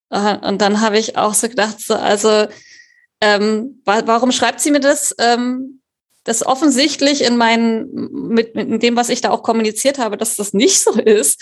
Und 0.09 0.61
dann 0.61 0.82
habe 0.82 0.97
ich 0.97 1.17
auch 1.17 1.34
so 1.34 1.47
gedacht, 1.47 1.79
so, 1.79 1.95
also 1.95 2.47
ähm, 3.21 3.82
warum 3.86 4.34
schreibt 4.34 4.59
sie 4.59 4.71
mir 4.71 4.82
das? 4.82 5.15
Ähm, 5.19 5.80
das 6.24 6.45
offensichtlich 6.45 7.24
in 7.24 7.38
meinen, 7.38 7.89
mit, 8.11 8.55
mit 8.55 8.84
dem, 8.84 8.95
was 8.95 9.09
ich 9.09 9.22
da 9.22 9.32
auch 9.32 9.41
kommuniziert 9.41 9.97
habe, 9.97 10.17
dass 10.17 10.36
das 10.36 10.53
nicht 10.53 10.80
so 10.80 10.91
ist. 10.91 11.41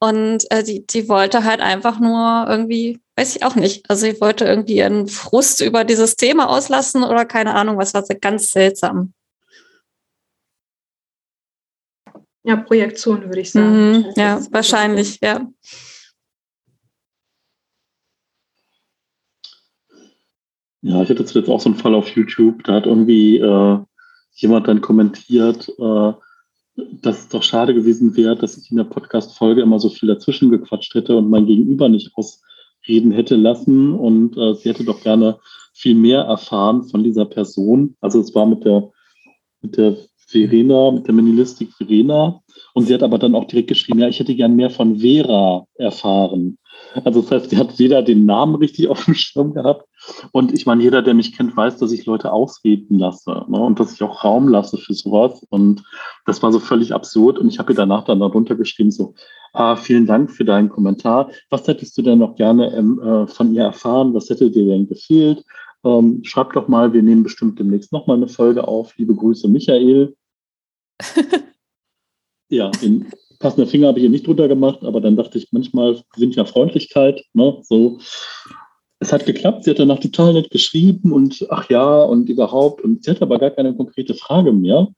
Und 0.00 0.50
äh, 0.50 0.64
die, 0.64 0.84
die 0.86 1.08
wollte 1.08 1.44
halt 1.44 1.60
einfach 1.60 2.00
nur 2.00 2.46
irgendwie, 2.48 3.00
weiß 3.16 3.36
ich 3.36 3.44
auch 3.44 3.54
nicht. 3.54 3.88
Also 3.88 4.06
ich 4.06 4.20
wollte 4.20 4.44
irgendwie 4.44 4.76
ihren 4.76 5.06
Frust 5.06 5.60
über 5.60 5.84
dieses 5.84 6.16
Thema 6.16 6.48
auslassen 6.48 7.04
oder 7.04 7.24
keine 7.24 7.54
Ahnung, 7.54 7.78
was 7.78 7.94
war 7.94 8.02
ganz 8.20 8.50
seltsam. 8.50 9.12
Ja, 12.42 12.56
Projektion 12.56 13.24
würde 13.24 13.40
ich 13.40 13.50
sagen. 13.50 13.90
Mhm, 13.90 14.06
ja, 14.16 14.40
wahrscheinlich, 14.50 15.18
ja. 15.20 15.48
Ja, 20.82 21.02
ich 21.02 21.10
hatte 21.10 21.24
jetzt 21.24 21.48
auch 21.48 21.60
so 21.60 21.68
einen 21.68 21.78
Fall 21.78 21.96
auf 21.96 22.08
YouTube, 22.10 22.62
da 22.62 22.74
hat 22.74 22.86
irgendwie 22.86 23.38
äh, 23.38 23.78
jemand 24.36 24.68
dann 24.68 24.80
kommentiert, 24.80 25.68
äh, 25.78 26.12
dass 26.76 27.20
es 27.20 27.28
doch 27.28 27.42
schade 27.42 27.74
gewesen 27.74 28.16
wäre, 28.16 28.36
dass 28.36 28.56
ich 28.56 28.70
in 28.70 28.76
der 28.76 28.84
Podcast-Folge 28.84 29.62
immer 29.62 29.80
so 29.80 29.88
viel 29.88 30.08
dazwischen 30.08 30.50
gequatscht 30.50 30.94
hätte 30.94 31.16
und 31.16 31.30
mein 31.30 31.46
Gegenüber 31.46 31.88
nicht 31.88 32.12
ausreden 32.14 33.12
hätte 33.12 33.36
lassen. 33.36 33.94
Und 33.94 34.36
äh, 34.36 34.54
sie 34.54 34.68
hätte 34.68 34.84
doch 34.84 35.02
gerne 35.02 35.38
viel 35.72 35.94
mehr 35.94 36.22
erfahren 36.22 36.84
von 36.84 37.02
dieser 37.02 37.24
Person. 37.24 37.96
Also 38.00 38.20
es 38.20 38.34
war 38.34 38.46
mit 38.46 38.64
der, 38.64 38.90
mit 39.62 39.78
der 39.78 39.96
Verena, 40.26 40.90
mit 40.90 41.06
der 41.06 41.14
Menilistik 41.14 41.72
Verena. 41.72 42.40
Und 42.74 42.86
sie 42.86 42.94
hat 42.94 43.02
aber 43.02 43.18
dann 43.18 43.34
auch 43.34 43.46
direkt 43.46 43.68
geschrieben, 43.68 44.00
ja, 44.00 44.08
ich 44.08 44.20
hätte 44.20 44.34
gern 44.34 44.56
mehr 44.56 44.70
von 44.70 44.98
Vera 44.98 45.66
erfahren. 45.76 46.58
Also 47.04 47.22
das 47.22 47.30
heißt, 47.30 47.50
sie 47.50 47.56
hat 47.56 47.78
weder 47.78 48.02
den 48.02 48.26
Namen 48.26 48.56
richtig 48.56 48.88
auf 48.88 49.04
dem 49.04 49.14
Schirm 49.14 49.54
gehabt, 49.54 49.86
und 50.32 50.52
ich 50.52 50.66
meine, 50.66 50.82
jeder, 50.82 51.02
der 51.02 51.14
mich 51.14 51.36
kennt, 51.36 51.56
weiß, 51.56 51.78
dass 51.78 51.92
ich 51.92 52.06
Leute 52.06 52.32
ausreden 52.32 52.98
lasse 52.98 53.44
ne? 53.48 53.58
und 53.60 53.80
dass 53.80 53.92
ich 53.92 54.02
auch 54.02 54.24
Raum 54.24 54.48
lasse 54.48 54.76
für 54.76 54.94
sowas. 54.94 55.44
Und 55.50 55.82
das 56.24 56.42
war 56.42 56.52
so 56.52 56.60
völlig 56.60 56.94
absurd. 56.94 57.38
Und 57.38 57.48
ich 57.48 57.58
habe 57.58 57.72
ihr 57.72 57.76
danach 57.76 58.04
dann 58.04 58.20
darunter 58.20 58.54
geschrieben, 58.54 58.90
so, 58.90 59.14
ah, 59.52 59.76
vielen 59.76 60.06
Dank 60.06 60.30
für 60.30 60.44
deinen 60.44 60.68
Kommentar. 60.68 61.30
Was 61.50 61.66
hättest 61.66 61.96
du 61.98 62.02
denn 62.02 62.18
noch 62.18 62.36
gerne 62.36 62.72
ähm, 62.74 63.00
äh, 63.00 63.26
von 63.26 63.54
ihr 63.54 63.62
erfahren? 63.62 64.14
Was 64.14 64.30
hätte 64.30 64.50
dir 64.50 64.66
denn 64.66 64.88
gefehlt? 64.88 65.44
Ähm, 65.86 66.20
schreibt 66.24 66.56
doch 66.56 66.68
mal, 66.68 66.92
wir 66.92 67.02
nehmen 67.02 67.22
bestimmt 67.22 67.58
demnächst 67.58 67.92
nochmal 67.92 68.16
eine 68.16 68.28
Folge 68.28 68.66
auf. 68.66 68.96
Liebe 68.96 69.14
Grüße, 69.14 69.48
Michael. 69.48 70.16
ja, 72.48 72.70
den 72.70 73.06
passenden 73.38 73.68
Finger 73.68 73.88
habe 73.88 73.98
ich 73.98 74.02
hier 74.02 74.10
nicht 74.10 74.26
drunter 74.26 74.48
gemacht, 74.48 74.80
aber 74.82 75.00
dann 75.00 75.16
dachte 75.16 75.38
ich, 75.38 75.52
manchmal 75.52 76.00
sind 76.16 76.34
ja 76.34 76.44
Freundlichkeit, 76.44 77.22
ne, 77.34 77.58
so. 77.62 77.98
Es 78.98 79.12
hat 79.12 79.26
geklappt, 79.26 79.64
sie 79.64 79.70
hat 79.70 79.78
danach 79.78 80.00
total 80.00 80.32
nett 80.32 80.50
geschrieben 80.50 81.12
und 81.12 81.46
ach 81.50 81.68
ja 81.68 82.02
und 82.02 82.30
überhaupt 82.30 82.80
und 82.82 83.04
sie 83.04 83.10
hat 83.10 83.20
aber 83.20 83.38
gar 83.38 83.50
keine 83.50 83.76
konkrete 83.76 84.14
Frage 84.14 84.52
mehr. 84.54 84.88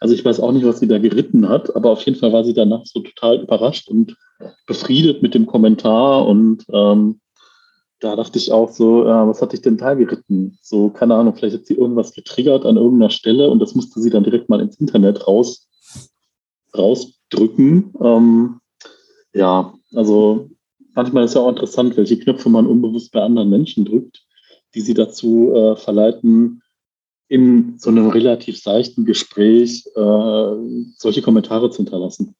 Also 0.00 0.14
ich 0.14 0.22
weiß 0.22 0.38
auch 0.40 0.52
nicht, 0.52 0.66
was 0.66 0.80
sie 0.80 0.86
da 0.86 0.98
geritten 0.98 1.48
hat, 1.48 1.74
aber 1.74 1.90
auf 1.90 2.02
jeden 2.02 2.18
Fall 2.18 2.30
war 2.30 2.44
sie 2.44 2.52
danach 2.52 2.84
so 2.84 3.00
total 3.00 3.40
überrascht 3.40 3.88
und 3.88 4.16
befriedet 4.66 5.22
mit 5.22 5.34
dem 5.34 5.46
Kommentar 5.46 6.26
und 6.26 6.64
ähm, 6.70 7.20
da 8.00 8.14
dachte 8.14 8.38
ich 8.38 8.52
auch 8.52 8.70
so, 8.70 9.04
äh, 9.04 9.26
was 9.28 9.42
hat 9.42 9.52
dich 9.52 9.62
denn 9.62 9.76
da 9.76 9.94
geritten? 9.94 10.58
So, 10.62 10.90
keine 10.90 11.14
Ahnung, 11.14 11.34
vielleicht 11.34 11.56
hat 11.56 11.66
sie 11.66 11.74
irgendwas 11.74 12.12
getriggert 12.12 12.64
an 12.64 12.76
irgendeiner 12.76 13.10
Stelle 13.10 13.50
und 13.50 13.58
das 13.58 13.74
musste 13.74 14.00
sie 14.00 14.10
dann 14.10 14.24
direkt 14.24 14.48
mal 14.48 14.60
ins 14.60 14.80
Internet 14.80 15.26
raus, 15.26 15.68
rausdrücken. 16.76 17.92
Ähm, 18.00 18.60
ja, 19.32 19.74
also 19.94 20.48
manchmal 20.94 21.24
ist 21.24 21.34
ja 21.34 21.40
auch 21.40 21.50
interessant, 21.50 21.96
welche 21.96 22.18
Knöpfe 22.18 22.48
man 22.48 22.66
unbewusst 22.66 23.12
bei 23.12 23.22
anderen 23.22 23.50
Menschen 23.50 23.84
drückt, 23.84 24.24
die 24.74 24.80
sie 24.80 24.94
dazu 24.94 25.52
äh, 25.54 25.76
verleiten, 25.76 26.62
in 27.28 27.78
so 27.78 27.90
einem 27.90 28.08
relativ 28.08 28.58
seichten 28.58 29.04
Gespräch 29.04 29.86
äh, 29.94 30.54
solche 30.96 31.20
Kommentare 31.20 31.70
zu 31.70 31.78
hinterlassen. 31.78 32.34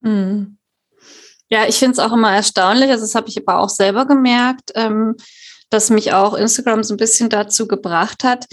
Mhm. 0.00 0.58
Ja, 1.54 1.68
ich 1.68 1.76
finde 1.76 1.92
es 1.92 1.98
auch 2.00 2.12
immer 2.12 2.34
erstaunlich, 2.34 2.90
also 2.90 3.04
das 3.04 3.14
habe 3.14 3.28
ich 3.28 3.38
aber 3.38 3.60
auch 3.60 3.68
selber 3.68 4.06
gemerkt, 4.06 4.72
ähm, 4.74 5.14
dass 5.70 5.88
mich 5.88 6.12
auch 6.12 6.34
Instagram 6.34 6.82
so 6.82 6.94
ein 6.94 6.96
bisschen 6.96 7.28
dazu 7.28 7.68
gebracht 7.68 8.24
hat, 8.24 8.46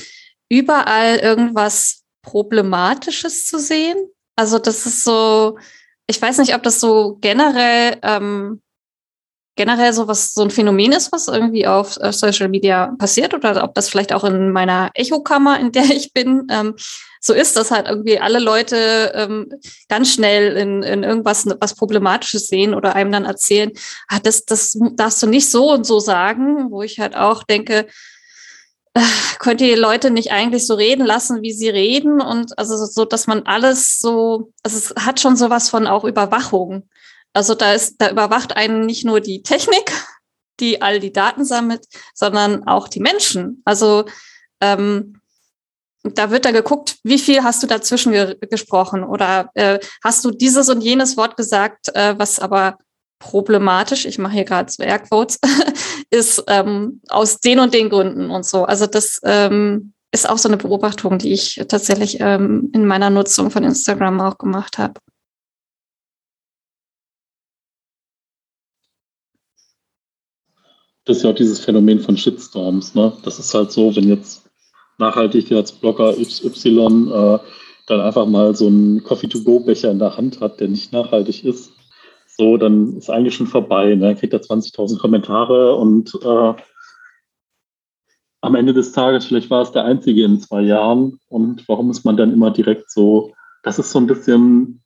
überall 0.49 1.17
irgendwas 1.17 2.03
Problematisches 2.21 3.47
zu 3.47 3.57
sehen. 3.57 3.97
Also 4.35 4.59
das 4.59 4.85
ist 4.85 5.03
so, 5.03 5.57
ich 6.05 6.21
weiß 6.21 6.37
nicht, 6.37 6.53
ob 6.53 6.61
das 6.61 6.79
so 6.79 7.17
generell 7.21 7.97
ähm, 8.03 8.61
generell 9.55 9.93
so 9.93 10.07
was 10.07 10.35
so 10.35 10.43
ein 10.43 10.51
Phänomen 10.51 10.91
ist, 10.91 11.11
was 11.11 11.27
irgendwie 11.27 11.65
auf 11.65 11.97
äh, 12.01 12.13
Social 12.13 12.49
Media 12.49 12.93
passiert 12.99 13.33
oder 13.33 13.63
ob 13.63 13.73
das 13.73 13.89
vielleicht 13.89 14.13
auch 14.13 14.25
in 14.25 14.51
meiner 14.51 14.91
Echokammer, 14.93 15.59
in 15.59 15.71
der 15.71 15.85
ich 15.85 16.13
bin, 16.13 16.45
ähm, 16.51 16.75
so 17.23 17.33
ist, 17.33 17.55
dass 17.55 17.69
halt 17.69 17.87
irgendwie 17.87 18.19
alle 18.19 18.39
Leute 18.39 19.11
ähm, 19.15 19.53
ganz 19.87 20.11
schnell 20.11 20.57
in, 20.57 20.81
in 20.81 21.03
irgendwas 21.03 21.45
was 21.59 21.75
Problematisches 21.75 22.47
sehen 22.47 22.73
oder 22.73 22.95
einem 22.95 23.11
dann 23.11 23.25
erzählen, 23.25 23.71
ah, 24.07 24.19
das, 24.21 24.43
das 24.45 24.75
darfst 24.95 25.21
du 25.21 25.27
nicht 25.27 25.49
so 25.49 25.71
und 25.71 25.85
so 25.85 25.99
sagen, 25.99 26.71
wo 26.71 26.81
ich 26.81 26.99
halt 26.99 27.15
auch 27.15 27.43
denke, 27.43 27.85
äh, 28.95 29.01
könnt 29.37 29.61
ihr 29.61 29.77
Leute 29.77 30.09
nicht 30.09 30.31
eigentlich 30.31 30.65
so 30.65 30.73
reden 30.73 31.05
lassen, 31.05 31.43
wie 31.43 31.53
sie 31.53 31.69
reden 31.69 32.21
und 32.21 32.57
also 32.57 32.75
so, 32.87 33.05
dass 33.05 33.27
man 33.27 33.43
alles 33.43 33.99
so, 33.99 34.51
also 34.63 34.77
es 34.77 34.93
hat 35.05 35.19
schon 35.19 35.37
sowas 35.37 35.69
von 35.69 35.85
auch 35.85 36.03
Überwachung. 36.03 36.89
Also 37.33 37.53
da 37.53 37.73
ist, 37.73 38.01
da 38.01 38.09
überwacht 38.09 38.57
einen 38.57 38.87
nicht 38.87 39.05
nur 39.05 39.21
die 39.21 39.43
Technik, 39.43 39.93
die 40.59 40.81
all 40.81 40.99
die 40.99 41.13
Daten 41.13 41.45
sammelt, 41.45 41.85
sondern 42.15 42.67
auch 42.67 42.87
die 42.87 42.99
Menschen. 42.99 43.61
Also 43.63 44.05
ähm, 44.59 45.20
da 46.03 46.31
wird 46.31 46.45
da 46.45 46.51
geguckt, 46.51 46.97
wie 47.03 47.19
viel 47.19 47.43
hast 47.43 47.61
du 47.61 47.67
dazwischen 47.67 48.11
ge 48.11 48.35
gesprochen 48.49 49.03
oder 49.03 49.51
äh, 49.53 49.79
hast 50.03 50.25
du 50.25 50.31
dieses 50.31 50.69
und 50.69 50.81
jenes 50.81 51.17
Wort 51.17 51.37
gesagt, 51.37 51.89
äh, 51.93 52.15
was 52.17 52.39
aber 52.39 52.77
problematisch, 53.19 54.05
ich 54.05 54.17
mache 54.17 54.33
hier 54.33 54.45
gerade 54.45 54.71
so 54.71 54.83
Airquotes, 54.83 55.39
ist 56.09 56.43
ähm, 56.47 57.01
aus 57.09 57.39
den 57.39 57.59
und 57.59 57.73
den 57.73 57.89
Gründen 57.89 58.31
und 58.31 58.45
so. 58.45 58.63
Also 58.65 58.87
das 58.87 59.19
ähm, 59.23 59.93
ist 60.11 60.27
auch 60.27 60.37
so 60.37 60.49
eine 60.49 60.57
Beobachtung, 60.57 61.19
die 61.19 61.31
ich 61.31 61.61
tatsächlich 61.69 62.19
ähm, 62.19 62.69
in 62.73 62.85
meiner 62.85 63.09
Nutzung 63.09 63.51
von 63.51 63.63
Instagram 63.63 64.19
auch 64.21 64.37
gemacht 64.37 64.77
habe. 64.77 64.99
Das 71.05 71.17
ist 71.17 71.23
ja 71.23 71.31
auch 71.31 71.35
dieses 71.35 71.59
Phänomen 71.59 71.99
von 71.99 72.17
Shitstorms. 72.17 72.93
Ne? 72.93 73.17
Das 73.23 73.39
ist 73.39 73.53
halt 73.53 73.71
so, 73.71 73.95
wenn 73.95 74.07
jetzt 74.07 74.50
Nachhaltigkeitsblogger 75.01 76.13
XY 76.13 77.09
äh, 77.11 77.39
dann 77.87 77.99
einfach 77.99 78.25
mal 78.25 78.55
so 78.55 78.67
einen 78.67 79.03
Coffee-to-go-Becher 79.03 79.91
in 79.91 79.99
der 79.99 80.15
Hand 80.15 80.39
hat, 80.39 80.59
der 80.59 80.69
nicht 80.69 80.93
nachhaltig 80.93 81.43
ist, 81.43 81.73
so, 82.37 82.57
dann 82.57 82.97
ist 82.97 83.09
eigentlich 83.09 83.35
schon 83.35 83.47
vorbei. 83.47 83.93
Ne? 83.95 84.07
Dann 84.07 84.17
kriegt 84.17 84.33
er 84.33 84.41
20.000 84.41 84.99
Kommentare 84.99 85.75
und 85.75 86.17
äh, 86.23 86.53
am 88.41 88.55
Ende 88.55 88.73
des 88.73 88.91
Tages, 88.93 89.25
vielleicht 89.25 89.49
war 89.49 89.61
es 89.61 89.71
der 89.71 89.85
einzige 89.85 90.23
in 90.23 90.39
zwei 90.39 90.61
Jahren. 90.61 91.19
Und 91.27 91.67
warum 91.67 91.91
ist 91.91 92.03
man 92.03 92.17
dann 92.17 92.33
immer 92.33 92.49
direkt 92.49 92.89
so, 92.89 93.33
das 93.63 93.77
ist 93.77 93.91
so 93.91 93.99
ein 93.99 94.07
bisschen 94.07 94.80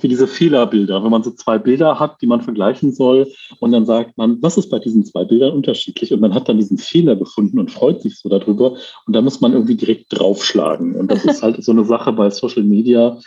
wie 0.00 0.08
diese 0.08 0.26
Fehlerbilder, 0.26 1.02
wenn 1.02 1.10
man 1.10 1.22
so 1.22 1.30
zwei 1.30 1.58
Bilder 1.58 1.98
hat, 1.98 2.20
die 2.20 2.26
man 2.26 2.42
vergleichen 2.42 2.92
soll 2.92 3.30
und 3.58 3.72
dann 3.72 3.86
sagt 3.86 4.16
man, 4.16 4.40
was 4.42 4.56
ist 4.56 4.68
bei 4.68 4.78
diesen 4.78 5.04
zwei 5.04 5.24
Bildern 5.24 5.52
unterschiedlich? 5.52 6.12
Und 6.12 6.20
man 6.20 6.34
hat 6.34 6.48
dann 6.48 6.58
diesen 6.58 6.78
Fehler 6.78 7.16
gefunden 7.16 7.58
und 7.58 7.70
freut 7.70 8.02
sich 8.02 8.18
so 8.18 8.28
darüber. 8.28 8.76
Und 9.06 9.14
da 9.14 9.20
muss 9.20 9.40
man 9.40 9.52
irgendwie 9.52 9.76
direkt 9.76 10.06
draufschlagen. 10.10 10.94
Und 10.96 11.10
das 11.10 11.24
ist 11.24 11.42
halt 11.42 11.62
so 11.64 11.72
eine 11.72 11.84
Sache 11.84 12.12
bei 12.12 12.30
Social 12.30 12.62
Media. 12.62 13.18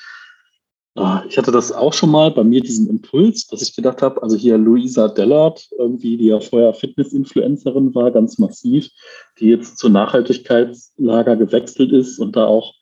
Ah, 0.96 1.24
ich 1.28 1.40
hatte 1.40 1.52
das 1.52 1.72
auch 1.72 1.94
schon 1.94 2.12
mal 2.12 2.30
bei 2.30 2.44
mir 2.44 2.62
diesen 2.62 2.88
Impuls, 2.88 3.48
dass 3.48 3.64
ich 3.64 3.76
gedacht 3.76 4.04
habe, 4.04 4.22
also 4.22 4.38
hier 4.38 4.60
Luisa 4.60 5.08
Dellert, 5.08 5.68
irgendwie, 5.80 6.18
die 6.18 6.28
ja 6.28 6.40
vorher 6.40 6.76
Fitness-Influencerin 6.76 7.96
war, 7.96 8.12
ganz 8.12 8.38
massiv, 8.38 8.90
die 9.40 9.48
jetzt 9.48 9.80
zur 9.80 9.90
Nachhaltigkeitslager 9.90 11.36
gewechselt 11.36 11.92
ist 11.92 12.20
und 12.20 12.36
da 12.36 12.46
auch 12.46 12.76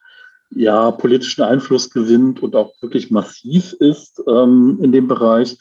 ja, 0.55 0.91
politischen 0.91 1.43
Einfluss 1.43 1.89
gewinnt 1.89 2.41
und 2.43 2.55
auch 2.55 2.73
wirklich 2.81 3.11
massiv 3.11 3.73
ist 3.73 4.21
ähm, 4.27 4.79
in 4.81 4.91
dem 4.91 5.07
Bereich. 5.07 5.57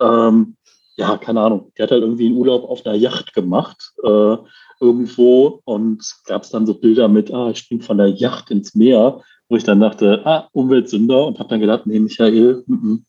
Ähm, 0.00 0.56
ja, 0.96 1.16
keine 1.18 1.40
Ahnung, 1.40 1.72
die 1.76 1.82
hat 1.82 1.90
halt 1.90 2.02
irgendwie 2.02 2.26
einen 2.26 2.36
Urlaub 2.36 2.64
auf 2.64 2.84
einer 2.84 2.94
Yacht 2.94 3.34
gemacht 3.34 3.92
äh, 4.02 4.36
irgendwo 4.80 5.60
und 5.64 6.04
gab 6.26 6.42
es 6.42 6.50
dann 6.50 6.66
so 6.66 6.74
Bilder 6.74 7.08
mit, 7.08 7.32
ah, 7.32 7.50
ich 7.50 7.58
spring 7.58 7.80
von 7.80 7.98
der 7.98 8.08
Yacht 8.08 8.50
ins 8.50 8.74
Meer, 8.74 9.22
wo 9.48 9.56
ich 9.56 9.64
dann 9.64 9.80
dachte, 9.80 10.22
ah, 10.24 10.48
Umweltsünder 10.52 11.26
und 11.26 11.38
habe 11.38 11.48
dann 11.48 11.60
gedacht, 11.60 11.86
nee, 11.86 11.98
Michael, 11.98 12.64
m 12.68 12.82
-m, 12.82 13.02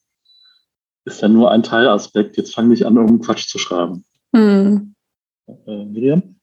ist 1.05 1.21
ja 1.21 1.27
nur 1.27 1.51
ein 1.51 1.63
Teilaspekt, 1.63 2.37
jetzt 2.37 2.53
fang 2.53 2.67
nicht 2.67 2.85
an, 2.85 2.95
irgendeinen 2.95 3.21
Quatsch 3.21 3.47
zu 3.47 3.57
schreiben. 3.57 4.05
Hm. 4.33 4.93
Äh, 5.47 5.85
Miriam? 5.85 6.36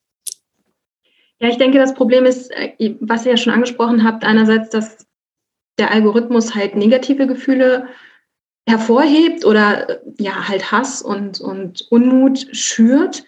Ja, 1.44 1.50
ich 1.50 1.58
denke, 1.58 1.76
das 1.76 1.92
Problem 1.92 2.24
ist, 2.24 2.50
äh, 2.52 2.94
was 3.00 3.26
ihr 3.26 3.32
ja 3.32 3.36
schon 3.36 3.52
angesprochen 3.52 4.02
habt, 4.02 4.24
einerseits, 4.24 4.70
dass 4.70 5.06
der 5.78 5.90
Algorithmus 5.90 6.54
halt 6.54 6.74
negative 6.74 7.26
Gefühle 7.26 7.86
hervorhebt 8.66 9.44
oder 9.44 10.00
ja 10.18 10.48
halt 10.48 10.72
Hass 10.72 11.02
und, 11.02 11.42
und 11.42 11.86
Unmut 11.90 12.46
schürt. 12.52 13.26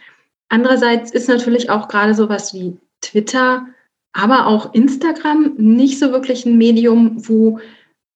Andererseits 0.49 1.11
ist 1.11 1.29
natürlich 1.29 1.69
auch 1.69 1.89
gerade 1.89 2.15
sowas 2.15 2.55
wie 2.55 2.79
Twitter, 3.03 3.67
aber 4.15 4.47
auch 4.47 4.73
Instagram 4.73 5.53
nicht 5.59 5.99
so 5.99 6.11
wirklich 6.11 6.47
ein 6.47 6.57
Medium, 6.57 7.29
wo 7.29 7.61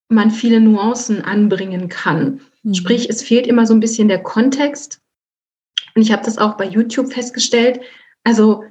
man 0.09 0.31
viele 0.31 0.61
Nuancen 0.61 1.23
anbringen 1.23 1.89
kann. 1.89 2.41
Mhm. 2.63 2.73
Sprich, 2.73 3.07
es 3.07 3.21
fehlt 3.21 3.45
immer 3.45 3.67
so 3.67 3.75
ein 3.75 3.79
bisschen 3.79 4.07
der 4.07 4.23
Kontext. 4.23 4.99
Und 5.93 6.01
ich 6.01 6.11
habe 6.11 6.25
das 6.25 6.39
auch 6.39 6.57
bei 6.57 6.65
YouTube 6.65 7.13
festgestellt. 7.13 7.81
Also 8.23 8.63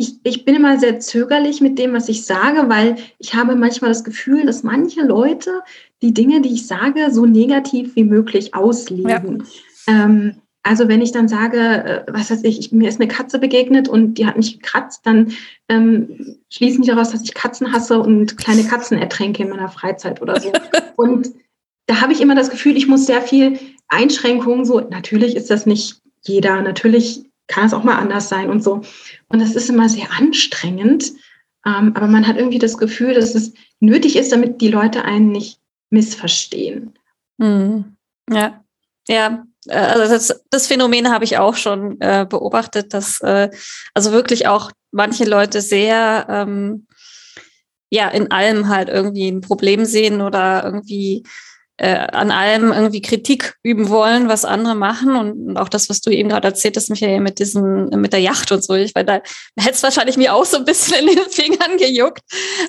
ich, 0.00 0.14
ich 0.22 0.46
bin 0.46 0.54
immer 0.56 0.78
sehr 0.78 0.98
zögerlich 0.98 1.60
mit 1.60 1.78
dem, 1.78 1.92
was 1.92 2.08
ich 2.08 2.24
sage, 2.24 2.70
weil 2.70 2.96
ich 3.18 3.34
habe 3.34 3.54
manchmal 3.54 3.90
das 3.90 4.02
Gefühl, 4.02 4.46
dass 4.46 4.62
manche 4.62 5.02
Leute 5.02 5.60
die 6.00 6.14
Dinge, 6.14 6.40
die 6.40 6.54
ich 6.54 6.66
sage, 6.66 7.10
so 7.10 7.26
negativ 7.26 7.96
wie 7.96 8.04
möglich 8.04 8.54
auslegen. 8.54 9.44
Ja. 9.86 10.04
Ähm, 10.04 10.36
also 10.62 10.88
wenn 10.88 11.02
ich 11.02 11.12
dann 11.12 11.28
sage, 11.28 11.58
äh, 11.58 12.04
was 12.10 12.30
weiß 12.30 12.44
ich, 12.44 12.58
ich, 12.58 12.72
mir 12.72 12.88
ist 12.88 12.98
eine 12.98 13.08
Katze 13.08 13.38
begegnet 13.38 13.88
und 13.88 14.14
die 14.14 14.24
hat 14.24 14.38
mich 14.38 14.60
gekratzt, 14.60 15.02
dann 15.04 15.32
ähm, 15.68 16.38
schließen 16.48 16.80
die 16.80 16.88
daraus, 16.88 17.10
dass 17.10 17.22
ich 17.22 17.34
Katzen 17.34 17.70
hasse 17.70 18.00
und 18.00 18.38
kleine 18.38 18.64
Katzen 18.64 18.96
ertränke 18.96 19.42
in 19.42 19.50
meiner 19.50 19.68
Freizeit 19.68 20.22
oder 20.22 20.40
so. 20.40 20.50
und 20.96 21.28
da 21.84 22.00
habe 22.00 22.14
ich 22.14 22.22
immer 22.22 22.34
das 22.34 22.48
Gefühl, 22.48 22.78
ich 22.78 22.88
muss 22.88 23.04
sehr 23.04 23.20
viel 23.20 23.58
Einschränkungen, 23.88 24.64
so 24.64 24.80
natürlich 24.80 25.36
ist 25.36 25.50
das 25.50 25.66
nicht 25.66 26.00
jeder, 26.22 26.62
natürlich 26.62 27.29
kann 27.50 27.66
es 27.66 27.74
auch 27.74 27.84
mal 27.84 27.98
anders 27.98 28.28
sein 28.28 28.48
und 28.48 28.62
so. 28.62 28.82
Und 29.28 29.40
das 29.40 29.54
ist 29.54 29.68
immer 29.68 29.88
sehr 29.88 30.10
anstrengend. 30.18 31.12
Ähm, 31.66 31.92
aber 31.94 32.06
man 32.06 32.26
hat 32.26 32.36
irgendwie 32.36 32.58
das 32.58 32.78
Gefühl, 32.78 33.14
dass 33.14 33.34
es 33.34 33.52
nötig 33.80 34.16
ist, 34.16 34.32
damit 34.32 34.60
die 34.60 34.68
Leute 34.68 35.04
einen 35.04 35.30
nicht 35.30 35.60
missverstehen. 35.90 36.98
Mhm. 37.36 37.96
Ja, 38.30 38.64
ja. 39.08 39.44
Äh, 39.66 39.76
also 39.76 40.12
das, 40.12 40.42
das 40.50 40.66
Phänomen 40.68 41.10
habe 41.10 41.24
ich 41.24 41.38
auch 41.38 41.56
schon 41.56 42.00
äh, 42.00 42.26
beobachtet, 42.28 42.94
dass 42.94 43.20
äh, 43.20 43.50
also 43.92 44.12
wirklich 44.12 44.46
auch 44.46 44.70
manche 44.92 45.24
Leute 45.24 45.60
sehr 45.60 46.26
ähm, 46.30 46.86
ja 47.90 48.08
in 48.08 48.30
allem 48.30 48.68
halt 48.68 48.88
irgendwie 48.88 49.28
ein 49.28 49.40
Problem 49.40 49.84
sehen 49.84 50.20
oder 50.22 50.64
irgendwie 50.64 51.24
äh, 51.80 51.96
an 52.12 52.30
allem 52.30 52.72
irgendwie 52.72 53.00
Kritik 53.00 53.54
üben 53.62 53.88
wollen, 53.88 54.28
was 54.28 54.44
andere 54.44 54.74
machen 54.74 55.16
und, 55.16 55.48
und 55.48 55.56
auch 55.56 55.70
das, 55.70 55.88
was 55.88 56.02
du 56.02 56.10
eben 56.10 56.28
gerade 56.28 56.48
erzählt 56.48 56.76
hast, 56.76 56.90
Michael, 56.90 57.20
mit 57.20 57.38
diesem, 57.38 57.86
mit 57.86 58.12
der 58.12 58.20
Yacht 58.20 58.52
und 58.52 58.62
so. 58.62 58.74
Ich, 58.74 58.94
weil 58.94 59.06
da 59.06 59.14
hätte 59.56 59.70
es 59.70 59.82
wahrscheinlich 59.82 60.18
mir 60.18 60.34
auch 60.34 60.44
so 60.44 60.58
ein 60.58 60.66
bisschen 60.66 61.08
in 61.08 61.16
den 61.16 61.24
Fingern 61.30 61.78
gejuckt. 61.78 62.20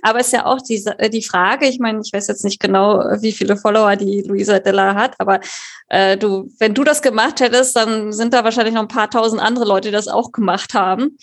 Aber 0.02 0.20
es 0.20 0.28
ist 0.28 0.34
ja 0.34 0.46
auch 0.46 0.62
die, 0.62 0.82
äh, 0.98 1.10
die 1.10 1.24
Frage, 1.24 1.68
ich 1.68 1.80
meine, 1.80 2.00
ich 2.06 2.14
weiß 2.14 2.28
jetzt 2.28 2.46
nicht 2.46 2.62
genau, 2.62 3.00
wie 3.20 3.34
viele 3.34 3.58
Follower 3.58 3.98
die 3.98 4.22
Luisa 4.22 4.60
Della 4.60 4.96
hat, 4.96 5.16
aber 5.18 5.42
äh, 5.90 6.16
du, 6.16 6.50
wenn 6.60 6.74
du 6.74 6.86
das 6.86 7.02
gemacht 7.02 7.42
hättest, 7.42 7.76
dann 7.76 8.14
sind 8.14 8.34
da 8.34 8.46
wahrscheinlich 8.46 8.76
noch 8.76 8.82
ein 8.82 8.88
paar 8.88 9.10
tausend 9.10 9.42
andere 9.42 9.66
Leute, 9.66 9.90
die 9.90 9.94
das 9.94 10.08
auch 10.08 10.32
gemacht 10.32 10.74
haben. 10.74 11.18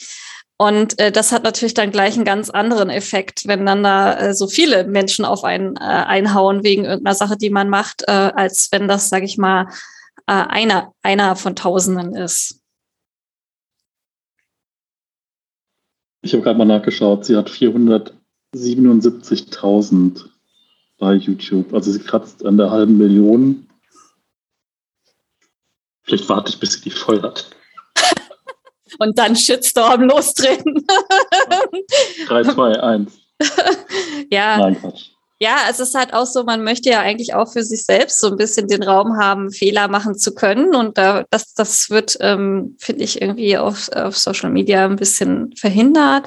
Und 0.61 0.99
äh, 0.99 1.13
das 1.13 1.31
hat 1.31 1.45
natürlich 1.45 1.75
dann 1.75 1.93
gleich 1.93 2.17
einen 2.17 2.25
ganz 2.25 2.51
anderen 2.51 2.91
Effekt, 2.91 3.47
wenn 3.47 3.65
dann 3.65 3.85
da 3.85 4.19
äh, 4.19 4.35
so 4.35 4.49
viele 4.49 4.89
Menschen 4.89 5.25
auf 5.25 5.45
einen 5.45 5.77
äh, 5.77 5.79
einhauen 5.79 6.65
wegen 6.65 6.85
irgendeiner 6.85 7.15
Sache, 7.15 7.37
die 7.37 7.51
man 7.51 7.71
macht, 7.71 8.03
äh, 8.09 8.11
als 8.11 8.73
wenn 8.73 8.89
das, 8.89 9.09
sage 9.09 9.25
ich 9.25 9.39
mal, 9.39 9.69
äh, 10.27 10.33
einer, 10.33 10.93
einer 11.03 11.37
von 11.37 11.55
Tausenden 11.55 12.17
ist. 12.17 12.61
Ich 16.23 16.33
habe 16.33 16.43
gerade 16.43 16.59
mal 16.59 16.65
nachgeschaut, 16.65 17.25
sie 17.25 17.37
hat 17.37 17.49
477.000 17.49 20.25
bei 20.99 21.15
YouTube. 21.15 21.73
Also 21.73 21.93
sie 21.93 22.01
kratzt 22.01 22.45
an 22.45 22.57
der 22.57 22.73
halben 22.73 22.99
Million. 22.99 23.69
Vielleicht 26.03 26.29
warte 26.29 26.51
ich, 26.51 26.59
bis 26.59 26.73
sie 26.73 26.81
die 26.81 26.91
voll 26.91 27.23
hat 27.23 27.49
und 28.99 29.19
dann 29.19 29.37
Shitstorm 29.37 30.03
lostreten. 30.03 30.87
3, 32.27 32.43
2, 32.43 32.83
1. 32.83 33.13
Ja. 34.31 34.59
Nein, 34.59 34.81
Quatsch. 34.81 35.11
Ja, 35.41 35.59
es 35.71 35.79
ist 35.79 35.95
halt 35.95 36.15
auch 36.15 36.27
so, 36.27 36.43
man 36.43 36.65
möchte 36.65 36.91
ja 36.91 36.99
eigentlich 37.01 37.33
auch 37.33 37.53
für 37.53 37.63
sich 37.63 37.85
selbst 37.85 38.19
so 38.19 38.27
ein 38.27 38.37
bisschen 38.37 38.67
den 38.67 38.83
Raum 38.83 39.19
haben, 39.19 39.53
Fehler 39.53 39.87
machen 39.87 40.19
zu 40.19 40.35
können. 40.35 40.75
Und 40.75 40.99
da, 40.99 41.25
das, 41.31 41.55
das 41.55 41.91
wird, 41.91 42.17
ähm, 42.21 42.77
finde 42.81 43.05
ich, 43.05 43.23
irgendwie 43.23 43.57
auf, 43.57 43.89
auf 43.93 44.19
Social 44.19 44.51
Media 44.51 44.85
ein 44.85 44.97
bisschen 44.97 45.55
verhindert. 45.57 46.27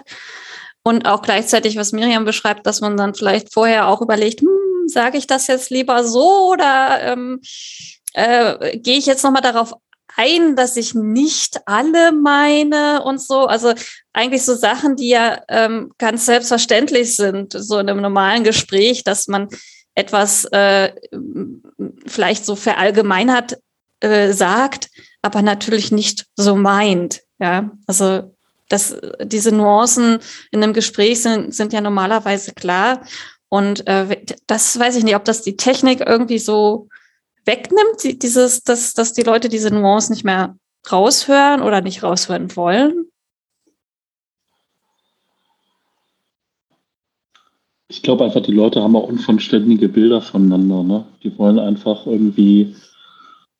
Und 0.84 1.06
auch 1.06 1.22
gleichzeitig, 1.22 1.76
was 1.76 1.92
Miriam 1.92 2.24
beschreibt, 2.24 2.66
dass 2.66 2.80
man 2.80 2.96
dann 2.96 3.14
vielleicht 3.14 3.54
vorher 3.54 3.88
auch 3.88 4.02
überlegt, 4.02 4.42
hm, 4.42 4.88
sage 4.88 5.18
ich 5.18 5.28
das 5.28 5.48
jetzt 5.48 5.70
lieber 5.72 6.06
so 6.06 6.50
oder 6.54 7.02
ähm, 7.02 7.42
äh, 8.14 8.78
gehe 8.78 8.98
ich 8.98 9.06
jetzt 9.08 9.24
nochmal 9.24 9.42
darauf 9.42 9.74
ein, 10.18 10.56
dass 10.56 10.78
ich 10.78 10.94
nicht 10.94 11.62
alle 11.66 12.12
meine 12.12 13.04
und 13.04 13.22
so. 13.22 13.46
Also 13.46 13.74
eigentlich 14.14 14.44
so 14.44 14.56
Sachen, 14.56 14.96
die 14.96 15.10
ja 15.10 15.42
ähm, 15.50 15.92
ganz 15.98 16.26
selbstverständlich 16.26 17.16
sind, 17.16 17.54
so 17.54 17.80
in 17.80 17.90
einem 17.90 18.02
normalen 18.02 18.44
Gespräch, 18.44 19.04
dass 19.04 19.28
man 19.28 19.48
etwas 19.96 20.46
äh, 20.46 20.94
vielleicht 22.06 22.46
so 22.46 22.56
verallgemeinert 22.56 23.58
äh, 24.00 24.32
sagt, 24.32 24.90
aber 25.22 25.42
natürlich 25.42 25.92
nicht 25.92 26.26
so 26.36 26.56
meint. 26.56 27.22
Ja, 27.40 27.72
also 27.88 28.36
das, 28.70 28.96
diese 29.24 29.52
Nuancen 29.52 30.20
in 30.52 30.64
einem 30.64 30.74
Gespräch 30.74 31.22
sind, 31.22 31.54
sind 31.54 31.74
ja 31.74 31.82
normalerweise 31.82 32.54
klar. 32.54 33.02
Und 33.50 33.86
äh, 33.88 34.24
das 34.48 34.80
weiß 34.80 34.96
ich 34.96 35.04
nicht, 35.04 35.16
ob 35.16 35.26
das 35.26 35.42
die 35.42 35.58
Technik 35.58 36.02
irgendwie 36.02 36.40
so 36.40 36.88
wegnimmt, 37.46 38.22
dieses, 38.24 38.64
dass, 38.64 38.94
dass 38.94 39.14
die 39.14 39.24
Leute 39.24 39.50
diese 39.50 39.74
Nuancen 39.74 40.14
nicht 40.14 40.24
mehr 40.24 40.56
raushören 40.92 41.62
oder 41.62 41.82
nicht 41.82 42.04
raushören 42.04 42.56
wollen? 42.56 43.06
Ich 47.88 48.02
glaube 48.04 48.24
einfach, 48.24 48.42
die 48.42 48.54
Leute 48.54 48.82
haben 48.82 48.96
auch 48.96 49.10
unvollständige 49.10 49.90
Bilder 49.90 50.22
voneinander. 50.22 50.84
Ne? 50.84 51.06
Die 51.24 51.38
wollen 51.38 51.60
einfach 51.60 52.06
irgendwie, 52.06 52.74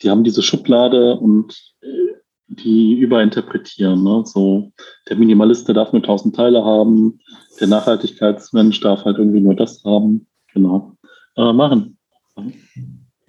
die 0.02 0.10
haben 0.10 0.24
diese 0.24 0.42
Schublade 0.42 1.18
und 1.18 1.54
äh, 1.82 2.16
die 2.48 2.94
überinterpretieren. 2.94 4.04
Ne? 4.04 4.24
So, 4.26 4.72
der 5.10 5.18
Minimalist, 5.18 5.68
der 5.68 5.76
darf 5.76 5.92
nur 5.92 6.02
tausend 6.02 6.36
Teile 6.36 6.64
haben, 6.64 7.20
der 7.60 7.68
Nachhaltigkeitsmensch 7.68 8.80
darf 8.80 9.04
halt 9.04 9.18
irgendwie 9.18 9.42
nur 9.42 9.56
das 9.56 9.84
haben. 9.84 10.28
Genau. 10.54 10.96
Äh, 11.36 11.52
machen. 11.52 11.98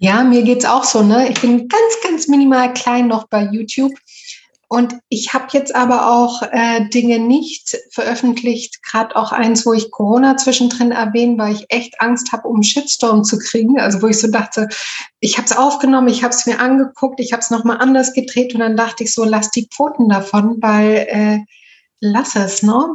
Ja, 0.03 0.21
mir 0.21 0.43
geht's 0.43 0.65
auch 0.65 0.83
so. 0.83 1.01
Ne? 1.01 1.29
Ich 1.29 1.39
bin 1.39 1.69
ganz, 1.69 2.01
ganz 2.03 2.27
minimal 2.27 2.73
klein 2.73 3.07
noch 3.07 3.25
bei 3.29 3.43
YouTube. 3.43 3.93
Und 4.67 4.95
ich 5.07 5.33
habe 5.33 5.45
jetzt 5.53 5.73
aber 5.73 6.11
auch 6.11 6.41
äh, 6.51 6.89
Dinge 6.89 7.19
nicht 7.19 7.77
veröffentlicht, 7.89 8.83
gerade 8.83 9.15
auch 9.15 9.31
eins, 9.31 9.65
wo 9.65 9.71
ich 9.71 9.91
Corona 9.91 10.35
zwischendrin 10.35 10.91
erwähne, 10.91 11.37
weil 11.37 11.53
ich 11.53 11.65
echt 11.69 12.01
Angst 12.01 12.33
habe, 12.33 12.49
um 12.49 12.63
Shitstorm 12.63 13.23
zu 13.23 13.37
kriegen. 13.37 13.79
Also 13.79 14.01
wo 14.01 14.07
ich 14.07 14.19
so 14.19 14.27
dachte, 14.27 14.67
ich 15.21 15.37
habe 15.37 15.45
es 15.45 15.55
aufgenommen, 15.55 16.09
ich 16.09 16.21
habe 16.21 16.33
es 16.33 16.45
mir 16.45 16.59
angeguckt, 16.59 17.21
ich 17.21 17.31
habe 17.31 17.39
es 17.41 17.49
nochmal 17.49 17.77
anders 17.77 18.11
gedreht 18.11 18.53
und 18.53 18.59
dann 18.59 18.75
dachte 18.75 19.05
ich 19.05 19.13
so, 19.13 19.23
lass 19.23 19.51
die 19.51 19.69
Pfoten 19.73 20.09
davon, 20.09 20.57
weil 20.61 21.07
äh, 21.09 21.39
lass 22.01 22.35
es, 22.35 22.61
ne? 22.61 22.87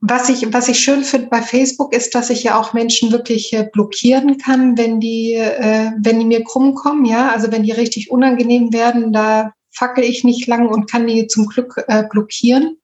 Was 0.00 0.28
ich, 0.28 0.52
was 0.52 0.68
ich 0.68 0.78
schön 0.78 1.02
finde 1.02 1.26
bei 1.26 1.42
Facebook 1.42 1.92
ist, 1.92 2.14
dass 2.14 2.30
ich 2.30 2.44
ja 2.44 2.58
auch 2.58 2.72
Menschen 2.72 3.10
wirklich 3.10 3.52
äh, 3.52 3.68
blockieren 3.72 4.38
kann, 4.38 4.78
wenn 4.78 5.00
die, 5.00 5.34
äh, 5.34 5.90
wenn 6.00 6.20
die 6.20 6.26
mir 6.26 6.44
krumm 6.44 6.74
kommen, 6.74 7.04
ja, 7.04 7.30
also 7.30 7.50
wenn 7.50 7.64
die 7.64 7.72
richtig 7.72 8.10
unangenehm 8.10 8.72
werden, 8.72 9.12
da 9.12 9.52
fackel 9.72 10.04
ich 10.04 10.22
nicht 10.22 10.46
lang 10.46 10.68
und 10.68 10.90
kann 10.90 11.06
die 11.06 11.26
zum 11.26 11.46
Glück 11.46 11.82
äh, 11.88 12.04
blockieren. 12.08 12.78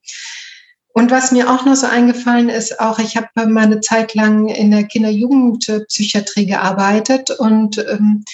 Und 0.93 1.11
was 1.11 1.33
mir 1.33 1.51
auch 1.51 1.65
noch 1.65 1.75
so 1.75 1.87
eingefallen 1.87 2.49
ist, 2.49 2.79
auch 2.79 2.99
ich 3.01 3.17
habe 3.17 3.29
mal 3.49 3.65
eine 3.65 3.81
Zeit 3.81 4.15
lang 4.15 4.49
in 4.49 4.71
der 4.71 4.85
Kinder-Jugendpsychiatrie 4.85 6.47
gearbeitet 6.47 7.31
und 7.31 7.79
ähm, 7.79 8.25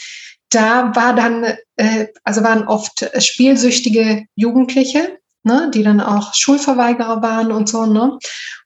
da 0.51 0.95
war 0.95 1.14
dann, 1.14 1.45
äh, 1.76 2.09
also 2.24 2.43
waren 2.43 2.66
oft 2.66 3.09
spielsüchtige 3.18 4.26
Jugendliche, 4.35 5.18
ne, 5.43 5.70
die 5.72 5.83
dann 5.83 6.01
auch 6.01 6.35
Schulverweigerer 6.35 7.22
waren 7.22 7.51
und 7.51 7.68
so, 7.68 7.87
ne? 7.87 8.18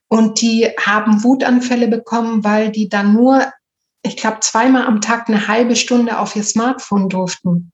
Und 0.07 0.41
die 0.41 0.69
haben 0.79 1.23
Wutanfälle 1.23 1.87
bekommen, 1.87 2.43
weil 2.43 2.71
die 2.71 2.89
dann 2.89 3.13
nur, 3.13 3.51
ich 4.03 4.17
glaube, 4.17 4.39
zweimal 4.41 4.85
am 4.85 5.01
Tag 5.01 5.27
eine 5.27 5.47
halbe 5.47 5.75
Stunde 5.75 6.19
auf 6.19 6.35
ihr 6.35 6.43
Smartphone 6.43 7.09
durften. 7.09 7.71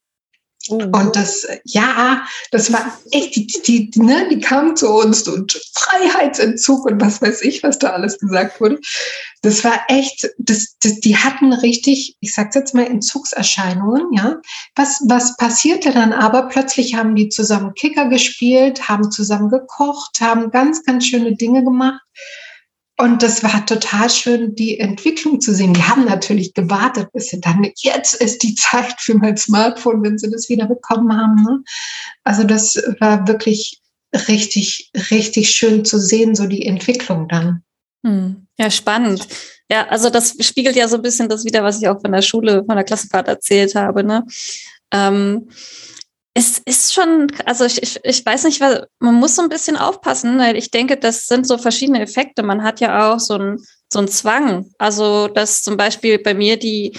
Mhm. 0.70 0.92
Und 0.94 1.16
das, 1.16 1.48
ja, 1.66 2.26
das 2.52 2.72
war 2.72 2.98
echt, 3.12 3.36
die, 3.36 3.90
die, 3.90 4.00
ne, 4.00 4.28
die 4.30 4.40
kamen 4.40 4.76
zu 4.76 4.90
uns 4.90 5.28
und 5.28 5.60
Freiheitsentzug 5.74 6.86
und 6.86 7.02
was 7.02 7.22
weiß 7.22 7.42
ich, 7.42 7.64
was 7.64 7.80
da 7.80 7.92
alles 7.92 8.20
gesagt 8.20 8.62
wurde. 8.62 8.80
Das 9.42 9.64
war 9.64 9.80
echt, 9.88 10.30
das, 10.38 10.76
das, 10.84 11.00
die 11.00 11.18
hatten 11.18 11.52
richtig, 11.54 12.16
ich 12.20 12.34
sag's 12.34 12.56
jetzt 12.56 12.76
mal, 12.76 12.86
Entzugserscheinungen, 12.86 14.14
ja. 14.14 14.38
Was, 14.76 15.02
was 15.08 15.36
passierte 15.38 15.92
dann 15.92 16.14
aber? 16.14 16.44
Plötzlich 16.44 16.96
haben 16.96 17.16
die 17.16 17.30
zusammen 17.30 17.74
Kicker 17.74 18.08
gespielt, 18.10 18.88
haben 18.88 19.12
zusammen 19.12 19.50
gekocht, 19.50 20.22
haben 20.22 20.52
ganz, 20.52 20.84
ganz 20.84 21.06
schöne 21.06 21.36
Dinge 21.36 21.64
gemacht. 21.64 22.02
Und 23.02 23.24
das 23.24 23.42
war 23.42 23.66
total 23.66 24.12
schön, 24.12 24.54
die 24.54 24.80
Entwicklung 24.80 25.42
zu 25.42 25.56
sehen. 25.56 25.74
Die 25.74 25.82
haben 25.82 26.06
natürlich 26.06 26.54
gewartet, 26.54 27.12
bis 27.14 27.30
sie 27.30 27.42
dann, 27.42 27.68
jetzt 27.78 28.14
ist 28.14 28.44
die 28.44 28.54
Zeit 28.54 28.94
für 29.00 29.16
mein 29.16 29.36
Smartphone, 29.38 30.04
wenn 30.04 30.20
sie 30.20 30.30
das 30.30 30.50
wieder 30.50 30.68
bekommen 30.68 31.12
haben. 31.12 31.36
Ne? 31.44 31.64
Also 32.24 32.44
das 32.44 32.76
war 33.00 33.28
wirklich 33.28 33.82
richtig, 34.28 34.92
richtig 35.10 35.50
schön 35.50 35.84
zu 35.84 35.98
sehen, 35.98 36.36
so 36.36 36.46
die 36.46 36.64
Entwicklung 36.68 37.28
dann. 37.28 37.64
Hm. 38.06 38.46
Ja, 38.60 38.70
spannend. 38.70 39.28
Ja, 39.68 39.88
also 39.88 40.12
das 40.12 40.36
spiegelt 40.40 40.76
ja 40.76 40.88
so 40.88 40.98
ein 40.98 41.02
bisschen 41.02 41.28
das 41.28 41.44
wieder, 41.44 41.64
was 41.64 41.82
ich 41.82 41.88
auch 41.88 42.00
von 42.00 42.12
der 42.12 42.22
Schule, 42.22 42.64
von 42.68 42.76
der 42.76 42.86
Klassenfahrt 42.86 43.28
erzählt 43.28 43.74
habe. 43.74 44.04
Ne? 44.04 44.24
Ähm, 44.94 45.50
es 46.34 46.60
ist 46.60 46.94
schon, 46.94 47.28
also 47.46 47.66
ich, 47.66 47.82
ich, 47.84 48.00
ich 48.04 48.26
weiß 48.26 48.46
nicht, 48.46 48.62
weil 48.62 48.88
man 49.00 49.16
muss 49.16 49.36
so 49.36 49.42
ein 49.42 49.50
bisschen 49.50 49.76
aufpassen, 49.76 50.40
weil 50.40 50.56
ich 50.56 50.72
denke, 50.72 50.98
das 50.98 51.28
sind 51.28 51.46
so 51.46 51.58
verschiedene 51.58 52.02
Effekte. 52.02 52.42
Man 52.42 52.64
hat 52.64 52.80
ja 52.80 53.14
auch 53.14 53.20
so 53.20 53.36
ein 53.38 53.58
so 53.92 54.00
ein 54.00 54.08
Zwang. 54.08 54.72
Also, 54.78 55.28
dass 55.28 55.62
zum 55.62 55.78
Beispiel 55.78 56.20
bei 56.20 56.34
mir 56.34 56.58
die, 56.58 56.98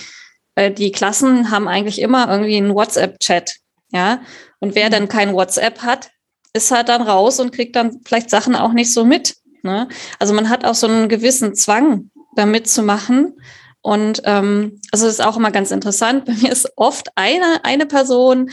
äh, 0.54 0.70
die 0.70 0.92
Klassen 0.92 1.50
haben 1.50 1.68
eigentlich 1.68 2.00
immer 2.00 2.30
irgendwie 2.30 2.56
einen 2.56 2.74
WhatsApp-Chat. 2.74 3.56
Ja. 3.90 4.20
Und 4.60 4.74
wer 4.74 4.90
dann 4.90 5.08
kein 5.08 5.34
WhatsApp 5.34 5.82
hat, 5.82 6.10
ist 6.52 6.70
halt 6.70 6.88
dann 6.88 7.02
raus 7.02 7.40
und 7.40 7.52
kriegt 7.52 7.76
dann 7.76 8.00
vielleicht 8.04 8.30
Sachen 8.30 8.54
auch 8.54 8.72
nicht 8.72 8.92
so 8.92 9.04
mit. 9.04 9.36
Ne? 9.62 9.88
Also 10.18 10.34
man 10.34 10.48
hat 10.48 10.64
auch 10.64 10.74
so 10.74 10.86
einen 10.86 11.08
gewissen 11.08 11.54
Zwang, 11.54 12.10
da 12.36 12.46
mitzumachen. 12.46 13.40
Und 13.80 14.22
ähm, 14.24 14.80
also 14.92 15.06
das 15.06 15.14
ist 15.14 15.24
auch 15.24 15.36
immer 15.36 15.50
ganz 15.50 15.70
interessant. 15.70 16.24
Bei 16.26 16.34
mir 16.34 16.52
ist 16.52 16.70
oft 16.76 17.08
eine, 17.16 17.64
eine 17.64 17.86
Person, 17.86 18.50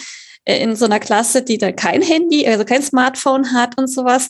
in 0.58 0.76
so 0.76 0.86
einer 0.86 1.00
Klasse, 1.00 1.43
die 1.43 1.58
da 1.58 1.72
kein 1.72 2.02
Handy, 2.02 2.47
also 2.47 2.66
kein 2.66 2.84
Smartphone 2.84 3.54
hat 3.54 3.78
und 3.78 3.88
sowas. 3.88 4.30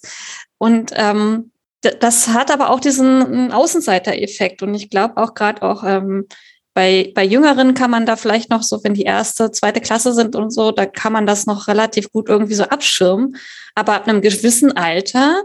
Und 0.58 0.92
ähm, 0.96 1.52
das 1.82 2.28
hat 2.28 2.52
aber 2.52 2.70
auch 2.70 2.80
diesen 2.80 3.52
Außenseiter-Effekt. 3.52 4.62
Und 4.62 4.76
ich 4.76 4.90
glaube 4.90 5.18
auch 5.18 5.34
gerade 5.34 5.62
auch 5.62 5.84
ähm, 5.86 6.28
bei, 6.74 7.12
bei 7.16 7.24
Jüngeren 7.24 7.74
kann 7.74 7.92
man 7.92 8.06
da 8.06 8.16
vielleicht 8.16 8.50
noch 8.50 8.64
so, 8.64 8.84
wenn 8.84 8.94
die 8.94 9.04
erste, 9.04 9.52
zweite 9.52 9.82
Klasse 9.82 10.14
sind 10.14 10.36
und 10.36 10.52
so, 10.52 10.72
da 10.72 10.86
kann 10.86 11.14
man 11.14 11.26
das 11.26 11.46
noch 11.46 11.68
relativ 11.68 12.12
gut 12.12 12.30
irgendwie 12.30 12.54
so 12.54 12.64
abschirmen. 12.64 13.36
Aber 13.76 13.96
ab 13.96 14.08
einem 14.08 14.22
gewissen 14.22 14.76
Alter, 14.76 15.44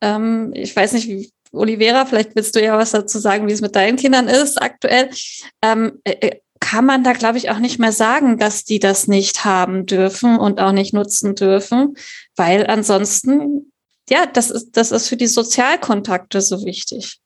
ähm, 0.00 0.52
ich 0.54 0.74
weiß 0.74 0.92
nicht, 0.92 1.32
Olivera, 1.52 2.06
vielleicht 2.06 2.34
willst 2.34 2.56
du 2.56 2.62
ja 2.62 2.78
was 2.78 2.92
dazu 2.92 3.18
sagen, 3.18 3.46
wie 3.46 3.52
es 3.52 3.60
mit 3.60 3.76
deinen 3.76 3.96
Kindern 3.96 4.26
ist 4.26 4.60
aktuell. 4.60 5.10
Ähm, 5.62 6.00
äh, 6.04 6.28
äh 6.28 6.40
kann 6.62 6.86
man 6.86 7.02
da, 7.02 7.12
glaube 7.12 7.38
ich, 7.38 7.50
auch 7.50 7.58
nicht 7.58 7.80
mehr 7.80 7.92
sagen, 7.92 8.38
dass 8.38 8.64
die 8.64 8.78
das 8.78 9.08
nicht 9.08 9.44
haben 9.44 9.84
dürfen 9.84 10.38
und 10.38 10.60
auch 10.60 10.70
nicht 10.70 10.94
nutzen 10.94 11.34
dürfen, 11.34 11.96
weil 12.36 12.66
ansonsten, 12.68 13.72
ja, 14.08 14.26
das 14.26 14.50
ist, 14.50 14.76
das 14.76 14.92
ist 14.92 15.08
für 15.08 15.16
die 15.16 15.26
Sozialkontakte 15.26 16.40
so 16.40 16.64
wichtig. 16.64 17.20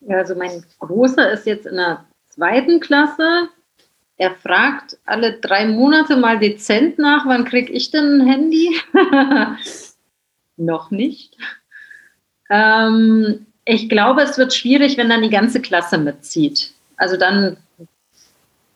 Ja, 0.00 0.18
also 0.18 0.34
mein 0.34 0.64
Großer 0.78 1.32
ist 1.32 1.46
jetzt 1.46 1.66
in 1.66 1.76
der 1.76 2.06
zweiten 2.28 2.78
Klasse. 2.78 3.48
Er 4.16 4.36
fragt 4.36 4.98
alle 5.06 5.40
drei 5.40 5.66
Monate 5.66 6.16
mal 6.18 6.38
dezent 6.38 6.98
nach, 6.98 7.24
wann 7.26 7.46
kriege 7.46 7.72
ich 7.72 7.90
denn 7.90 8.20
ein 8.20 8.26
Handy? 8.26 8.78
Noch 10.56 10.90
nicht. 10.90 11.38
Ähm, 12.50 13.46
ich 13.70 13.88
glaube, 13.88 14.22
es 14.22 14.36
wird 14.36 14.52
schwierig, 14.52 14.96
wenn 14.96 15.08
dann 15.08 15.22
die 15.22 15.30
ganze 15.30 15.60
Klasse 15.60 15.96
mitzieht. 15.96 16.72
Also 16.96 17.16
dann, 17.16 17.56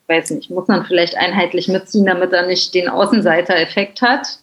weiß 0.07 0.31
nicht, 0.31 0.51
muss 0.51 0.69
man 0.69 0.87
vielleicht 0.87 1.17
einheitlich 1.17 1.67
mitziehen, 1.67 2.07
damit 2.07 2.33
er 2.33 2.47
nicht 2.47 2.73
den 2.75 2.89
Außenseiter-Effekt 2.89 4.03
hat. 4.03 4.39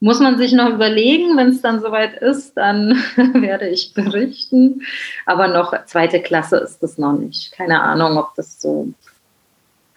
Muss 0.00 0.18
man 0.18 0.38
sich 0.38 0.52
noch 0.52 0.70
überlegen, 0.70 1.36
wenn 1.36 1.50
es 1.50 1.62
dann 1.62 1.80
soweit 1.80 2.20
ist, 2.20 2.56
dann 2.56 3.00
werde 3.16 3.68
ich 3.68 3.94
berichten. 3.94 4.82
Aber 5.24 5.46
noch 5.46 5.72
zweite 5.84 6.20
Klasse 6.20 6.56
ist 6.56 6.82
das 6.82 6.98
noch 6.98 7.12
nicht. 7.12 7.52
Keine 7.52 7.80
Ahnung, 7.80 8.18
ob 8.18 8.34
das 8.34 8.60
so 8.60 8.88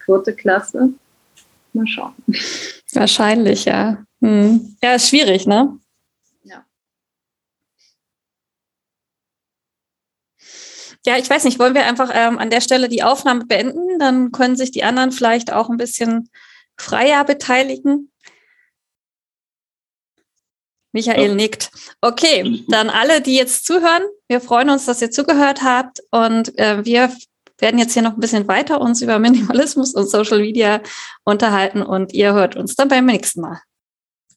vierte 0.04 0.34
Klasse. 0.34 0.90
Mal 1.72 1.86
schauen. 1.88 2.14
Wahrscheinlich, 2.92 3.64
ja. 3.64 3.98
Hm. 4.22 4.76
Ja, 4.80 4.94
ist 4.94 5.08
schwierig, 5.08 5.48
ne? 5.48 5.76
Ja, 11.06 11.16
ich 11.16 11.30
weiß 11.30 11.44
nicht, 11.44 11.60
wollen 11.60 11.74
wir 11.74 11.86
einfach 11.86 12.10
ähm, 12.12 12.36
an 12.36 12.50
der 12.50 12.60
Stelle 12.60 12.88
die 12.88 13.04
Aufnahme 13.04 13.46
beenden? 13.46 13.98
Dann 14.00 14.32
können 14.32 14.56
sich 14.56 14.72
die 14.72 14.82
anderen 14.82 15.12
vielleicht 15.12 15.52
auch 15.52 15.70
ein 15.70 15.76
bisschen 15.76 16.28
freier 16.76 17.24
beteiligen. 17.24 18.10
Michael 20.92 21.28
ja. 21.28 21.34
nickt. 21.34 21.70
Okay, 22.00 22.64
dann 22.68 22.90
alle, 22.90 23.20
die 23.20 23.36
jetzt 23.36 23.66
zuhören, 23.66 24.02
wir 24.28 24.40
freuen 24.40 24.70
uns, 24.70 24.86
dass 24.86 25.00
ihr 25.00 25.10
zugehört 25.10 25.62
habt 25.62 26.00
und 26.10 26.58
äh, 26.58 26.84
wir 26.84 27.14
werden 27.58 27.78
jetzt 27.78 27.92
hier 27.92 28.02
noch 28.02 28.14
ein 28.14 28.20
bisschen 28.20 28.48
weiter 28.48 28.80
uns 28.80 29.00
über 29.00 29.18
Minimalismus 29.18 29.94
und 29.94 30.10
Social 30.10 30.40
Media 30.40 30.80
unterhalten 31.24 31.82
und 31.82 32.14
ihr 32.14 32.32
hört 32.32 32.56
uns 32.56 32.74
dann 32.74 32.88
beim 32.88 33.06
nächsten 33.06 33.42
Mal. 33.42 33.60